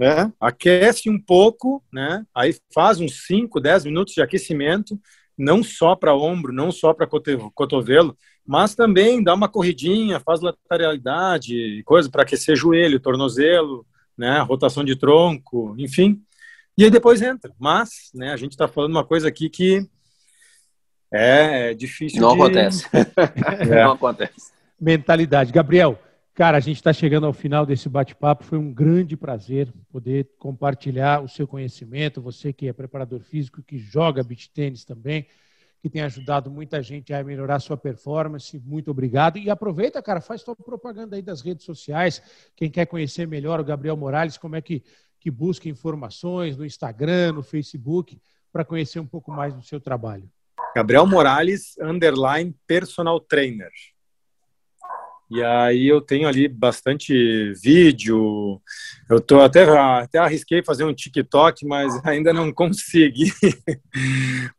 É. 0.00 0.32
Aquece 0.40 1.10
um 1.10 1.20
pouco, 1.20 1.82
né? 1.92 2.24
Aí 2.34 2.56
faz 2.72 3.00
uns 3.00 3.26
5, 3.26 3.60
10 3.60 3.84
minutos 3.84 4.14
de 4.14 4.22
aquecimento, 4.22 4.98
não 5.36 5.62
só 5.62 5.94
para 5.94 6.16
ombro, 6.16 6.52
não 6.52 6.72
só 6.72 6.94
para 6.94 7.06
cotovelo, 7.54 8.16
mas 8.46 8.74
também 8.74 9.22
dá 9.22 9.34
uma 9.34 9.48
corridinha, 9.48 10.18
faz 10.18 10.40
lateralidade, 10.40 11.82
coisa 11.84 12.08
para 12.08 12.22
aquecer 12.22 12.56
joelho, 12.56 12.98
tornozelo, 12.98 13.86
né? 14.16 14.40
Rotação 14.40 14.82
de 14.82 14.96
tronco, 14.96 15.74
enfim 15.78 16.22
e 16.80 16.84
aí 16.84 16.90
depois 16.90 17.20
entra. 17.20 17.52
Mas, 17.58 18.10
né, 18.14 18.32
a 18.32 18.36
gente 18.38 18.52
está 18.52 18.66
falando 18.66 18.92
uma 18.92 19.04
coisa 19.04 19.28
aqui 19.28 19.50
que 19.50 19.86
é 21.12 21.74
difícil 21.74 22.22
Não 22.22 22.34
de... 22.34 22.40
acontece. 22.40 22.86
é. 23.60 23.84
Não 23.84 23.92
acontece. 23.92 24.50
Mentalidade. 24.80 25.52
Gabriel, 25.52 26.00
cara, 26.32 26.56
a 26.56 26.60
gente 26.60 26.76
está 26.76 26.90
chegando 26.90 27.26
ao 27.26 27.34
final 27.34 27.66
desse 27.66 27.86
bate-papo. 27.86 28.44
Foi 28.44 28.56
um 28.56 28.72
grande 28.72 29.14
prazer 29.14 29.70
poder 29.92 30.30
compartilhar 30.38 31.22
o 31.22 31.28
seu 31.28 31.46
conhecimento. 31.46 32.22
Você 32.22 32.50
que 32.50 32.66
é 32.66 32.72
preparador 32.72 33.20
físico, 33.20 33.62
que 33.62 33.76
joga 33.76 34.22
beach 34.22 34.50
tênis 34.50 34.82
também, 34.82 35.26
que 35.82 35.90
tem 35.90 36.00
ajudado 36.00 36.50
muita 36.50 36.82
gente 36.82 37.12
a 37.12 37.22
melhorar 37.22 37.56
a 37.56 37.60
sua 37.60 37.76
performance. 37.76 38.58
Muito 38.58 38.90
obrigado. 38.90 39.36
E 39.36 39.50
aproveita, 39.50 40.00
cara, 40.00 40.22
faz 40.22 40.40
sua 40.40 40.56
propaganda 40.56 41.14
aí 41.14 41.20
das 41.20 41.42
redes 41.42 41.66
sociais. 41.66 42.22
Quem 42.56 42.70
quer 42.70 42.86
conhecer 42.86 43.28
melhor 43.28 43.60
o 43.60 43.64
Gabriel 43.64 43.98
Morales, 43.98 44.38
como 44.38 44.56
é 44.56 44.62
que 44.62 44.82
que 45.20 45.30
busca 45.30 45.68
informações 45.68 46.56
no 46.56 46.64
Instagram, 46.64 47.32
no 47.32 47.42
Facebook, 47.42 48.18
para 48.50 48.64
conhecer 48.64 48.98
um 48.98 49.06
pouco 49.06 49.30
mais 49.30 49.54
do 49.54 49.62
seu 49.62 49.78
trabalho? 49.78 50.28
Gabriel 50.74 51.06
Morales, 51.06 51.76
underline 51.80 52.54
personal 52.66 53.20
trainer. 53.20 53.70
E 55.30 55.44
aí 55.44 55.86
eu 55.86 56.00
tenho 56.00 56.26
ali 56.26 56.48
bastante 56.48 57.52
vídeo. 57.62 58.60
Eu 59.08 59.20
tô 59.20 59.40
até 59.40 59.62
até 59.68 60.18
arrisquei 60.18 60.60
fazer 60.64 60.82
um 60.82 60.94
TikTok, 60.94 61.64
mas 61.66 61.92
ainda 62.04 62.32
não 62.32 62.52
consegui. 62.52 63.32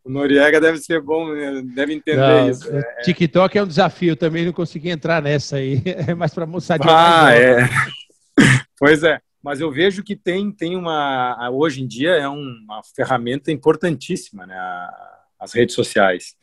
o 0.05 0.09
Noriega 0.09 0.61
deve 0.61 0.77
ser 0.77 1.01
bom, 1.01 1.33
né? 1.33 1.61
deve 1.75 1.93
entender 1.93 2.21
não, 2.21 2.49
isso. 2.49 2.69
TikTok 3.03 3.57
é 3.57 3.63
um 3.63 3.67
desafio, 3.67 4.15
também 4.15 4.45
não 4.45 4.53
consegui 4.53 4.89
entrar 4.89 5.21
nessa 5.21 5.57
aí. 5.57 5.81
É 6.07 6.13
mais 6.13 6.33
para 6.33 6.45
moçadinha. 6.45 6.93
Ah, 6.93 7.33
é. 7.33 7.67
pois 8.79 9.03
é 9.03 9.19
mas 9.43 9.59
eu 9.59 9.71
vejo 9.71 10.03
que 10.03 10.15
tem, 10.15 10.51
tem 10.51 10.75
uma. 10.75 11.49
Hoje 11.51 11.81
em 11.81 11.87
dia 11.87 12.11
é 12.11 12.27
uma 12.27 12.81
ferramenta 12.95 13.51
importantíssima, 13.51 14.45
né? 14.45 14.55
As 15.39 15.53
redes 15.53 15.73
sociais. 15.73 16.35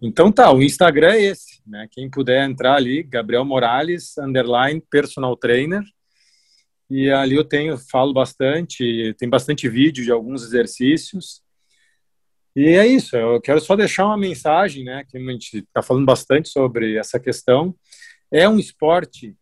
Então 0.00 0.30
tá, 0.30 0.52
o 0.52 0.62
Instagram 0.62 1.12
é 1.14 1.22
esse, 1.22 1.60
né? 1.66 1.88
Quem 1.90 2.08
puder 2.08 2.48
entrar 2.48 2.76
ali, 2.76 3.02
Gabriel 3.02 3.44
Morales, 3.44 4.16
underline 4.18 4.80
personal 4.90 5.36
trainer. 5.36 5.82
E 6.88 7.10
ali 7.10 7.34
eu 7.34 7.44
tenho, 7.44 7.76
falo 7.90 8.12
bastante, 8.12 9.14
tem 9.18 9.28
bastante 9.28 9.68
vídeo 9.68 10.04
de 10.04 10.12
alguns 10.12 10.42
exercícios. 10.44 11.42
E 12.54 12.68
é 12.68 12.86
isso, 12.86 13.16
eu 13.16 13.40
quero 13.40 13.60
só 13.60 13.74
deixar 13.74 14.06
uma 14.06 14.16
mensagem, 14.16 14.84
né? 14.84 15.04
Que 15.08 15.16
a 15.16 15.20
gente 15.20 15.58
está 15.58 15.82
falando 15.82 16.06
bastante 16.06 16.48
sobre 16.48 16.96
essa 16.96 17.18
questão. 17.18 17.74
É 18.30 18.48
um 18.48 18.58
esporte 18.58 19.34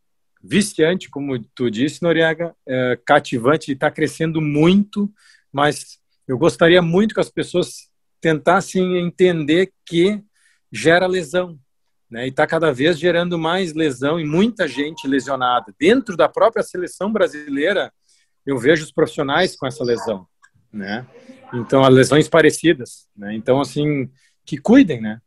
viciante, 0.43 1.09
como 1.09 1.39
tu 1.55 1.71
disse, 1.71 2.03
Noriega, 2.03 2.55
é, 2.67 2.99
cativante, 3.07 3.73
está 3.73 3.91
crescendo 3.91 4.41
muito, 4.41 5.13
mas 5.53 5.99
eu 6.27 6.37
gostaria 6.37 6.83
muito 6.83 7.15
que 7.15 7.21
as 7.21 7.31
pessoas 7.31 7.89
tentassem 8.21 8.99
entender 8.99 9.73
que 9.87 10.23
gera 10.71 11.07
lesão, 11.07 11.59
né? 12.11 12.27
E 12.27 12.29
está 12.29 12.47
cada 12.47 12.73
vez 12.73 12.99
gerando 12.99 13.39
mais 13.39 13.75
lesão 13.75 14.19
e 14.19 14.25
muita 14.25 14.67
gente 14.67 15.07
lesionada. 15.07 15.75
Dentro 15.79 16.17
da 16.17 16.29
própria 16.29 16.63
seleção 16.63 17.13
brasileira, 17.13 17.93
eu 18.45 18.59
vejo 18.59 18.85
os 18.85 18.93
profissionais 18.93 19.57
com 19.57 19.67
essa 19.67 19.85
lesão, 19.85 20.27
né? 20.73 21.07
Então, 21.55 21.85
as 21.85 21.95
lesões 21.95 22.29
parecidas, 22.29 23.07
né? 23.17 23.35
Então, 23.35 23.61
assim, 23.61 24.11
que 24.45 24.57
cuidem, 24.57 25.01
né? 25.01 25.21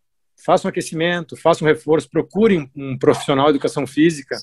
Façam 0.43 0.70
aquecimento, 0.70 1.38
façam 1.38 1.68
reforço, 1.68 2.09
procurem 2.09 2.70
um 2.76 2.97
profissional 2.97 3.45
de 3.45 3.51
educação 3.51 3.88
física 3.88 4.36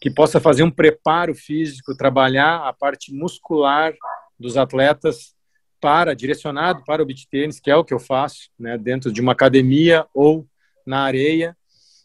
que 0.00 0.10
possa 0.10 0.40
fazer 0.40 0.62
um 0.62 0.70
preparo 0.70 1.34
físico, 1.34 1.96
trabalhar 1.96 2.68
a 2.68 2.72
parte 2.72 3.12
muscular 3.14 3.94
dos 4.38 4.56
atletas 4.56 5.34
para 5.80 6.14
direcionado 6.14 6.84
para 6.84 7.02
o 7.02 7.06
beach 7.06 7.28
tênis, 7.30 7.60
que 7.60 7.70
é 7.70 7.76
o 7.76 7.84
que 7.84 7.94
eu 7.94 7.98
faço, 7.98 8.50
né, 8.58 8.76
dentro 8.76 9.12
de 9.12 9.20
uma 9.20 9.32
academia 9.32 10.06
ou 10.12 10.46
na 10.86 11.00
areia, 11.00 11.56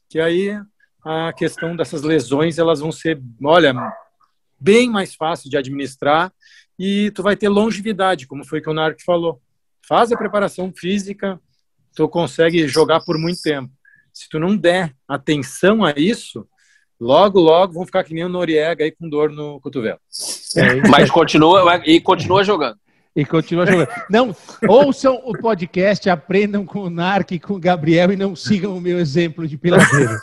que 0.09 0.19
aí 0.19 0.57
a 1.03 1.33
questão 1.33 1.75
dessas 1.75 2.01
lesões 2.01 2.57
elas 2.57 2.79
vão 2.79 2.91
ser, 2.91 3.21
olha, 3.43 3.73
bem 4.59 4.89
mais 4.89 5.15
fácil 5.15 5.49
de 5.49 5.57
administrar 5.57 6.31
e 6.77 7.11
tu 7.11 7.23
vai 7.23 7.35
ter 7.35 7.49
longevidade, 7.49 8.27
como 8.27 8.45
foi 8.45 8.61
que 8.61 8.69
o 8.69 8.73
Narc 8.73 9.01
falou. 9.03 9.41
Faz 9.87 10.11
a 10.11 10.17
preparação 10.17 10.71
física, 10.75 11.39
tu 11.95 12.07
consegue 12.07 12.67
jogar 12.67 13.01
por 13.01 13.17
muito 13.17 13.41
tempo. 13.41 13.71
Se 14.13 14.29
tu 14.29 14.39
não 14.39 14.55
der 14.55 14.95
atenção 15.07 15.83
a 15.83 15.93
isso, 15.95 16.47
logo, 17.01 17.39
logo 17.39 17.73
vão 17.73 17.85
ficar 17.85 18.03
que 18.03 18.13
nem 18.13 18.23
o 18.23 18.29
Noriega 18.29 18.83
aí 18.83 18.91
com 18.91 19.09
dor 19.09 19.31
no 19.31 19.59
cotovelo. 19.59 19.99
É, 20.55 20.87
Mas 20.87 21.09
continua 21.09 21.81
e 21.85 21.99
continua 21.99 22.43
jogando. 22.43 22.77
E 23.13 23.25
continua 23.25 23.65
jogando. 23.65 23.89
Não, 24.09 24.33
ouçam 24.69 25.21
o 25.25 25.37
podcast, 25.37 26.09
aprendam 26.09 26.65
com 26.65 26.83
o 26.83 26.89
Narc 26.89 27.31
e 27.31 27.39
com 27.39 27.55
o 27.55 27.59
Gabriel 27.59 28.11
e 28.13 28.15
não 28.15 28.35
sigam 28.35 28.77
o 28.77 28.79
meu 28.79 28.99
exemplo 28.99 29.45
de 29.47 29.57
piladeiro. 29.57 30.13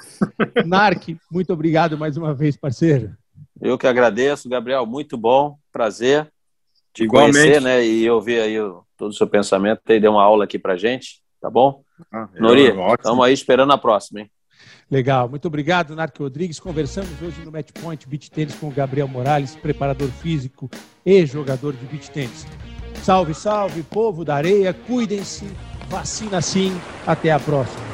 Narc, 0.65 1.17
muito 1.31 1.53
obrigado 1.53 1.99
mais 1.99 2.17
uma 2.17 2.33
vez, 2.33 2.57
parceiro. 2.57 3.11
Eu 3.61 3.77
que 3.77 3.87
agradeço, 3.87 4.49
Gabriel, 4.49 4.87
muito 4.87 5.19
bom, 5.19 5.59
prazer 5.73 6.31
te 6.95 7.05
Igualmente. 7.05 7.39
conhecer, 7.39 7.61
né, 7.61 7.85
e 7.85 8.09
ouvir 8.09 8.41
aí 8.41 8.61
o, 8.61 8.83
todo 8.97 9.11
o 9.11 9.15
seu 9.15 9.27
pensamento, 9.27 9.83
e 9.89 10.01
deu 10.01 10.13
uma 10.13 10.23
aula 10.23 10.45
aqui 10.45 10.59
pra 10.59 10.77
gente, 10.77 11.21
tá 11.41 11.51
bom? 11.51 11.83
Ah, 12.13 12.29
Nori, 12.35 12.73
estamos 12.97 13.25
aí 13.25 13.33
esperando 13.33 13.73
a 13.73 13.79
próxima, 13.79 14.21
hein? 14.21 14.31
Legal, 14.91 15.29
muito 15.29 15.47
obrigado, 15.47 15.95
Narco 15.95 16.23
Rodrigues. 16.23 16.59
Conversamos 16.59 17.21
hoje 17.21 17.41
no 17.45 17.53
Match 17.53 17.71
Point 17.73 18.09
Beach 18.09 18.31
Tênis 18.31 18.55
com 18.55 18.69
o 18.69 18.73
Gabriel 18.73 19.07
Morales, 19.07 19.55
preparador 19.55 20.09
físico 20.09 20.71
e 21.05 21.27
jogador 21.27 21.75
de 21.75 21.85
beach 21.87 22.11
tênis. 22.11 22.47
Salve, 23.03 23.35
salve, 23.35 23.83
povo 23.83 24.25
da 24.25 24.35
areia, 24.35 24.73
cuidem-se, 24.73 25.47
vacina 25.89 26.41
sim. 26.41 26.79
Até 27.07 27.31
a 27.31 27.41
próxima. 27.41 27.89